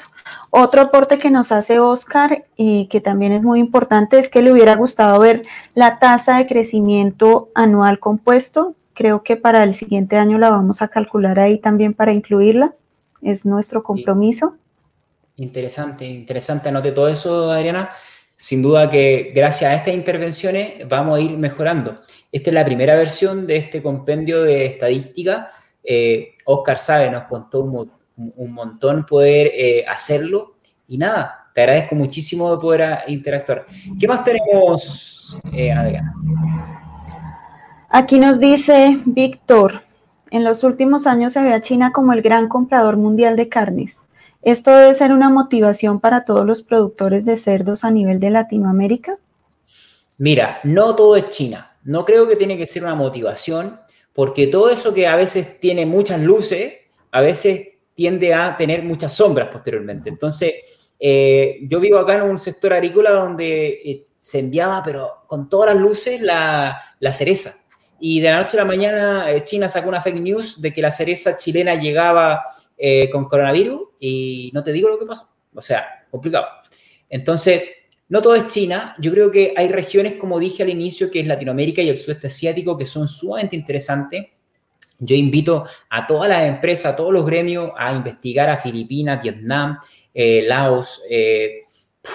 Otro 0.49 0.81
aporte 0.81 1.17
que 1.17 1.31
nos 1.31 1.51
hace 1.51 1.79
Oscar 1.79 2.45
y 2.55 2.87
que 2.87 3.01
también 3.01 3.31
es 3.31 3.43
muy 3.43 3.59
importante 3.59 4.17
es 4.17 4.29
que 4.29 4.41
le 4.41 4.51
hubiera 4.51 4.75
gustado 4.75 5.19
ver 5.19 5.41
la 5.73 5.99
tasa 5.99 6.37
de 6.37 6.47
crecimiento 6.47 7.49
anual 7.55 7.99
compuesto. 7.99 8.75
Creo 8.93 9.23
que 9.23 9.35
para 9.35 9.63
el 9.63 9.73
siguiente 9.73 10.17
año 10.17 10.37
la 10.37 10.49
vamos 10.49 10.81
a 10.81 10.87
calcular 10.87 11.39
ahí 11.39 11.59
también 11.59 11.93
para 11.93 12.13
incluirla. 12.13 12.73
Es 13.21 13.45
nuestro 13.45 13.83
compromiso. 13.83 14.55
Interesante, 15.37 16.05
interesante. 16.05 16.69
Anote 16.69 16.91
todo 16.91 17.09
eso, 17.09 17.51
Adriana 17.51 17.89
sin 18.37 18.61
duda 18.61 18.89
que 18.89 19.31
gracias 19.33 19.71
a 19.71 19.75
estas 19.75 19.93
intervenciones 19.93 20.87
vamos 20.87 21.17
a 21.17 21.21
ir 21.21 21.37
mejorando. 21.37 21.95
Esta 22.31 22.49
es 22.49 22.53
la 22.53 22.65
primera 22.65 22.95
versión 22.95 23.47
de 23.47 23.57
este 23.57 23.81
compendio 23.81 24.43
de 24.43 24.65
estadística. 24.65 25.51
Eh, 25.83 26.33
Oscar 26.45 26.77
sabe, 26.77 27.09
nos 27.11 27.23
contó 27.23 27.61
un, 27.61 27.71
montón 27.71 27.94
poder 29.07 29.51
eh, 29.53 29.85
hacerlo. 29.87 30.55
Y 30.87 30.97
nada, 30.97 31.49
te 31.53 31.61
agradezco 31.61 31.95
muchísimo 31.95 32.51
de 32.51 32.57
poder 32.57 32.81
ah, 32.83 33.03
interactuar. 33.07 33.65
¿Qué 33.99 34.07
más 34.07 34.23
tenemos, 34.23 35.37
eh, 35.53 35.71
Adriana? 35.71 36.13
Aquí 37.89 38.19
nos 38.19 38.39
dice 38.39 38.99
Víctor, 39.05 39.81
en 40.31 40.43
los 40.43 40.63
últimos 40.63 41.07
años 41.07 41.33
se 41.33 41.41
ve 41.41 41.53
a 41.53 41.61
China 41.61 41.91
como 41.93 42.11
el 42.11 42.21
gran 42.21 42.49
comprador 42.49 42.97
mundial 42.97 43.35
de 43.37 43.47
carnes. 43.47 43.99
¿Esto 44.41 44.71
debe 44.71 44.93
ser 44.93 45.11
una 45.11 45.29
motivación 45.29 45.99
para 45.99 46.25
todos 46.25 46.45
los 46.45 46.61
productores 46.61 47.25
de 47.25 47.37
cerdos 47.37 47.83
a 47.83 47.91
nivel 47.91 48.19
de 48.19 48.31
Latinoamérica? 48.31 49.17
Mira, 50.17 50.59
no 50.63 50.95
todo 50.95 51.15
es 51.15 51.29
China. 51.29 51.71
No 51.83 52.05
creo 52.05 52.27
que 52.27 52.35
tiene 52.35 52.57
que 52.57 52.65
ser 52.65 52.83
una 52.83 52.95
motivación, 52.95 53.79
porque 54.13 54.47
todo 54.47 54.69
eso 54.69 54.93
que 54.93 55.07
a 55.07 55.15
veces 55.15 55.59
tiene 55.59 55.85
muchas 55.85 56.21
luces, 56.21 56.73
a 57.11 57.21
veces 57.21 57.74
tiende 57.95 58.33
a 58.33 58.55
tener 58.55 58.83
muchas 58.83 59.13
sombras 59.13 59.47
posteriormente. 59.51 60.09
Entonces, 60.09 60.53
eh, 60.99 61.59
yo 61.63 61.79
vivo 61.79 61.97
acá 61.97 62.15
en 62.15 62.23
un 62.23 62.37
sector 62.37 62.73
agrícola 62.73 63.11
donde 63.11 63.67
eh, 63.67 64.05
se 64.15 64.39
enviaba, 64.39 64.81
pero 64.83 65.23
con 65.27 65.49
todas 65.49 65.73
las 65.73 65.81
luces, 65.81 66.21
la, 66.21 66.81
cereza. 67.11 67.53
Y 67.99 68.19
de 68.19 68.29
la 68.29 68.41
noche 68.41 68.57
a 68.57 68.61
la 68.61 68.65
mañana 68.65 69.31
eh, 69.31 69.43
China 69.43 69.69
sacó 69.69 69.89
una 69.89 70.01
fake 70.01 70.19
news 70.19 70.61
de 70.61 70.73
que 70.73 70.81
la 70.81 70.91
cereza 70.91 71.37
chilena 71.37 71.75
llegaba 71.75 72.43
eh, 72.77 73.09
con 73.09 73.25
coronavirus 73.25 73.81
y 73.99 74.51
no 74.53 74.63
te 74.63 74.73
digo 74.73 74.89
lo 74.89 74.99
que 74.99 75.05
pasó. 75.05 75.29
O 75.53 75.61
sea, 75.61 76.05
complicado. 76.11 76.45
Entonces, 77.09 77.63
no 78.09 78.21
todo 78.21 78.35
es 78.35 78.47
China. 78.47 78.93
Yo 78.99 79.11
creo 79.11 79.31
que 79.31 79.53
hay 79.55 79.69
regiones, 79.69 80.13
como 80.13 80.39
dije 80.39 80.63
al 80.63 80.69
inicio, 80.69 81.09
que 81.09 81.21
es 81.21 81.27
Latinoamérica 81.27 81.81
y 81.81 81.89
el 81.89 81.97
sudeste 81.97 82.27
asiático, 82.27 82.77
que 82.77 82.85
son 82.85 83.07
sumamente 83.07 83.55
interesantes. 83.55 84.25
Yo 84.99 85.15
invito 85.15 85.65
a 85.89 86.07
todas 86.07 86.29
las 86.29 86.43
empresas, 86.43 86.93
a 86.93 86.95
todos 86.95 87.11
los 87.11 87.25
gremios 87.25 87.71
a 87.77 87.93
investigar 87.93 88.49
a 88.49 88.57
Filipinas, 88.57 89.21
Vietnam, 89.21 89.77
eh, 90.13 90.43
Laos, 90.47 91.03
eh, 91.09 91.63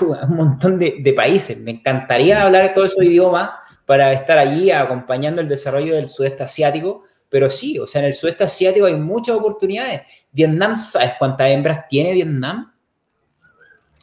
un 0.01 0.37
montón 0.37 0.78
de, 0.78 0.97
de, 1.01 1.12
países. 1.12 1.61
Me 1.61 1.72
encantaría 1.72 2.43
hablar 2.43 2.72
todos 2.74 2.93
esos 2.93 3.05
idiomas 3.05 3.51
para 3.85 4.12
estar 4.12 4.39
allí 4.39 4.70
acompañando 4.70 5.41
el 5.41 5.49
desarrollo 5.49 5.95
del 5.95 6.09
sudeste 6.09 6.45
asiático, 6.45 7.05
pero 7.28 7.51
sí, 7.51 7.78
o 7.78 7.87
sea, 7.87 8.01
en 8.01 8.07
el 8.07 8.14
sudeste 8.14 8.45
asiático 8.45 8.87
hay 8.87 8.95
muchas 8.95 9.37
oportunidades. 9.37 10.03
Vietnam, 10.33 10.76
¿sabes 10.76 11.12
cuántas 11.18 11.49
hembras 11.51 11.89
tiene 11.89 12.12
Vietnam? 12.12 12.72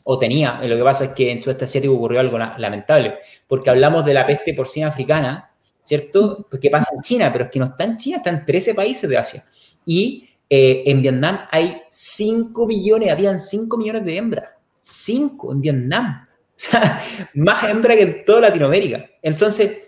O 0.04 0.18
tenía. 0.18 0.62
Lo 0.64 0.78
que 0.78 0.84
pasa 0.84 1.06
es 1.06 1.12
que 1.12 1.32
en 1.32 1.38
sudeste 1.38 1.66
asiático 1.66 1.94
ocurrió 1.94 2.20
algo 2.20 2.38
lamentable, 2.38 3.16
porque 3.48 3.70
hablamos 3.70 4.06
de 4.06 4.14
la 4.14 4.26
peste 4.26 4.54
porcina 4.54 4.88
africana, 4.88 5.47
¿cierto? 5.88 6.46
Pues 6.50 6.62
que 6.62 6.70
pasa 6.70 6.92
en 6.94 7.02
China, 7.02 7.30
pero 7.32 7.46
es 7.46 7.52
que 7.52 7.60
no 7.60 7.66
está 7.66 7.86
en 7.86 7.98
China, 7.98 8.18
está 8.18 8.30
en 8.30 8.46
13 8.46 8.76
países 8.76 9.10
de 9.10 9.18
Asia. 9.18 9.44
Y 9.86 10.28
eh, 10.50 10.84
en 10.86 11.02
Vietnam 11.02 11.40
hay 11.50 11.82
5 11.90 12.68
millones, 12.68 13.10
habían 13.10 13.40
5 13.40 13.78
millones 13.78 14.06
de 14.06 14.18
hembras. 14.18 14.46
5 14.82 15.54
en 15.54 15.62
Vietnam. 15.62 16.24
O 16.58 16.60
sea, 16.60 17.00
más 17.36 17.70
hembras 17.70 17.98
que 17.98 18.02
en 18.02 18.26
toda 18.26 18.42
Latinoamérica. 18.42 19.06
Entonces, 19.22 19.88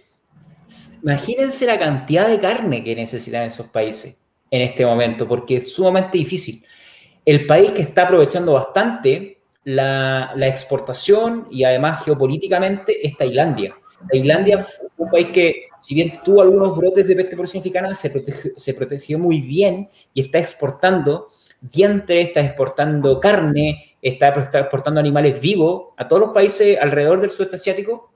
Imagínense 1.02 1.66
la 1.66 1.80
cantidad 1.80 2.28
de 2.28 2.40
carne 2.40 2.84
que 2.84 2.96
necesitan 2.96 3.44
esos 3.44 3.68
países 3.68 4.24
en 4.52 4.62
este 4.62 4.86
momento, 4.86 5.28
porque 5.28 5.56
es 5.58 5.74
sumamente 5.74 6.18
difícil. 6.18 6.64
El 7.26 7.46
país 7.46 7.72
que 7.72 7.82
está 7.82 8.04
aprovechando 8.04 8.54
bastante 8.54 9.40
la, 9.64 10.34
exportación 10.42 11.48
y 11.50 11.64
además 11.64 12.06
geopolíticamente 12.06 13.06
es 13.06 13.18
Tailandia. 13.18 13.76
Tailandia 14.12 14.62
fue 14.62 14.88
un 14.98 15.10
país 15.10 15.28
que, 15.28 15.69
si 15.80 15.96
bien 15.96 16.20
tuvo 16.24 16.42
algunos 16.42 16.76
brotes 16.76 17.08
de 17.08 17.16
peste 17.16 17.38
porcina 17.38 17.60
africana, 17.60 17.96
se 17.96 18.74
protegió, 18.74 19.20
muy 19.20 19.42
bien 19.42 19.90
y 20.14 20.22
está 20.22 20.40
exportando 20.40 21.28
dientes, 21.62 22.28
está 22.28 22.42
exportando 22.42 23.20
carne, 23.20 23.96
está 24.02 24.30
exportando 24.30 25.00
animales 25.00 25.40
vivos 25.40 25.94
a 25.98 26.08
todos 26.08 26.22
los 26.22 26.32
países 26.32 26.78
alrededor 26.80 27.22
del 27.22 27.32
sudeste 27.32 27.58
asiático 27.58 28.12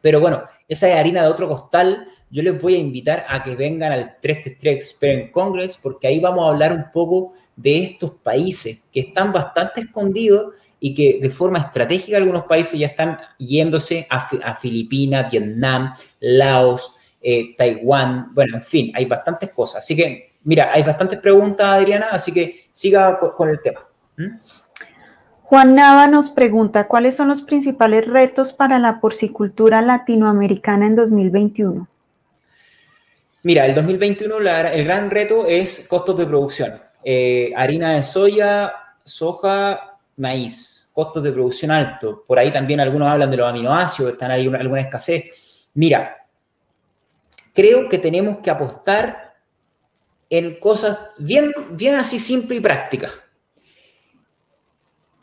Pero 0.00 0.20
bueno, 0.20 0.42
esa 0.66 0.88
es 0.88 0.96
harina 0.96 1.22
de 1.22 1.28
otro 1.28 1.46
costal. 1.46 2.06
Yo 2.30 2.42
les 2.42 2.60
voy 2.60 2.74
a 2.74 2.78
invitar 2.78 3.26
a 3.28 3.42
que 3.42 3.54
vengan 3.54 3.92
al 3.92 4.16
333 4.20 4.74
Experience 4.74 5.32
Congress 5.32 5.76
porque 5.76 6.06
ahí 6.06 6.20
vamos 6.20 6.46
a 6.46 6.50
hablar 6.50 6.72
un 6.72 6.90
poco 6.90 7.32
de 7.56 7.82
estos 7.82 8.12
países 8.12 8.88
que 8.92 9.00
están 9.00 9.32
bastante 9.32 9.82
escondidos 9.82 10.54
y 10.80 10.94
que 10.94 11.20
de 11.20 11.30
forma 11.30 11.58
estratégica 11.58 12.16
algunos 12.16 12.44
países 12.44 12.80
ya 12.80 12.86
están 12.86 13.18
yéndose 13.38 14.06
a, 14.08 14.54
Filipinas, 14.56 15.30
Vietnam, 15.30 15.92
Laos, 16.20 16.94
eh, 17.20 17.54
Taiwán, 17.56 18.34
bueno, 18.34 18.56
en 18.56 18.62
fin, 18.62 18.90
hay 18.94 19.04
bastantes 19.04 19.50
cosas. 19.50 19.84
Así 19.84 19.94
que, 19.94 20.30
mira, 20.44 20.70
hay 20.72 20.82
bastantes 20.82 21.18
preguntas, 21.18 21.66
Adriana, 21.66 22.08
así 22.10 22.32
que 22.32 22.64
siga 22.72 23.18
con, 23.18 23.50
el 23.50 23.60
tema. 23.60 23.86
¿Mm? 24.16 24.38
Juan 25.42 25.74
Nava 25.74 26.06
nos 26.06 26.30
pregunta, 26.30 26.86
¿cuáles 26.86 27.16
son 27.16 27.28
los 27.28 27.42
principales 27.42 28.06
retos 28.06 28.52
para 28.52 28.78
la 28.78 29.00
porcicultura 29.00 29.82
latinoamericana 29.82 30.86
en 30.86 30.96
2021? 30.96 31.88
Mira, 33.42 33.66
el 33.66 33.74
2021 33.74 34.38
el 34.38 34.84
gran 34.84 35.10
reto 35.10 35.46
es 35.46 35.86
costos 35.88 36.16
de 36.18 36.26
producción. 36.26 36.80
Eh, 37.02 37.52
harina 37.56 37.94
de 37.94 38.02
soya, 38.02 38.72
soja, 39.02 39.89
maíz, 40.20 40.90
costos 40.92 41.22
de 41.24 41.32
producción 41.32 41.70
altos. 41.70 42.20
Por 42.26 42.38
ahí 42.38 42.52
también 42.52 42.80
algunos 42.80 43.08
hablan 43.08 43.30
de 43.30 43.36
los 43.36 43.48
aminoácidos, 43.48 44.12
están 44.12 44.30
ahí 44.30 44.46
alguna 44.46 44.82
escasez. 44.82 45.70
Mira, 45.74 46.26
creo 47.54 47.88
que 47.88 47.98
tenemos 47.98 48.38
que 48.38 48.50
apostar 48.50 49.34
en 50.28 50.60
cosas 50.60 51.16
bien, 51.18 51.52
bien 51.72 51.96
así 51.96 52.18
simple 52.18 52.56
y 52.56 52.60
prácticas 52.60 53.10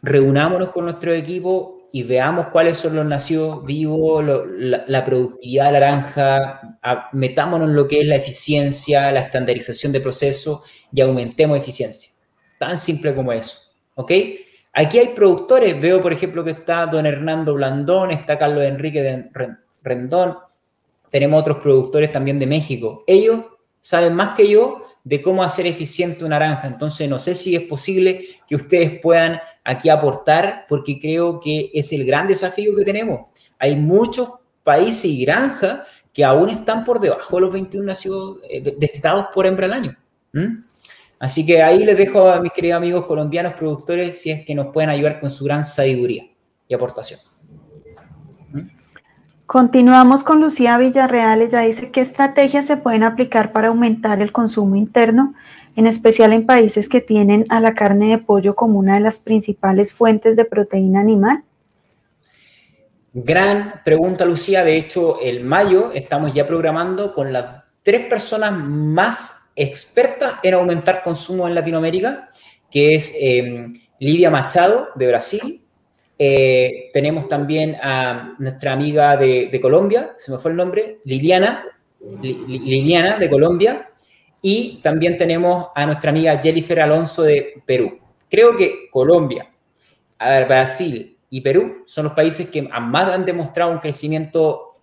reunámonos 0.01 0.69
con 0.69 0.85
nuestro 0.85 1.13
equipo 1.13 1.89
y 1.91 2.03
veamos 2.03 2.47
cuáles 2.51 2.77
son 2.77 2.95
los 2.95 3.05
nacidos 3.05 3.65
vivos, 3.65 4.23
la, 4.57 5.05
productividad 5.05 5.65
de 5.65 5.71
la 5.71 5.79
naranja, 5.79 6.79
metámonos 7.13 7.69
en 7.69 7.75
lo 7.75 7.87
que 7.87 8.01
es 8.01 8.05
la 8.05 8.15
eficiencia, 8.15 9.11
la 9.11 9.21
estandarización 9.21 9.91
de 9.91 10.01
procesos 10.01 10.61
y 10.91 11.01
aumentemos 11.01 11.57
eficiencia. 11.57 12.11
Tan 12.59 12.77
simple 12.77 13.15
como 13.15 13.31
eso. 13.31 13.59
¿Ok? 13.95 14.11
Aquí 14.80 14.99
hay 14.99 15.07
productores, 15.07 15.82
veo 15.82 16.03
por 16.03 16.13
ejemplo 16.13 16.43
que 16.43 16.51
está 16.51 16.86
don 16.86 17.07
Hernando 17.07 17.55
Blandón, 17.55 18.11
está 18.11 18.38
Carlos 18.38 18.63
Enrique 18.63 19.01
de 19.01 19.28
Rendón, 19.82 20.38
tenemos 21.09 21.41
otros 21.41 21.57
productores 21.57 22.11
también 22.11 22.38
de 22.38 22.45
México. 22.45 23.03
Ellos 23.07 23.41
saben 23.80 24.13
más 24.13 24.38
que 24.38 24.47
yo 24.47 24.84
de 25.03 25.19
cómo 25.23 25.41
hacer 25.41 25.65
eficiente 25.65 26.23
una 26.23 26.38
naranja. 26.38 26.67
Entonces, 26.67 27.09
no 27.09 27.17
sé 27.17 27.34
si 27.34 27.55
es 27.55 27.63
posible 27.63 28.23
que 28.47 28.55
ustedes 28.55 28.99
puedan 29.01 29.39
aquí 29.63 29.89
aportar, 29.89 30.67
porque 30.69 30.99
creo 30.99 31.39
que 31.39 31.71
es 31.73 31.91
el 31.91 32.05
gran 32.05 32.28
desafío 32.28 32.75
que 32.75 32.86
tenemos. 32.86 33.32
Hay 33.57 33.78
muchos 33.78 34.30
países 34.61 35.05
y 35.05 35.25
granjas 35.25 35.88
que 36.13 36.23
aún 36.23 36.49
están 36.49 36.84
por 36.84 36.99
debajo 36.99 37.38
de 37.38 37.41
los 37.41 37.51
21 37.51 37.84
nacidos 37.84 38.38
eh, 38.47 38.75
destetados 38.78 39.25
por 39.34 39.47
hembra 39.47 39.65
al 39.65 39.73
año. 39.73 39.97
Así 41.20 41.45
que 41.45 41.63
ahí 41.63 41.84
les 41.84 41.97
dejo 41.97 42.30
a 42.30 42.39
mis 42.39 42.51
queridos 42.51 42.78
amigos 42.78 43.05
colombianos 43.05 43.53
productores 43.53 44.22
si 44.22 44.32
es 44.32 44.45
que 44.45 44.53
nos 44.53 44.68
pueden 44.68 44.89
ayudar 44.89 45.20
con 45.20 45.32
su 45.32 45.45
gran 45.45 45.63
sabiduría 45.63 46.28
y 46.68 46.74
aportación. 46.74 47.20
Continuamos 49.47 50.24
con 50.24 50.41
Lucía 50.41 50.78
Villarreal. 50.78 51.41
Ella 51.41 51.61
dice 51.61 51.89
qué 51.89 52.01
estrategias 52.01 52.65
se 52.65 52.76
pueden 52.76 53.03
aplicar 53.03 53.53
para 53.53 53.70
aumentar 53.70 54.22
el 54.22 54.34
consumo 54.34 54.76
interno, 54.76 55.34
en 55.78 55.88
especial 55.88 56.34
en 56.34 56.45
países 56.45 56.89
que 56.89 56.99
tienen 56.99 57.45
a 57.47 57.61
la 57.61 57.74
carne 57.74 58.09
de 58.09 58.18
pollo 58.18 58.55
como 58.55 58.78
una 58.78 58.95
de 58.95 58.99
las 58.99 59.20
principales 59.20 59.93
fuentes 59.93 60.36
de 60.36 60.43
proteína 60.43 60.99
animal. 60.99 61.43
Gran 63.13 63.82
pregunta, 63.86 64.26
Lucía. 64.26 64.65
De 64.65 64.76
hecho, 64.76 65.20
el 65.22 65.45
mayo 65.45 65.91
estamos 65.93 66.34
ya 66.34 66.45
programando 66.45 67.13
con 67.13 67.32
las 67.32 67.63
tres 67.84 68.07
personas 68.09 68.51
más 68.51 69.46
expertas 69.58 70.36
en 70.43 70.53
aumentar 70.53 71.03
consumo 71.03 71.47
en 71.47 71.55
Latinoamérica, 71.55 72.30
que 72.70 72.93
es 72.93 73.14
eh, 73.20 73.68
Livia 73.99 74.30
Machado 74.30 74.89
de 74.95 75.08
Brasil, 75.08 75.64
eh, 76.20 76.88
tenemos 76.93 77.28
también 77.28 77.76
a 77.82 78.36
nuestra 78.38 78.74
amiga 78.74 79.18
de, 79.18 79.60
Colombia, 79.62 80.14
se 80.18 80.32
me 80.32 80.38
fue 80.38 80.51
el 80.51 80.58
nombre, 80.58 80.99
Liliana, 81.05 81.66
Liliana 82.22 83.18
de 83.18 83.30
Colombia, 83.30 83.89
y 84.41 84.80
también 84.84 85.18
tenemos 85.18 85.68
a 85.76 85.86
nuestra 85.88 86.12
amiga 86.12 86.39
Jennifer 86.41 86.80
Alonso 86.80 87.24
de 87.24 87.62
Perú. 87.66 87.99
Creo 88.30 88.55
que 88.55 88.89
Colombia, 88.91 89.51
Brasil 90.20 91.18
y 91.30 91.41
Perú 91.41 91.84
son 91.86 92.05
los 92.05 92.14
países 92.14 92.49
que 92.49 92.62
más 92.62 93.12
han 93.12 93.26
demostrado 93.26 93.72
un 93.72 93.80
crecimiento 93.80 94.80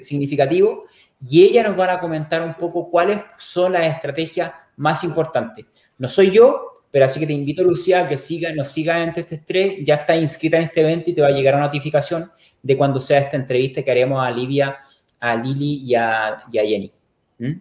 significativo 0.00 0.84
y 1.20 1.44
ellas 1.44 1.66
nos 1.66 1.76
van 1.76 1.90
a 1.90 2.00
comentar 2.00 2.42
un 2.42 2.54
poco 2.54 2.90
cuáles 2.90 3.20
son 3.38 3.72
las 3.72 3.86
estrategias 3.86 4.52
más 4.76 5.02
importantes. 5.04 5.64
No 5.98 6.08
soy 6.08 6.30
yo, 6.30 6.68
pero 6.90 7.04
así 7.04 7.18
que 7.20 7.26
te 7.26 7.32
invito, 7.32 7.62
Lucía, 7.62 8.00
a 8.00 8.06
que 8.06 8.18
siga, 8.18 8.52
nos 8.54 8.68
siga 8.68 9.02
en 9.02 9.10
este 9.10 9.34
estrés. 9.34 9.78
Ya 9.82 9.96
está 9.96 10.16
inscrita 10.16 10.56
en 10.56 10.64
este 10.64 10.80
evento 10.80 11.10
y 11.10 11.14
te 11.14 11.22
va 11.22 11.28
a 11.28 11.32
llegar 11.32 11.54
una 11.54 11.64
notificación 11.64 12.30
de 12.62 12.76
cuando 12.76 13.00
sea 13.00 13.18
esta 13.18 13.36
entrevista 13.36 13.82
que 13.82 13.90
haremos 13.90 14.24
a 14.24 14.30
Livia, 14.30 14.76
a 15.20 15.36
Lili 15.36 15.82
y 15.84 15.94
a, 15.94 16.38
Jenny. 16.50 16.92
¿Mm? 17.38 17.60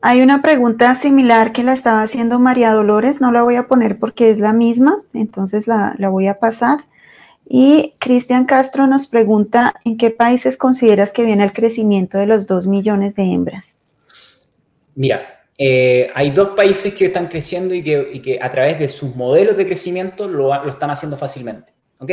Hay 0.00 0.22
una 0.22 0.42
pregunta 0.42 0.94
similar 0.94 1.52
que 1.52 1.64
la 1.64 1.72
estaba 1.72 2.02
haciendo 2.02 2.38
María 2.38 2.72
Dolores, 2.72 3.20
no 3.20 3.32
la 3.32 3.42
voy 3.42 3.56
a 3.56 3.66
poner 3.66 3.98
porque 3.98 4.30
es 4.30 4.38
la 4.38 4.52
misma, 4.52 5.02
entonces 5.12 5.66
la, 5.66 5.94
la 5.98 6.08
voy 6.08 6.28
a 6.28 6.38
pasar. 6.38 6.87
Y 7.50 7.94
Cristian 7.98 8.44
Castro 8.44 8.86
nos 8.86 9.06
pregunta, 9.06 9.74
¿en 9.86 9.96
qué 9.96 10.10
países 10.10 10.58
consideras 10.58 11.12
que 11.12 11.24
viene 11.24 11.44
el 11.44 11.54
crecimiento 11.54 12.18
de 12.18 12.26
los 12.26 12.46
2 12.46 12.66
millones 12.66 13.14
de 13.14 13.22
hembras? 13.22 13.74
Mira, 14.94 15.46
eh, 15.56 16.10
hay 16.14 16.30
dos 16.30 16.48
países 16.48 16.92
que 16.92 17.06
están 17.06 17.26
creciendo 17.26 17.74
y 17.74 17.82
que, 17.82 18.38
a 18.42 18.50
través 18.50 18.78
de 18.78 18.86
sus 18.86 19.16
modelos 19.16 19.56
de 19.56 19.64
crecimiento 19.64 20.28
lo, 20.28 20.68
están 20.68 20.90
haciendo 20.90 21.16
fácilmente, 21.16 21.72
¿ok? 21.98 22.10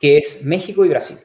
Que 0.00 0.18
es 0.18 0.44
México 0.44 0.84
y 0.84 0.88
Brasil, 0.88 1.18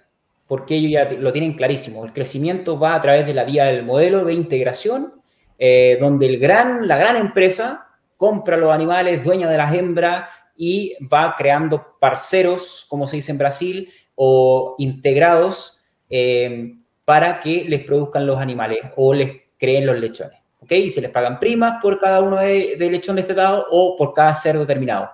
porque 0.48 0.76
ellos 0.76 0.92
ya 0.92 1.20
lo 1.20 1.34
tienen 1.34 1.54
clarísimo. 1.54 2.06
El 2.06 2.14
crecimiento 2.14 2.78
va 2.78 2.94
a 2.94 3.02
través 3.02 3.26
de 3.26 3.34
la 3.34 3.46
vía 3.46 3.66
del 3.66 3.84
modelo 3.84 4.26
de 4.26 4.34
integración, 4.34 5.14
eh, 5.58 5.98
donde 6.00 6.28
el 6.28 6.38
gran, 6.38 6.88
la 6.88 6.98
gran 6.98 7.16
empresa 7.16 7.88
compra 8.16 8.58
los 8.58 8.72
animales, 8.72 9.24
dueña 9.24 9.50
de 9.50 9.58
las 9.58 9.74
hembras 9.74 10.30
y 10.58 10.96
va 11.12 11.36
creando 11.38 11.96
parceros, 12.00 12.86
como 12.90 13.08
se 13.08 13.18
dice 13.18 13.32
en 13.32 13.38
Brasil, 13.38 13.90
o 14.16 14.76
integrados 14.80 15.82
eh, 16.10 16.74
para 17.06 17.40
que 17.40 17.66
les 17.66 17.84
produzcan 17.84 18.26
los 18.26 18.40
animales 18.40 18.80
o 18.96 19.14
les 19.14 19.34
creen 19.58 19.86
los 19.86 19.98
lechones. 19.98 20.40
¿ok? 20.60 20.72
Y 20.72 20.90
se 20.90 21.02
les 21.02 21.12
pagan 21.12 21.40
primas 21.40 21.82
por 21.82 22.00
cada 22.00 22.22
uno 22.22 22.38
de, 22.38 22.76
de 22.78 22.92
lechón 22.92 23.16
destetado 23.16 23.68
o 23.72 23.96
por 23.96 24.14
cada 24.14 24.34
cerdo 24.34 24.66
terminado. 24.66 25.10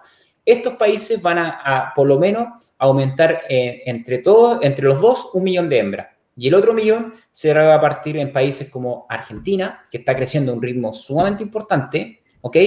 Estos 0.45 0.75
países 0.75 1.21
van 1.21 1.37
a, 1.37 1.93
por 1.95 2.07
lo 2.07 2.19
menos, 2.19 2.69
aumentar 2.77 3.43
eh, 3.47 3.83
entre 3.85 4.17
todos, 4.17 4.59
entre 4.61 4.85
los 4.85 5.01
dos, 5.01 5.29
un 5.33 5.43
millón 5.43 5.69
de 5.69 5.79
hembras. 5.79 6.07
Y 6.35 6.47
el 6.49 6.55
otro 6.55 6.73
millón 6.73 7.13
se 7.31 7.53
va 7.53 7.75
a 7.75 7.79
partir 7.79 8.17
en 8.17 8.33
países 8.33 8.69
como 8.69 9.05
Argentina, 9.07 9.85
que 9.89 9.99
está 9.99 10.15
creciendo 10.15 10.51
a 10.51 10.55
un 10.55 10.61
ritmo 10.61 10.93
sumamente 10.93 11.43
importante, 11.43 12.21
¿ok? 12.41 12.57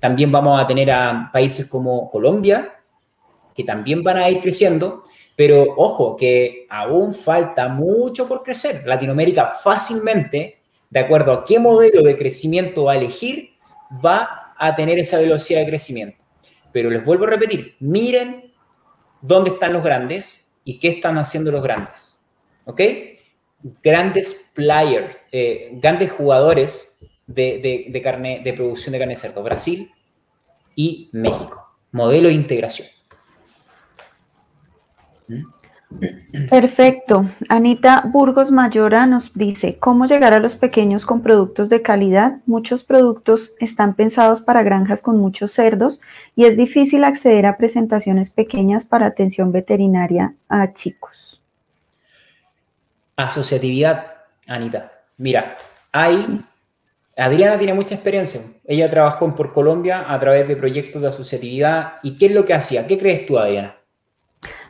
También 0.00 0.30
vamos 0.30 0.60
a 0.60 0.66
tener 0.66 0.90
a 0.90 1.30
países 1.32 1.66
como 1.66 2.10
Colombia, 2.10 2.80
que 3.54 3.64
también 3.64 4.02
van 4.02 4.18
a 4.18 4.30
ir 4.30 4.40
creciendo, 4.40 5.02
pero 5.36 5.74
ojo, 5.76 6.16
que 6.16 6.66
aún 6.70 7.12
falta 7.12 7.68
mucho 7.68 8.26
por 8.28 8.42
crecer. 8.42 8.82
Latinoamérica 8.86 9.46
fácilmente 9.46 10.58
de 10.90 11.00
acuerdo 11.00 11.32
a 11.32 11.44
qué 11.44 11.58
modelo 11.58 12.02
de 12.02 12.16
crecimiento 12.16 12.84
va 12.84 12.92
a 12.92 12.96
elegir, 12.96 13.50
va 14.04 14.54
a 14.56 14.74
tener 14.74 14.98
esa 14.98 15.18
velocidad 15.18 15.60
de 15.60 15.66
crecimiento. 15.66 16.24
Pero 16.72 16.90
les 16.90 17.04
vuelvo 17.04 17.24
a 17.24 17.30
repetir, 17.30 17.76
miren 17.80 18.52
dónde 19.20 19.50
están 19.50 19.72
los 19.72 19.82
grandes 19.82 20.52
y 20.64 20.78
qué 20.78 20.88
están 20.88 21.18
haciendo 21.18 21.50
los 21.50 21.62
grandes. 21.62 22.20
¿Ok? 22.64 22.80
Grandes 23.82 24.50
players, 24.54 25.16
eh, 25.32 25.70
grandes 25.74 26.12
jugadores 26.12 26.98
de, 27.28 28.00
carne, 28.02 28.40
de 28.42 28.52
producción 28.54 28.92
de 28.92 28.98
carne 28.98 29.14
de 29.14 29.20
cerdo, 29.20 29.42
Brasil 29.42 29.90
y 30.74 31.08
México. 31.12 31.68
Modelo 31.92 32.28
de 32.28 32.34
integración. 32.34 32.88
¿Mm? 35.28 35.42
Perfecto. 36.50 37.30
Anita 37.48 38.02
Burgos 38.12 38.50
Mayora 38.50 39.06
nos 39.06 39.32
dice, 39.32 39.78
¿cómo 39.78 40.04
llegar 40.04 40.34
a 40.34 40.38
los 40.38 40.54
pequeños 40.54 41.06
con 41.06 41.22
productos 41.22 41.70
de 41.70 41.80
calidad? 41.80 42.40
Muchos 42.44 42.84
productos 42.84 43.52
están 43.58 43.94
pensados 43.94 44.42
para 44.42 44.62
granjas 44.62 45.00
con 45.00 45.18
muchos 45.18 45.52
cerdos 45.52 46.02
y 46.36 46.44
es 46.44 46.58
difícil 46.58 47.04
acceder 47.04 47.46
a 47.46 47.56
presentaciones 47.56 48.30
pequeñas 48.30 48.84
para 48.84 49.06
atención 49.06 49.50
veterinaria 49.50 50.34
a 50.48 50.74
chicos. 50.74 51.42
Asociatividad, 53.16 54.06
Anita. 54.46 54.92
Mira, 55.16 55.56
hay... 55.90 56.44
Adriana 57.18 57.58
tiene 57.58 57.74
mucha 57.74 57.96
experiencia. 57.96 58.40
Ella 58.64 58.88
trabajó 58.88 59.24
en 59.24 59.34
Por 59.34 59.52
Colombia 59.52 60.04
a 60.06 60.18
través 60.20 60.46
de 60.46 60.54
proyectos 60.54 61.02
de 61.02 61.08
asociatividad. 61.08 61.94
¿Y 62.04 62.16
qué 62.16 62.26
es 62.26 62.32
lo 62.32 62.44
que 62.44 62.54
hacía? 62.54 62.86
¿Qué 62.86 62.96
crees 62.96 63.26
tú, 63.26 63.38
Adriana? 63.38 63.74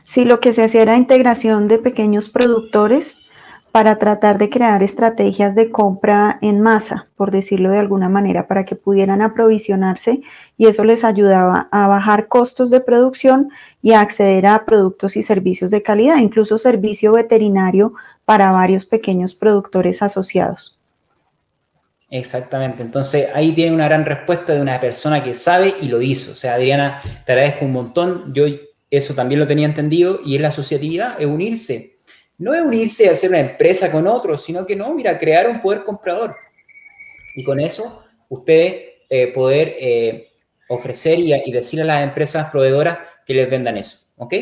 Sí, 0.05 0.25
lo 0.25 0.41
que 0.41 0.55
se 0.55 0.65
hacía 0.65 0.81
era 0.81 0.97
integración 0.97 1.69
de 1.69 1.79
pequeños 1.79 2.31
productores 2.31 3.19
para 3.71 3.99
tratar 3.99 4.39
de 4.39 4.49
crear 4.49 4.83
estrategias 4.83 5.55
de 5.55 5.71
compra 5.71 6.39
en 6.41 6.63
masa, 6.63 7.09
por 7.17 7.31
decirlo 7.31 7.71
de 7.71 7.81
alguna 7.81 8.09
manera, 8.09 8.49
para 8.49 8.65
que 8.65 8.77
pudieran 8.77 9.21
aprovisionarse 9.21 10.23
y 10.57 10.69
eso 10.69 10.85
les 10.85 11.05
ayudaba 11.05 11.69
a 11.71 11.87
bajar 11.87 12.29
costos 12.29 12.71
de 12.71 12.81
producción 12.81 13.51
y 13.83 13.93
a 13.93 14.01
acceder 14.01 14.47
a 14.47 14.65
productos 14.65 15.19
y 15.19 15.23
servicios 15.23 15.71
de 15.71 15.83
calidad, 15.83 16.17
incluso 16.17 16.57
servicio 16.57 17.13
veterinario 17.13 17.93
para 18.25 18.53
varios 18.53 18.87
pequeños 18.87 19.35
productores 19.35 20.01
asociados. 20.01 20.78
Exactamente, 22.11 22.83
entonces 22.83 23.29
ahí 23.35 23.53
tiene 23.53 23.75
una 23.75 23.85
gran 23.85 24.07
respuesta 24.07 24.55
de 24.55 24.63
una 24.63 24.81
persona 24.81 25.23
que 25.23 25.35
sabe 25.35 25.75
y 25.83 25.89
lo 25.89 26.01
hizo. 26.01 26.33
O 26.33 26.35
sea, 26.35 26.55
Adriana, 26.55 27.03
te 27.27 27.33
agradezco 27.33 27.67
un 27.67 27.73
montón, 27.73 28.33
yo 28.33 28.47
eso 28.91 29.15
también 29.15 29.41
lo 29.41 29.47
tenía 29.47 29.67
entendido 29.67 30.21
y 30.25 30.37
es 30.37 30.41
la 30.41 30.49
asociatividad, 30.49 31.21
es 31.21 31.27
unirse. 31.27 31.93
No 32.39 32.55
es 32.55 32.63
unirse 32.63 33.05
y 33.05 33.09
hacer 33.09 33.29
una 33.29 33.41
empresa 33.41 33.93
con 33.93 34.07
otros, 34.07 34.43
sino 34.43 34.65
que 34.65 34.75
no, 34.75 34.95
mira, 34.95 35.19
crear 35.19 35.51
un 35.51 35.61
poder 35.61 35.85
comprador. 35.85 36.35
Y 37.35 37.45
con 37.45 37.61
eso, 37.61 38.05
ustedes 38.31 38.75
eh, 39.11 39.27
poder 39.29 39.75
eh, 39.79 40.29
ofrecer 40.69 41.19
y, 41.19 41.35
y 41.35 41.53
decirle 41.53 41.83
a 41.83 41.97
las 41.97 42.05
empresas 42.05 42.51
proveedoras 42.51 42.99
que 43.27 43.35
les 43.35 43.51
vendan 43.51 43.77
eso. 43.77 43.99
¿Ok? 44.17 44.35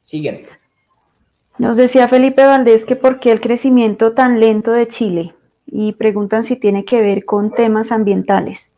Siguiente. 0.00 0.50
Nos 1.56 1.76
decía 1.76 2.06
Felipe 2.08 2.44
Valdés 2.44 2.84
que 2.84 2.96
por 2.96 3.18
qué 3.18 3.32
el 3.32 3.40
crecimiento 3.40 4.12
tan 4.12 4.40
lento 4.40 4.72
de 4.72 4.88
Chile 4.88 5.34
y 5.66 5.92
preguntan 5.92 6.44
si 6.44 6.56
tiene 6.56 6.84
que 6.84 7.00
ver 7.00 7.24
con 7.24 7.52
temas 7.54 7.92
ambientales. 7.92 8.70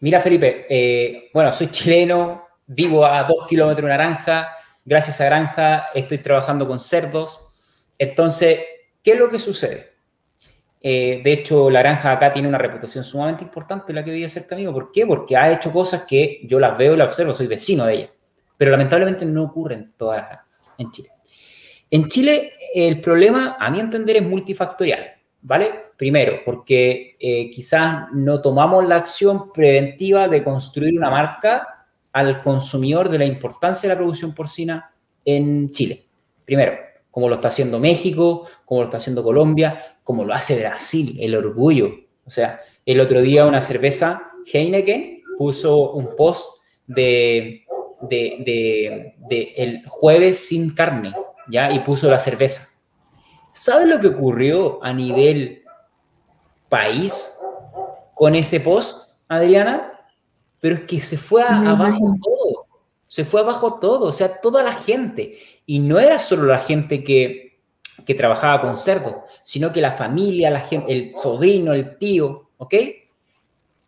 Mira, 0.00 0.20
Felipe, 0.20 0.66
eh, 0.68 1.30
bueno, 1.34 1.52
soy 1.52 1.68
chileno, 1.68 2.44
vivo 2.66 3.04
a 3.04 3.22
dos 3.24 3.46
kilómetros 3.46 3.84
de 3.84 3.90
Naranja, 3.90 4.48
gracias 4.84 5.20
a 5.20 5.26
Granja 5.26 5.86
estoy 5.94 6.18
trabajando 6.18 6.66
con 6.66 6.78
cerdos. 6.78 7.84
Entonces, 7.98 8.60
¿qué 9.02 9.12
es 9.12 9.18
lo 9.18 9.28
que 9.28 9.38
sucede? 9.38 9.90
Eh, 10.80 11.20
de 11.22 11.32
hecho, 11.32 11.68
la 11.68 11.80
granja 11.80 12.10
acá 12.10 12.32
tiene 12.32 12.48
una 12.48 12.56
reputación 12.56 13.04
sumamente 13.04 13.44
importante, 13.44 13.92
la 13.92 14.02
que 14.02 14.10
vive 14.10 14.28
cerca 14.28 14.56
mío. 14.56 14.72
¿Por 14.72 14.90
qué? 14.90 15.06
Porque 15.06 15.36
ha 15.36 15.52
hecho 15.52 15.70
cosas 15.70 16.04
que 16.04 16.40
yo 16.44 16.58
las 16.58 16.78
veo 16.78 16.94
y 16.94 16.96
las 16.96 17.08
observo, 17.08 17.34
soy 17.34 17.46
vecino 17.46 17.84
de 17.84 17.94
ella. 17.94 18.10
Pero 18.56 18.70
lamentablemente 18.70 19.26
no 19.26 19.44
ocurren 19.44 19.92
todas 19.96 20.40
en 20.78 20.90
Chile. 20.90 21.10
En 21.90 22.08
Chile, 22.08 22.54
el 22.74 23.00
problema, 23.00 23.56
a 23.60 23.70
mi 23.70 23.80
entender, 23.80 24.16
es 24.16 24.22
multifactorial. 24.22 25.19
¿Vale? 25.42 25.70
Primero, 25.96 26.40
porque 26.44 27.16
eh, 27.18 27.50
quizás 27.50 28.08
no 28.12 28.40
tomamos 28.40 28.86
la 28.86 28.96
acción 28.96 29.52
preventiva 29.52 30.28
de 30.28 30.44
construir 30.44 30.96
una 30.96 31.10
marca 31.10 31.86
al 32.12 32.42
consumidor 32.42 33.08
de 33.08 33.18
la 33.18 33.24
importancia 33.24 33.88
de 33.88 33.94
la 33.94 33.98
producción 33.98 34.34
porcina 34.34 34.92
en 35.24 35.70
Chile. 35.70 36.06
Primero, 36.44 36.74
como 37.10 37.28
lo 37.28 37.36
está 37.36 37.48
haciendo 37.48 37.78
México, 37.78 38.46
como 38.64 38.80
lo 38.80 38.84
está 38.86 38.98
haciendo 38.98 39.22
Colombia, 39.22 39.96
como 40.04 40.24
lo 40.24 40.34
hace 40.34 40.58
Brasil, 40.58 41.16
el 41.20 41.34
orgullo. 41.34 41.90
O 42.24 42.30
sea, 42.30 42.60
el 42.84 43.00
otro 43.00 43.20
día 43.20 43.46
una 43.46 43.60
cerveza 43.60 44.32
Heineken 44.52 45.22
puso 45.38 45.92
un 45.92 46.14
post 46.16 46.60
de, 46.86 47.64
de, 48.02 49.14
de 49.28 49.54
el 49.56 49.86
jueves 49.86 50.46
sin 50.48 50.74
carne, 50.74 51.12
¿ya? 51.48 51.72
Y 51.72 51.80
puso 51.80 52.10
la 52.10 52.18
cerveza. 52.18 52.68
¿Sabes 53.52 53.88
lo 53.88 53.98
que 53.98 54.08
ocurrió 54.08 54.82
a 54.82 54.92
nivel 54.92 55.64
país 56.68 57.38
con 58.14 58.34
ese 58.34 58.60
post, 58.60 59.12
Adriana? 59.28 59.92
Pero 60.60 60.76
es 60.76 60.80
que 60.82 61.00
se 61.00 61.18
fue 61.18 61.42
abajo 61.42 62.14
todo. 62.22 62.66
Se 63.06 63.24
fue 63.24 63.40
abajo 63.40 63.80
todo, 63.80 64.06
o 64.06 64.12
sea, 64.12 64.40
toda 64.40 64.62
la 64.62 64.72
gente. 64.72 65.36
Y 65.66 65.80
no 65.80 65.98
era 65.98 66.18
solo 66.18 66.44
la 66.44 66.58
gente 66.58 67.02
que, 67.02 67.60
que 68.06 68.14
trabajaba 68.14 68.60
con 68.60 68.76
cerdo, 68.76 69.24
sino 69.42 69.72
que 69.72 69.80
la 69.80 69.90
familia, 69.90 70.48
la 70.50 70.60
gente, 70.60 70.92
el 70.92 71.12
sobrino, 71.12 71.72
el 71.72 71.98
tío, 71.98 72.50
¿ok? 72.56 72.74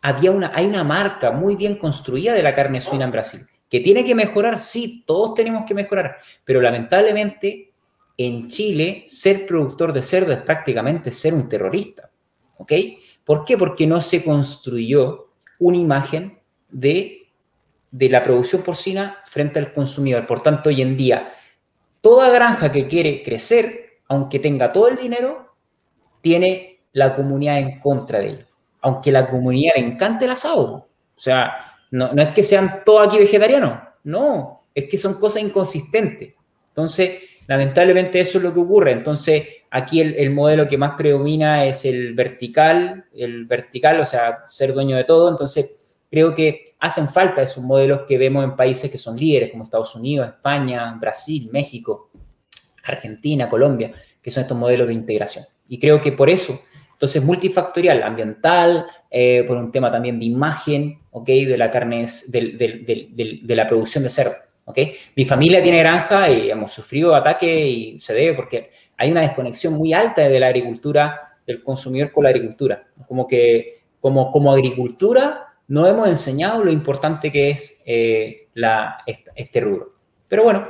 Había 0.01 0.31
una, 0.31 0.51
hay 0.53 0.65
una 0.65 0.83
marca 0.83 1.31
muy 1.31 1.55
bien 1.55 1.77
construida 1.77 2.33
de 2.33 2.43
la 2.43 2.53
carne 2.53 2.81
suina 2.81 3.05
en 3.05 3.11
Brasil. 3.11 3.41
Que 3.69 3.79
tiene 3.79 4.03
que 4.03 4.13
mejorar, 4.13 4.59
sí, 4.59 5.03
todos 5.07 5.33
tenemos 5.33 5.63
que 5.65 5.73
mejorar, 5.73 6.17
pero 6.43 6.59
lamentablemente 6.59 7.72
en 8.17 8.47
Chile 8.47 9.05
ser 9.07 9.45
productor 9.45 9.93
de 9.93 10.03
cerdo 10.03 10.33
es 10.33 10.39
prácticamente 10.39 11.11
ser 11.11 11.33
un 11.33 11.49
terrorista. 11.49 12.09
¿Ok? 12.57 12.71
¿Por 13.23 13.43
qué? 13.43 13.57
Porque 13.57 13.87
no 13.87 14.01
se 14.01 14.23
construyó 14.23 15.29
una 15.59 15.77
imagen 15.77 16.39
de, 16.69 17.27
de 17.91 18.09
la 18.09 18.23
producción 18.23 18.61
porcina 18.61 19.19
frente 19.25 19.59
al 19.59 19.73
consumidor. 19.73 20.27
Por 20.27 20.41
tanto, 20.41 20.69
hoy 20.69 20.81
en 20.81 20.95
día, 20.95 21.31
toda 22.01 22.29
granja 22.29 22.71
que 22.71 22.87
quiere 22.87 23.23
crecer, 23.23 23.99
aunque 24.07 24.39
tenga 24.39 24.71
todo 24.71 24.89
el 24.89 24.97
dinero, 24.97 25.55
tiene 26.21 26.81
la 26.91 27.15
comunidad 27.15 27.59
en 27.59 27.79
contra 27.79 28.19
de 28.19 28.27
ello. 28.27 28.45
Aunque 28.81 29.11
la 29.11 29.27
comunidad 29.29 29.73
le 29.75 29.85
encante 29.85 30.25
el 30.25 30.31
asado. 30.31 30.87
O 31.15 31.19
sea, 31.19 31.77
no, 31.91 32.13
no 32.13 32.21
es 32.21 32.33
que 32.33 32.43
sean 32.43 32.83
todos 32.83 33.07
aquí 33.07 33.17
vegetarianos, 33.17 33.79
no, 34.03 34.65
es 34.73 34.85
que 34.89 34.97
son 34.97 35.19
cosas 35.19 35.43
inconsistentes. 35.43 36.33
Entonces, 36.69 37.21
Lamentablemente 37.53 38.19
eso 38.19 38.39
es 38.39 38.43
lo 38.43 38.51
que 38.51 38.61
ocurre. 38.61 38.93
Entonces, 38.93 39.47
aquí 39.69 40.01
el, 40.01 40.31
modelo 40.31 40.67
que 40.67 40.75
más 40.75 40.93
predomina 40.97 41.65
es 41.65 41.85
el 41.85 42.15
vertical, 42.15 43.05
el 43.13 43.45
vertical, 43.45 43.99
o 43.99 44.05
sea, 44.05 44.41
ser 44.43 44.73
dueño 44.73 44.97
de 44.97 45.03
todo. 45.03 45.29
Entonces, 45.29 46.01
creo 46.09 46.33
que 46.33 46.63
hacen 46.79 47.07
falta 47.07 47.43
esos 47.43 47.63
modelos 47.63 48.01
que 48.07 48.17
vemos 48.17 48.43
en 48.43 48.55
países 48.55 48.89
que 48.89 48.97
son 48.97 49.15
líderes, 49.15 49.51
como 49.51 49.61
Estados 49.61 49.93
Unidos, 49.93 50.29
España, 50.29 50.97
Brasil, 50.99 51.47
México, 51.53 52.09
Argentina, 52.85 53.47
Colombia, 53.47 53.91
que 54.19 54.31
son 54.31 54.41
estos 54.41 54.57
modelos 54.57 54.87
de 54.87 54.93
integración. 54.95 55.45
Y 55.67 55.77
creo 55.77 56.01
que 56.01 56.11
por 56.11 56.31
eso, 56.31 56.59
entonces, 56.93 57.23
multifactorial, 57.23 58.01
ambiental, 58.01 58.87
eh, 59.11 59.43
por 59.47 59.57
un 59.57 59.71
tema 59.71 59.91
también 59.91 60.17
de 60.17 60.25
imagen, 60.25 61.01
¿ok? 61.11 61.27
De 61.27 61.55
la 61.55 61.69
carne, 61.69 62.03
de 62.31 63.55
la 63.55 63.67
producción 63.67 64.03
de 64.03 64.09
cerdo. 64.09 64.33
Mi 65.15 65.25
familia 65.25 65.61
tiene 65.61 65.79
granja 65.79 66.29
y 66.29 66.49
hemos 66.49 66.71
sufrido 66.71 67.13
ataques 67.13 67.49
y 67.49 67.99
se 67.99 68.13
debe 68.13 68.33
porque 68.33 68.71
hay 68.97 69.11
una 69.11 69.21
desconexión 69.21 69.73
muy 69.73 69.93
alta 69.93 70.27
de 70.27 70.39
la 70.39 70.47
agricultura, 70.47 71.37
del 71.45 71.61
consumidor 71.61 72.11
con 72.11 72.23
la 72.23 72.29
agricultura. 72.29 72.87
Como 73.07 73.27
que 73.27 73.83
como, 73.99 74.31
como 74.31 74.51
agricultura 74.51 75.53
no 75.67 75.87
hemos 75.87 76.07
enseñado 76.09 76.63
lo 76.63 76.71
importante 76.71 77.31
que 77.31 77.51
es 77.51 77.81
eh, 77.85 78.49
la, 78.53 78.97
este, 79.05 79.61
rubro. 79.61 79.93
Pero 80.27 80.43
bueno, 80.43 80.63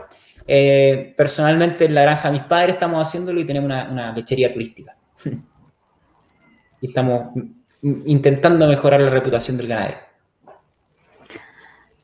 eh, 0.45 1.13
personalmente 1.17 1.85
en 1.85 1.95
la 1.95 2.03
granja 2.03 2.29
de 2.29 2.33
mis 2.37 2.43
padres 2.43 2.73
estamos 2.73 3.07
haciéndolo 3.07 3.39
y 3.39 3.45
tenemos 3.45 3.65
una, 3.65 3.89
una 3.89 4.13
lechería 4.13 4.51
turística. 4.51 4.95
y 6.81 6.87
estamos 6.87 7.33
intentando 7.81 8.67
mejorar 8.67 9.01
la 9.01 9.09
reputación 9.09 9.57
del 9.57 9.67
ganadero. 9.67 10.12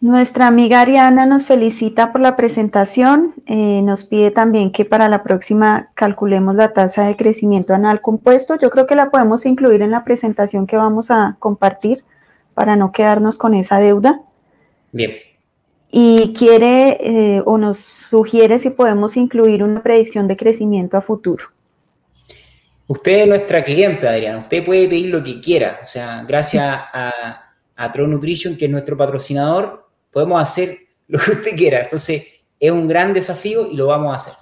Nuestra 0.01 0.47
amiga 0.47 0.79
Ariana 0.79 1.25
nos 1.25 1.45
felicita 1.45 2.13
por 2.13 2.21
la 2.21 2.37
presentación. 2.37 3.33
Eh, 3.47 3.81
nos 3.83 4.05
pide 4.05 4.31
también 4.31 4.71
que 4.71 4.85
para 4.85 5.09
la 5.09 5.23
próxima 5.23 5.91
calculemos 5.93 6.55
la 6.55 6.71
tasa 6.71 7.05
de 7.05 7.17
crecimiento 7.17 7.73
anual 7.73 7.99
compuesto. 7.99 8.57
Yo 8.57 8.69
creo 8.69 8.87
que 8.87 8.95
la 8.95 9.11
podemos 9.11 9.45
incluir 9.45 9.81
en 9.81 9.91
la 9.91 10.05
presentación 10.05 10.67
que 10.67 10.77
vamos 10.77 11.11
a 11.11 11.35
compartir 11.39 12.05
para 12.53 12.77
no 12.77 12.93
quedarnos 12.93 13.37
con 13.37 13.53
esa 13.53 13.79
deuda. 13.79 14.21
Bien. 14.93 15.11
Y 15.91 16.33
quiere 16.33 16.97
eh, 17.01 17.43
o 17.45 17.57
nos 17.57 17.79
sugiere 17.79 18.57
si 18.57 18.69
podemos 18.69 19.17
incluir 19.17 19.63
una 19.63 19.83
predicción 19.83 20.29
de 20.29 20.37
crecimiento 20.37 20.95
a 20.95 21.01
futuro. 21.01 21.43
Usted 22.87 23.23
es 23.23 23.27
nuestra 23.27 23.65
cliente, 23.65 24.07
Adriana. 24.07 24.37
Usted 24.37 24.63
puede 24.63 24.87
pedir 24.87 25.09
lo 25.09 25.21
que 25.21 25.41
quiera. 25.41 25.79
O 25.83 25.85
sea, 25.85 26.23
gracias 26.25 26.63
a, 26.65 27.43
a 27.75 27.91
Tro 27.91 28.07
Nutrition, 28.07 28.55
que 28.55 28.65
es 28.65 28.71
nuestro 28.71 28.95
patrocinador, 28.95 29.88
podemos 30.11 30.41
hacer 30.41 30.77
lo 31.07 31.19
que 31.19 31.31
usted 31.31 31.55
quiera. 31.55 31.81
Entonces, 31.81 32.23
es 32.59 32.71
un 32.71 32.87
gran 32.87 33.13
desafío 33.13 33.69
y 33.69 33.75
lo 33.75 33.87
vamos 33.87 34.11
a 34.11 34.15
hacer. 34.15 34.33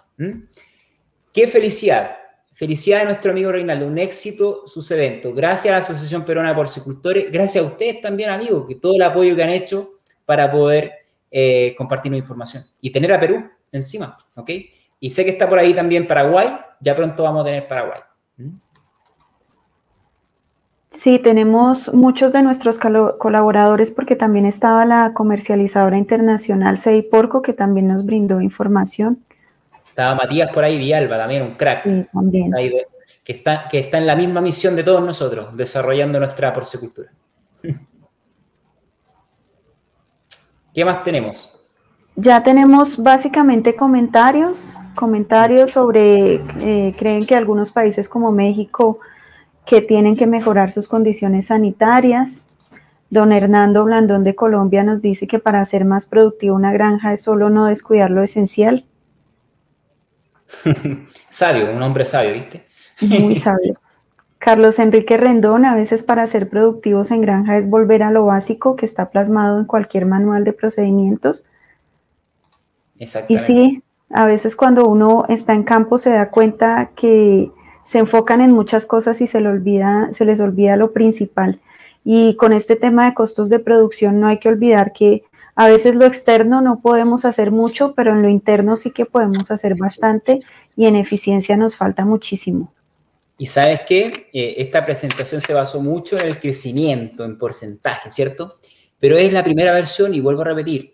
¡Qué 1.33 1.47
felicidad! 1.47 2.17
Felicidad 2.53 2.99
de 2.99 3.05
nuestro 3.05 3.31
amigo 3.31 3.51
Reinaldo, 3.51 3.85
un 3.85 3.99
éxito 3.99 4.63
sus 4.65 4.89
eventos. 4.89 5.35
Gracias 5.35 5.71
a 5.71 5.77
la 5.77 5.83
Asociación 5.83 6.25
Peruana 6.25 6.49
de 6.49 6.55
Porcicultores, 6.55 7.31
gracias 7.31 7.63
a 7.63 7.67
ustedes 7.67 8.01
también, 8.01 8.31
amigos, 8.31 8.65
que 8.67 8.73
todo 8.73 8.95
el 8.95 9.03
apoyo 9.03 9.35
que 9.35 9.43
han 9.43 9.51
hecho 9.51 9.91
para 10.25 10.51
poder 10.51 10.93
eh, 11.29 11.75
compartir 11.77 12.11
la 12.11 12.17
información 12.17 12.63
y 12.81 12.89
tener 12.89 13.13
a 13.13 13.19
Perú 13.19 13.47
encima, 13.71 14.17
¿ok? 14.35 14.49
Y 14.99 15.11
sé 15.11 15.23
que 15.23 15.29
está 15.29 15.47
por 15.47 15.59
ahí 15.59 15.75
también 15.75 16.07
Paraguay, 16.07 16.57
ya 16.79 16.95
pronto 16.95 17.21
vamos 17.21 17.43
a 17.43 17.45
tener 17.45 17.67
Paraguay. 17.67 17.99
Sí, 20.89 21.19
tenemos 21.19 21.93
muchos 21.93 22.33
de 22.33 22.41
nuestros 22.41 22.79
colaboradores 22.79 23.91
porque 23.91 24.15
también 24.15 24.45
estaba 24.45 24.85
la 24.85 25.13
comercializadora 25.13 25.97
internacional 25.97 26.79
Porco 27.11 27.41
que 27.41 27.53
también 27.53 27.87
nos 27.87 28.05
brindó 28.05 28.41
información. 28.41 29.23
Estaba 29.89 30.15
Matías 30.15 30.51
por 30.51 30.63
ahí, 30.63 30.77
Vialba, 30.77 31.17
también 31.17 31.43
un 31.43 31.55
crack. 31.55 31.83
Sí, 31.83 32.05
también. 32.13 32.51
que, 33.23 33.31
está, 33.31 33.67
que 33.67 33.79
está 33.79 33.97
en 33.97 34.07
la 34.07 34.15
misma 34.15 34.41
misión 34.41 34.75
de 34.75 34.83
todos 34.83 35.03
nosotros, 35.03 35.55
desarrollando 35.55 36.19
nuestra 36.19 36.53
porcicultura. 36.53 37.11
¿Qué 40.73 40.85
más 40.85 41.03
tenemos? 41.03 41.57
ya 42.17 42.41
tenemos 42.43 43.01
básicamente 43.01 43.75
comentarios, 43.75 44.75
comentarios 44.95 45.69
sobre, 45.71 46.41
eh, 46.59 46.95
creen 46.97 47.27
que 47.27 47.35
algunos 47.35 47.71
países 47.71 48.09
como 48.09 48.31
México 48.31 48.99
que 49.67 49.81
tienen 49.81 50.15
que 50.15 50.25
mejorar 50.25 50.71
sus 50.71 50.87
condiciones 50.87 51.47
sanitarias. 51.47 52.45
Don 53.09 53.31
Hernando 53.31 53.83
Blandón 53.83 54.23
de 54.23 54.33
Colombia 54.33 54.83
nos 54.83 55.01
dice 55.01 55.27
que 55.27 55.39
para 55.39 55.63
ser 55.65 55.83
más 55.85 56.05
productivo 56.05 56.55
una 56.55 56.71
granja 56.71 57.13
es 57.13 57.21
solo 57.21 57.49
no 57.49 57.65
descuidar 57.65 58.09
lo 58.09 58.23
esencial. 58.23 58.85
sabio, 61.29 61.71
un 61.71 61.81
hombre 61.83 62.05
sabio, 62.05 62.33
¿viste? 62.33 62.65
Muy 63.01 63.35
sabio. 63.35 63.77
Carlos 64.39 64.79
Enrique 64.79 65.17
Rendón, 65.17 65.65
a 65.65 65.75
veces 65.75 66.03
para 66.03 66.25
ser 66.27 66.47
productivos 66.47 67.11
en 67.11 67.21
granja 67.21 67.57
es 67.57 67.69
volver 67.69 68.03
a 68.03 68.11
lo 68.11 68.25
básico 68.25 68.77
que 68.77 68.85
está 68.85 69.09
plasmado 69.09 69.59
en 69.59 69.65
cualquier 69.65 70.05
manual 70.05 70.45
de 70.45 70.53
procedimientos. 70.53 71.45
Y 72.95 73.39
sí, 73.39 73.83
a 74.11 74.25
veces 74.25 74.55
cuando 74.55 74.87
uno 74.87 75.25
está 75.27 75.53
en 75.53 75.63
campo 75.63 75.97
se 75.97 76.11
da 76.11 76.29
cuenta 76.29 76.91
que 76.95 77.51
se 77.87 77.99
enfocan 77.99 78.41
en 78.41 78.51
muchas 78.51 78.85
cosas 78.85 79.21
y 79.21 79.27
se, 79.27 79.39
le 79.39 79.47
olvida, 79.47 80.09
se 80.11 80.25
les 80.25 80.41
olvida 80.41 80.75
lo 80.75 80.91
principal. 80.91 81.61
Y 82.03 82.35
con 82.35 82.51
este 82.51 82.75
tema 82.75 83.05
de 83.05 83.13
costos 83.13 83.49
de 83.49 83.59
producción 83.59 84.19
no 84.19 84.27
hay 84.27 84.39
que 84.39 84.49
olvidar 84.49 84.91
que 84.91 85.23
a 85.55 85.67
veces 85.67 85.95
lo 85.95 86.05
externo 86.05 86.61
no 86.61 86.81
podemos 86.81 87.23
hacer 87.23 87.51
mucho, 87.51 87.93
pero 87.95 88.11
en 88.11 88.21
lo 88.21 88.29
interno 88.29 88.75
sí 88.75 88.91
que 88.91 89.05
podemos 89.05 89.51
hacer 89.51 89.75
bastante 89.75 90.39
y 90.75 90.85
en 90.85 90.95
eficiencia 90.97 91.55
nos 91.55 91.77
falta 91.77 92.03
muchísimo. 92.03 92.73
Y 93.37 93.45
sabes 93.45 93.81
qué, 93.87 94.29
eh, 94.33 94.55
esta 94.57 94.83
presentación 94.83 95.39
se 95.39 95.53
basó 95.53 95.81
mucho 95.81 96.19
en 96.19 96.27
el 96.27 96.39
crecimiento, 96.39 97.23
en 97.23 97.37
porcentaje, 97.37 98.09
¿cierto? 98.09 98.57
Pero 98.99 99.17
es 99.17 99.31
la 99.31 99.43
primera 99.43 99.71
versión 99.71 100.13
y 100.13 100.19
vuelvo 100.19 100.41
a 100.41 100.45
repetir, 100.45 100.91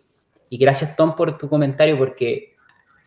y 0.50 0.58
gracias 0.58 0.96
Tom 0.96 1.16
por 1.16 1.38
tu 1.38 1.50
comentario 1.50 1.98
porque 1.98 2.54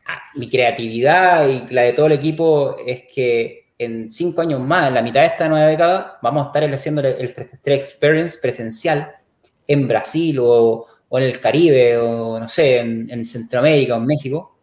ah, 0.07 0.22
mi 0.34 0.49
creatividad 0.49 1.49
y 1.49 1.72
la 1.72 1.82
de 1.82 1.93
todo 1.93 2.07
el 2.07 2.12
equipo 2.12 2.76
es 2.84 3.03
que 3.14 3.66
en 3.79 4.11
cinco 4.11 4.41
años 4.41 4.61
más, 4.61 4.89
en 4.89 4.95
la 4.95 5.03
mitad 5.03 5.20
de 5.20 5.27
esta 5.27 5.49
nueva 5.49 5.66
década, 5.66 6.18
vamos 6.22 6.45
a 6.45 6.47
estar 6.47 6.64
haciendo 6.72 7.03
el 7.03 7.35
3 7.35 7.61
Experience 7.64 8.39
presencial 8.41 9.12
en 9.66 9.87
Brasil 9.87 10.39
o, 10.41 10.87
en 11.11 11.22
el 11.22 11.41
Caribe 11.41 11.99
o 11.99 12.39
no 12.39 12.49
sé, 12.49 12.79
en, 12.79 13.24
Centroamérica 13.24 13.95
o 13.95 13.99
en 13.99 14.07
México. 14.07 14.57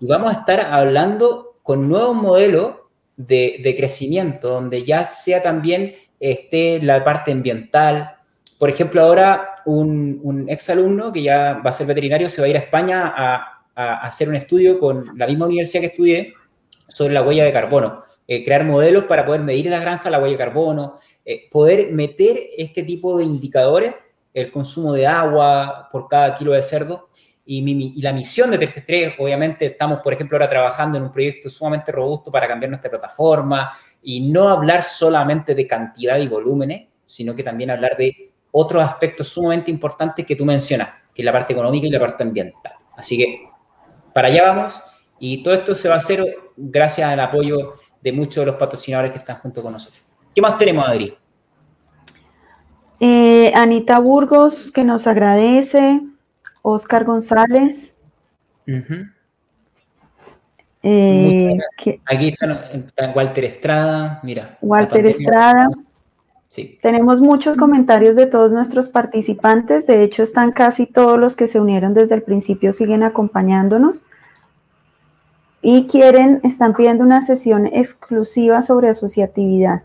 Y 0.00 0.06
vamos 0.06 0.34
a 0.34 0.40
estar 0.40 0.60
hablando 0.60 1.58
con 1.62 1.88
nuevos 1.88 2.14
modelos 2.14 2.74
de, 3.16 3.74
crecimiento, 3.76 4.48
donde 4.50 4.84
ya 4.84 5.04
sea 5.04 5.42
también 5.42 5.92
esté 6.20 6.80
la 6.82 7.02
parte 7.02 7.32
ambiental, 7.32 8.14
por 8.58 8.70
ejemplo, 8.70 9.02
ahora 9.02 9.50
un, 9.66 10.20
un 10.22 10.48
exalumno 10.48 11.12
que 11.12 11.22
ya 11.22 11.54
va 11.54 11.70
a 11.70 11.72
ser 11.72 11.86
veterinario 11.86 12.28
se 12.28 12.40
va 12.40 12.46
a 12.46 12.50
ir 12.50 12.56
a 12.56 12.60
España 12.60 13.12
a, 13.16 13.50
hacer 13.76 14.28
un 14.28 14.36
estudio 14.36 14.78
con 14.78 15.18
la 15.18 15.26
misma 15.26 15.46
universidad 15.46 15.80
que 15.80 15.88
estudié 15.88 16.34
sobre 16.86 17.12
la 17.12 17.22
huella 17.22 17.44
de 17.44 17.52
carbono. 17.52 18.04
Eh, 18.26 18.42
crear 18.42 18.64
modelos 18.64 19.04
para 19.04 19.26
poder 19.26 19.42
medir 19.42 19.66
en 19.66 19.72
la 19.72 19.80
granja 19.80 20.08
la 20.08 20.18
huella 20.18 20.32
de 20.32 20.38
carbono, 20.38 20.96
eh, 21.24 21.48
poder 21.50 21.92
meter 21.92 22.38
este 22.56 22.82
tipo 22.82 23.18
de 23.18 23.24
indicadores, 23.24 23.94
el 24.32 24.50
consumo 24.50 24.94
de 24.94 25.06
agua 25.06 25.88
por 25.92 26.08
cada 26.08 26.34
kilo 26.34 26.52
de 26.52 26.62
cerdo. 26.62 27.08
Y, 27.46 28.00
la 28.00 28.14
misión 28.14 28.50
de 28.50 28.58
3 28.58 29.14
obviamente, 29.18 29.66
estamos, 29.66 30.00
por 30.00 30.14
ejemplo, 30.14 30.36
ahora 30.36 30.48
trabajando 30.48 30.96
en 30.96 31.04
un 31.04 31.12
proyecto 31.12 31.50
sumamente 31.50 31.92
robusto 31.92 32.30
para 32.30 32.48
cambiar 32.48 32.70
nuestra 32.70 32.90
plataforma 32.90 33.70
y 34.02 34.20
no 34.30 34.48
hablar 34.48 34.82
solamente 34.82 35.54
de 35.54 35.66
cantidad 35.66 36.18
y 36.18 36.26
volúmenes, 36.26 36.88
sino 37.04 37.34
que 37.34 37.42
también 37.42 37.70
hablar 37.70 37.98
de 37.98 38.32
otros 38.50 38.82
aspectos 38.82 39.28
sumamente 39.28 39.70
importantes 39.70 40.24
que 40.24 40.36
tú 40.36 40.46
mencionas, 40.46 40.88
que 41.14 41.20
es 41.20 41.26
la 41.26 41.32
parte 41.32 41.52
económica 41.52 41.86
y 41.86 41.90
la 41.90 42.00
parte 42.00 42.22
ambiental. 42.22 42.72
Así 42.96 43.18
que 43.18 43.46
para 44.14 44.28
allá 44.28 44.44
vamos 44.44 44.82
y 45.18 45.42
todo 45.42 45.54
esto 45.54 45.74
se 45.74 45.88
va 45.88 45.94
a 45.94 45.98
hacer 45.98 46.24
gracias 46.56 47.10
al 47.10 47.20
apoyo 47.20 47.74
de 48.04 48.12
muchos 48.12 48.42
de 48.42 48.46
los 48.46 48.56
patrocinadores 48.56 49.10
que 49.10 49.18
están 49.18 49.36
junto 49.38 49.62
con 49.62 49.72
nosotros. 49.72 50.00
¿Qué 50.34 50.42
más 50.42 50.58
tenemos, 50.58 50.86
Adri? 50.86 51.16
Eh, 53.00 53.50
Anita 53.54 53.98
Burgos, 53.98 54.70
que 54.70 54.84
nos 54.84 55.06
agradece. 55.06 56.02
Oscar 56.60 57.04
González. 57.04 57.94
Eh, 60.82 61.58
Aquí 62.04 62.28
está, 62.28 62.70
está, 62.72 63.10
Walter 63.10 63.44
Estrada, 63.44 64.20
mira. 64.22 64.58
Walter 64.60 65.06
Estrada. 65.06 65.68
Tenemos 66.82 67.20
muchos 67.20 67.56
comentarios 67.56 68.16
de 68.16 68.26
todos 68.26 68.52
nuestros 68.52 68.88
participantes, 68.88 69.86
de 69.88 70.04
hecho 70.04 70.22
están 70.22 70.52
casi 70.52 70.86
todos 70.86 71.18
los 71.18 71.34
que 71.34 71.48
se 71.48 71.58
unieron 71.58 71.94
desde 71.94 72.14
el 72.14 72.22
principio, 72.22 72.72
siguen 72.72 73.02
acompañándonos 73.02 74.02
y 75.64 75.86
quieren, 75.86 76.40
están 76.44 76.74
pidiendo 76.74 77.02
una 77.02 77.22
sesión 77.22 77.66
exclusiva 77.66 78.60
sobre 78.60 78.90
asociatividad. 78.90 79.82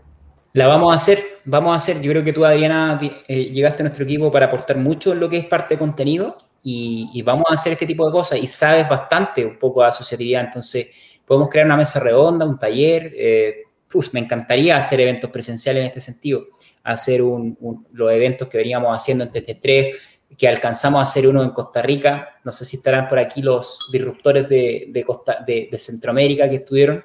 La 0.52 0.66
vamos 0.66 0.92
a 0.92 0.96
hacer, 0.96 1.24
vamos 1.46 1.72
a 1.72 1.76
hacer, 1.76 2.02
yo 2.02 2.10
creo 2.10 2.22
que 2.22 2.34
tú 2.34 2.44
Adriana 2.44 2.98
eh, 3.00 3.44
llegaste 3.44 3.82
a 3.82 3.84
nuestro 3.84 4.04
equipo 4.04 4.30
para 4.30 4.46
aportar 4.46 4.76
mucho 4.76 5.12
en 5.12 5.20
lo 5.20 5.28
que 5.30 5.38
es 5.38 5.46
parte 5.46 5.74
de 5.74 5.78
contenido 5.78 6.36
y, 6.62 7.22
vamos 7.22 7.46
a 7.48 7.54
hacer 7.54 7.72
este 7.72 7.86
tipo 7.86 8.04
de 8.04 8.12
cosas. 8.12 8.38
Y 8.42 8.46
sabes 8.46 8.86
bastante 8.86 9.42
un 9.44 9.58
poco 9.58 9.80
de 9.80 9.88
asociatividad, 9.88 10.44
entonces 10.44 10.88
podemos 11.24 11.48
crear 11.48 11.64
una 11.64 11.78
mesa 11.78 11.98
redonda, 11.98 12.44
un 12.44 12.58
taller, 12.58 13.12
eh, 13.16 13.62
me 14.12 14.20
encantaría 14.20 14.76
hacer 14.76 15.00
eventos 15.00 15.30
presenciales 15.30 15.80
en 15.80 15.86
este 15.86 16.00
sentido, 16.00 16.48
hacer 16.84 17.20
los 17.20 18.12
eventos 18.12 18.48
que 18.48 18.58
veníamos 18.58 18.94
haciendo 18.94 19.24
en 19.24 19.30
TT3, 19.30 19.96
que 20.36 20.48
alcanzamos 20.48 21.00
a 21.00 21.02
hacer 21.02 21.26
uno 21.26 21.42
en 21.42 21.50
Costa 21.50 21.82
Rica. 21.82 22.38
No 22.44 22.52
sé 22.52 22.64
si 22.64 22.76
estarán 22.76 23.08
por 23.08 23.18
aquí 23.18 23.42
los 23.42 23.88
disruptores 23.92 24.48
de, 24.48 25.04
Costa, 25.06 25.44
de, 25.46 25.68
Centroamérica 25.76 26.48
que 26.48 26.56
estuvieron 26.56 27.04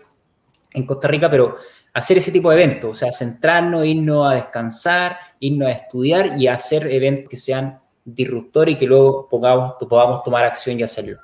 en 0.74 0.86
Costa 0.86 1.08
Rica, 1.08 1.30
pero 1.30 1.56
hacer 1.94 2.18
ese 2.18 2.32
tipo 2.32 2.50
de 2.50 2.62
eventos, 2.62 2.92
o 2.92 2.94
sea, 2.94 3.12
centrarnos, 3.12 3.86
irnos 3.86 4.30
a 4.30 4.36
descansar, 4.36 5.18
irnos 5.40 5.70
a 5.70 5.72
estudiar 5.72 6.40
y 6.40 6.48
hacer 6.48 6.88
eventos 6.92 7.30
que 7.30 7.38
sean 7.38 7.80
disruptores 8.04 8.76
y 8.76 8.78
que 8.78 8.86
luego 8.86 9.28
podamos, 9.30 9.74
podamos 9.90 10.22
tomar 10.22 10.44
acción 10.44 10.80
y 10.80 10.84
hacerlo. 10.84 11.20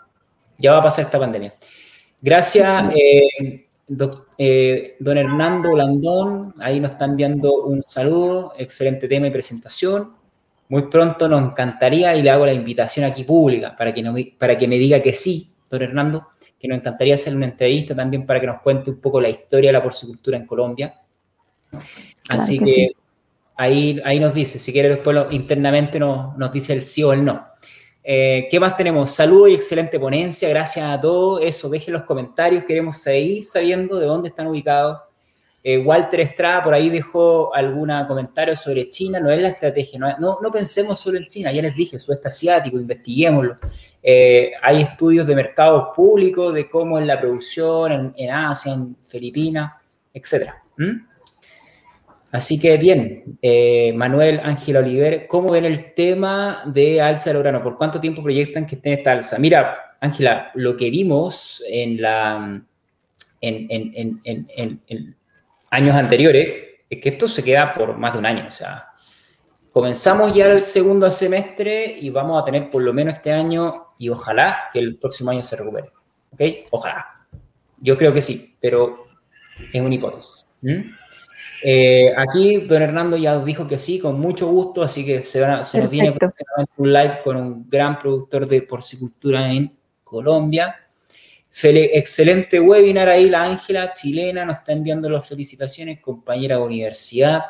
Ya 0.57 0.71
va 0.71 0.79
a 0.79 0.83
pasar 0.83 1.05
esta 1.05 1.19
pandemia. 1.19 1.53
Gracias. 2.21 2.93
Eh, 2.95 3.67
eh, 4.37 4.95
don 4.99 5.17
Hernando 5.17 5.71
Blandón, 5.71 6.53
ahí 6.61 6.79
nos 6.79 6.91
están 6.91 7.11
enviando 7.11 7.63
un 7.63 7.83
saludo, 7.83 8.53
excelente 8.57 9.07
tema 9.07 9.27
y 9.27 9.31
presentación. 9.31 10.20
Muy 10.71 10.83
pronto 10.83 11.27
nos 11.27 11.51
encantaría, 11.51 12.15
y 12.15 12.21
le 12.21 12.29
hago 12.29 12.45
la 12.45 12.53
invitación 12.53 13.05
aquí 13.05 13.25
pública 13.25 13.75
para 13.75 13.93
que, 13.93 14.01
no, 14.01 14.15
para 14.39 14.57
que 14.57 14.69
me 14.69 14.77
diga 14.77 15.01
que 15.01 15.11
sí, 15.11 15.49
don 15.69 15.81
Hernando, 15.81 16.29
que 16.57 16.65
nos 16.65 16.77
encantaría 16.77 17.15
hacer 17.15 17.35
una 17.35 17.47
entrevista 17.47 17.93
también 17.93 18.25
para 18.25 18.39
que 18.39 18.47
nos 18.47 18.61
cuente 18.61 18.89
un 18.89 19.01
poco 19.01 19.19
la 19.19 19.27
historia 19.27 19.67
de 19.67 19.73
la 19.73 19.83
porcicultura 19.83 20.37
en 20.37 20.45
Colombia. 20.45 20.95
Así 22.29 22.57
que, 22.57 22.91
ahí, 23.57 23.99
ahí 24.05 24.17
nos 24.17 24.33
dice, 24.33 24.59
si 24.59 24.71
quiere 24.71 24.87
después 24.87 25.17
internamente 25.31 25.99
nos, 25.99 26.37
nos 26.37 26.53
dice 26.53 26.71
el 26.71 26.85
sí 26.85 27.03
o 27.03 27.11
el 27.11 27.25
no. 27.25 27.47
Eh, 28.01 28.47
¿Qué 28.49 28.57
más 28.57 28.77
tenemos? 28.77 29.11
Saludos 29.11 29.49
y 29.49 29.55
excelente 29.55 29.99
ponencia. 29.99 30.47
Gracias 30.47 30.89
a 30.89 31.01
todos. 31.01 31.43
Eso, 31.43 31.67
dejen 31.67 31.95
los 31.95 32.03
comentarios. 32.03 32.63
Queremos 32.63 32.95
seguir 32.95 33.43
sabiendo 33.43 33.99
de 33.99 34.05
dónde 34.05 34.29
están 34.29 34.47
ubicados. 34.47 35.01
Eh, 35.63 35.77
Walter 35.77 36.21
Estrada 36.21 36.63
por 36.63 36.73
ahí 36.73 36.89
dejó 36.89 37.53
algún 37.53 37.91
comentario 38.07 38.55
sobre 38.55 38.89
China. 38.89 39.19
No 39.19 39.29
es 39.29 39.41
la 39.41 39.49
estrategia. 39.49 39.99
No, 39.99 40.39
no, 40.41 40.51
pensemos 40.51 40.99
solo 40.99 41.17
en 41.17 41.27
China. 41.27 41.51
Ya 41.51 41.61
les 41.61 41.75
dije, 41.75 41.99
sudeste 41.99 42.27
asiático, 42.27 42.77
investiguémoslo. 42.77 43.57
Eh, 44.01 44.51
hay 44.61 44.81
estudios 44.81 45.27
de 45.27 45.35
mercados 45.35 45.89
públicos 45.95 46.53
de 46.53 46.69
cómo 46.69 46.97
es 46.97 47.05
la 47.05 47.19
producción 47.19 48.13
en, 48.15 48.31
Asia, 48.31 48.73
en 48.73 48.95
Filipinas, 49.07 49.73
etc. 50.13 50.49
Así 52.31 52.57
que 52.59 52.77
bien, 52.77 53.37
eh, 53.41 53.93
Manuel 53.93 54.39
Ángel 54.41 54.77
Oliver, 54.77 55.27
¿cómo 55.27 55.51
ven 55.51 55.65
el 55.65 55.93
tema 55.93 56.63
de 56.65 57.01
alza 57.01 57.31
del 57.31 57.43
grano? 57.43 57.61
¿Por 57.61 57.77
cuánto 57.77 57.99
tiempo 57.99 58.23
proyectan 58.23 58.65
que 58.65 58.75
esté 58.75 58.93
esta 58.93 59.11
alza? 59.11 59.37
Mira, 59.37 59.97
Ángela, 59.99 60.49
lo 60.55 60.75
que 60.77 60.89
vimos 60.89 61.61
en, 61.69 62.01
la, 62.01 62.63
en, 63.41 65.15
años 65.71 65.95
anteriores 65.95 66.71
es 66.89 67.01
que 67.01 67.09
esto 67.09 67.27
se 67.27 67.43
queda 67.43 67.73
por 67.73 67.97
más 67.97 68.13
de 68.13 68.19
un 68.19 68.25
año. 68.25 68.45
O 68.47 68.51
sea, 68.51 68.89
comenzamos 69.71 70.33
ya 70.35 70.47
el 70.51 70.61
segundo 70.61 71.09
semestre 71.09 71.97
y 71.99 72.09
vamos 72.09 72.39
a 72.39 72.45
tener 72.45 72.69
por 72.69 72.83
lo 72.83 72.93
menos 72.93 73.15
este 73.15 73.31
año 73.31 73.87
y 73.97 74.09
ojalá 74.09 74.69
que 74.71 74.79
el 74.79 74.97
próximo 74.97 75.31
año 75.31 75.41
se 75.41 75.55
recupere. 75.55 75.89
¿Ok? 76.31 76.41
Ojalá. 76.71 77.25
Yo 77.79 77.97
creo 77.97 78.13
que 78.13 78.21
sí, 78.21 78.55
pero 78.59 79.07
es 79.73 79.81
una 79.81 79.95
hipótesis. 79.95 80.45
Eh, 81.63 82.11
aquí 82.15 82.57
don 82.61 82.81
Hernando 82.81 83.17
ya 83.17 83.37
dijo 83.39 83.67
que 83.67 83.77
sí, 83.77 83.99
con 83.99 84.19
mucho 84.19 84.47
gusto, 84.47 84.83
así 84.83 85.05
que 85.05 85.21
se, 85.21 85.63
se 85.63 85.81
nos 85.81 85.89
viene 85.89 86.15
un 86.77 86.93
live 86.93 87.19
con 87.23 87.37
un 87.37 87.69
gran 87.69 87.97
productor 87.97 88.47
de 88.47 88.63
porcicultura 88.63 89.51
en 89.51 89.75
Colombia. 90.03 90.75
Excelente 91.63 92.59
webinar 92.59 93.09
ahí, 93.09 93.29
la 93.29 93.43
Ángela, 93.43 93.93
chilena, 93.93 94.45
nos 94.45 94.57
está 94.57 94.71
enviando 94.71 95.09
las 95.09 95.27
felicitaciones, 95.27 95.99
compañera 95.99 96.57
de 96.57 96.61
universidad. 96.63 97.41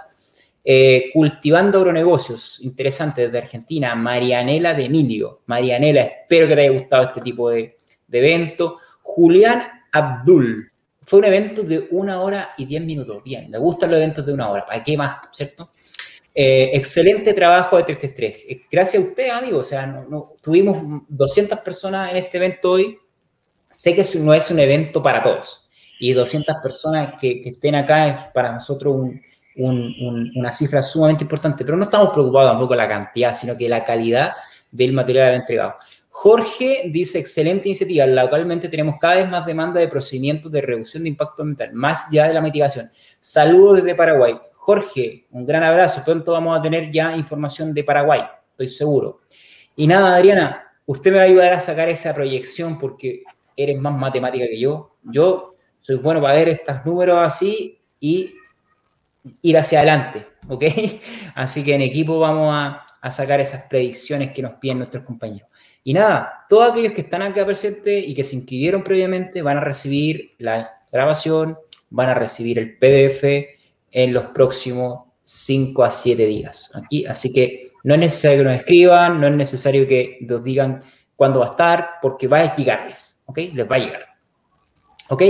Eh, 0.63 1.09
cultivando 1.11 1.79
agronegocios, 1.79 2.59
interesante, 2.61 3.23
desde 3.23 3.39
Argentina, 3.39 3.95
Marianela 3.95 4.73
de 4.75 4.85
Emilio. 4.85 5.41
Marianela, 5.47 6.01
espero 6.01 6.47
que 6.47 6.55
te 6.55 6.61
haya 6.61 6.71
gustado 6.71 7.03
este 7.03 7.21
tipo 7.21 7.49
de, 7.49 7.75
de 8.07 8.17
evento. 8.17 8.77
Julián 9.01 9.63
Abdul, 9.91 10.71
fue 11.03 11.19
un 11.19 11.25
evento 11.25 11.63
de 11.63 11.87
una 11.91 12.21
hora 12.21 12.51
y 12.57 12.65
diez 12.65 12.81
minutos. 12.83 13.23
Bien, 13.23 13.49
me 13.49 13.57
gustan 13.57 13.89
los 13.89 13.97
eventos 13.97 14.25
de 14.25 14.33
una 14.33 14.49
hora, 14.49 14.65
¿para 14.65 14.83
qué 14.83 14.95
más, 14.95 15.17
cierto? 15.31 15.71
Eh, 16.33 16.69
excelente 16.73 17.33
trabajo 17.33 17.77
de 17.77 17.83
333. 17.83 18.45
Eh, 18.47 18.65
gracias 18.71 19.03
a 19.03 19.07
usted, 19.07 19.29
amigo. 19.29 19.59
O 19.59 19.63
sea, 19.63 20.05
tuvimos 20.41 21.03
200 21.09 21.59
personas 21.59 22.11
en 22.11 22.17
este 22.17 22.37
evento 22.37 22.71
hoy. 22.71 22.97
Sé 23.71 23.95
que 23.95 24.03
no 24.19 24.33
es 24.33 24.51
un 24.51 24.59
evento 24.59 25.01
para 25.01 25.21
todos. 25.21 25.69
Y 25.99 26.13
200 26.13 26.57
personas 26.61 27.13
que, 27.19 27.41
estén 27.45 27.75
acá 27.75 28.07
es 28.07 28.15
para 28.33 28.51
nosotros 28.51 29.09
una 29.55 30.51
cifra 30.51 30.81
sumamente 30.81 31.23
importante. 31.23 31.63
Pero 31.63 31.77
no 31.77 31.83
estamos 31.83 32.09
preocupados 32.09 32.51
tampoco 32.51 32.75
la 32.75 32.87
cantidad, 32.87 33.33
sino 33.33 33.55
que 33.55 33.69
la 33.69 33.83
calidad 33.83 34.33
del 34.71 34.93
material 34.93 35.35
entregado. 35.35 35.75
Jorge 36.13 36.83
dice, 36.91 37.19
excelente 37.19 37.69
iniciativa. 37.69 38.05
Localmente 38.05 38.67
tenemos 38.67 38.95
cada 38.99 39.15
vez 39.15 39.29
más 39.29 39.45
demanda 39.45 39.79
de 39.79 39.87
procedimientos 39.87 40.51
de 40.51 40.61
reducción 40.61 41.03
de 41.03 41.09
impacto 41.09 41.41
ambiental, 41.41 41.73
más 41.73 42.07
ya 42.11 42.27
de 42.27 42.33
la 42.33 42.41
mitigación. 42.41 42.89
Saludos 43.19 43.77
desde 43.77 43.95
Paraguay. 43.95 44.37
Jorge, 44.55 45.25
un 45.31 45.45
gran 45.45 45.63
abrazo. 45.63 46.03
Pronto 46.03 46.33
vamos 46.33 46.59
a 46.59 46.61
tener 46.61 46.91
ya 46.91 47.15
información 47.15 47.73
de 47.73 47.83
Paraguay, 47.83 48.21
estoy 48.51 48.67
seguro. 48.67 49.21
Y 49.75 49.87
nada, 49.87 50.15
Adriana, 50.15 50.63
usted 50.85 51.11
me 51.11 51.17
va 51.17 51.23
a 51.23 51.27
ayudar 51.27 51.53
a 51.53 51.59
sacar 51.59 51.89
esa 51.89 52.13
proyección 52.13 52.77
porque 52.77 53.23
eres 53.63 53.79
más 53.79 53.93
matemática 53.93 54.45
que 54.45 54.59
yo. 54.59 54.97
Yo 55.03 55.55
soy 55.79 55.97
bueno 55.97 56.21
para 56.21 56.35
ver 56.35 56.49
estos 56.49 56.85
números 56.85 57.17
así 57.19 57.79
y 57.99 58.35
ir 59.41 59.57
hacia 59.57 59.79
adelante, 59.79 60.27
¿ok? 60.47 60.63
Así 61.35 61.63
que 61.63 61.75
en 61.75 61.81
equipo 61.81 62.19
vamos 62.19 62.53
a, 62.53 62.85
sacar 63.09 63.39
esas 63.39 63.63
predicciones 63.67 64.31
que 64.31 64.43
nos 64.43 64.53
piden 64.53 64.77
nuestros 64.77 65.03
compañeros. 65.03 65.49
Y 65.83 65.93
nada, 65.93 66.45
todos 66.47 66.71
aquellos 66.71 66.91
que 66.91 67.01
están 67.01 67.23
acá 67.23 67.43
presentes 67.43 68.07
y 68.07 68.13
que 68.13 68.23
se 68.23 68.35
inscribieron 68.35 68.83
previamente 68.83 69.41
van 69.41 69.57
a 69.57 69.61
recibir 69.61 70.35
la 70.37 70.71
grabación, 70.91 71.57
van 71.89 72.09
a 72.09 72.13
recibir 72.13 72.59
el 72.59 72.77
PDF 72.77 73.23
en 73.91 74.13
los 74.13 74.25
próximos 74.25 75.05
5 75.23 75.83
a 75.83 75.89
7 75.89 76.25
días. 76.27 76.71
Aquí, 76.75 77.05
así 77.05 77.33
que 77.33 77.71
no 77.83 77.95
es 77.95 77.99
necesario 77.99 78.39
que 78.39 78.43
nos 78.43 78.57
escriban, 78.57 79.19
no 79.19 79.27
es 79.27 79.33
necesario 79.33 79.87
que 79.87 80.19
nos 80.21 80.43
digan 80.43 80.79
cuándo 81.15 81.39
va 81.39 81.47
a 81.47 81.49
estar, 81.49 81.89
porque 82.01 82.27
va 82.27 82.39
a 82.39 82.55
llegarles, 82.55 83.20
¿ok? 83.31 83.37
Les 83.53 83.69
va 83.69 83.75
a 83.77 83.79
llegar. 83.79 84.05
¿Ok? 85.09 85.23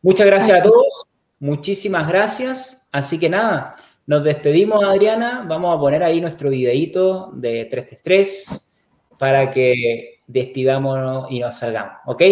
Muchas 0.00 0.26
gracias 0.26 0.60
a 0.60 0.62
todos, 0.62 1.06
muchísimas 1.38 2.08
gracias. 2.08 2.88
Así 2.90 3.18
que 3.18 3.28
nada, 3.28 3.76
nos 4.06 4.24
despedimos, 4.24 4.82
Adriana. 4.82 5.44
Vamos 5.46 5.76
a 5.76 5.80
poner 5.80 6.02
ahí 6.02 6.20
nuestro 6.20 6.50
videito 6.50 7.30
de 7.34 7.66
333 7.66 8.78
para 9.18 9.50
que 9.50 10.20
despidámonos 10.26 11.30
y 11.30 11.40
nos 11.40 11.56
salgamos, 11.56 11.98
¿ok? 12.06 12.22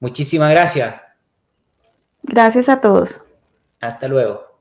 Muchísimas 0.00 0.50
gracias. 0.50 1.00
Gracias 2.22 2.68
a 2.68 2.80
todos. 2.80 3.22
Hasta 3.80 4.08
luego. 4.08 4.60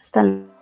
Hasta 0.00 0.22
luego. 0.22 0.55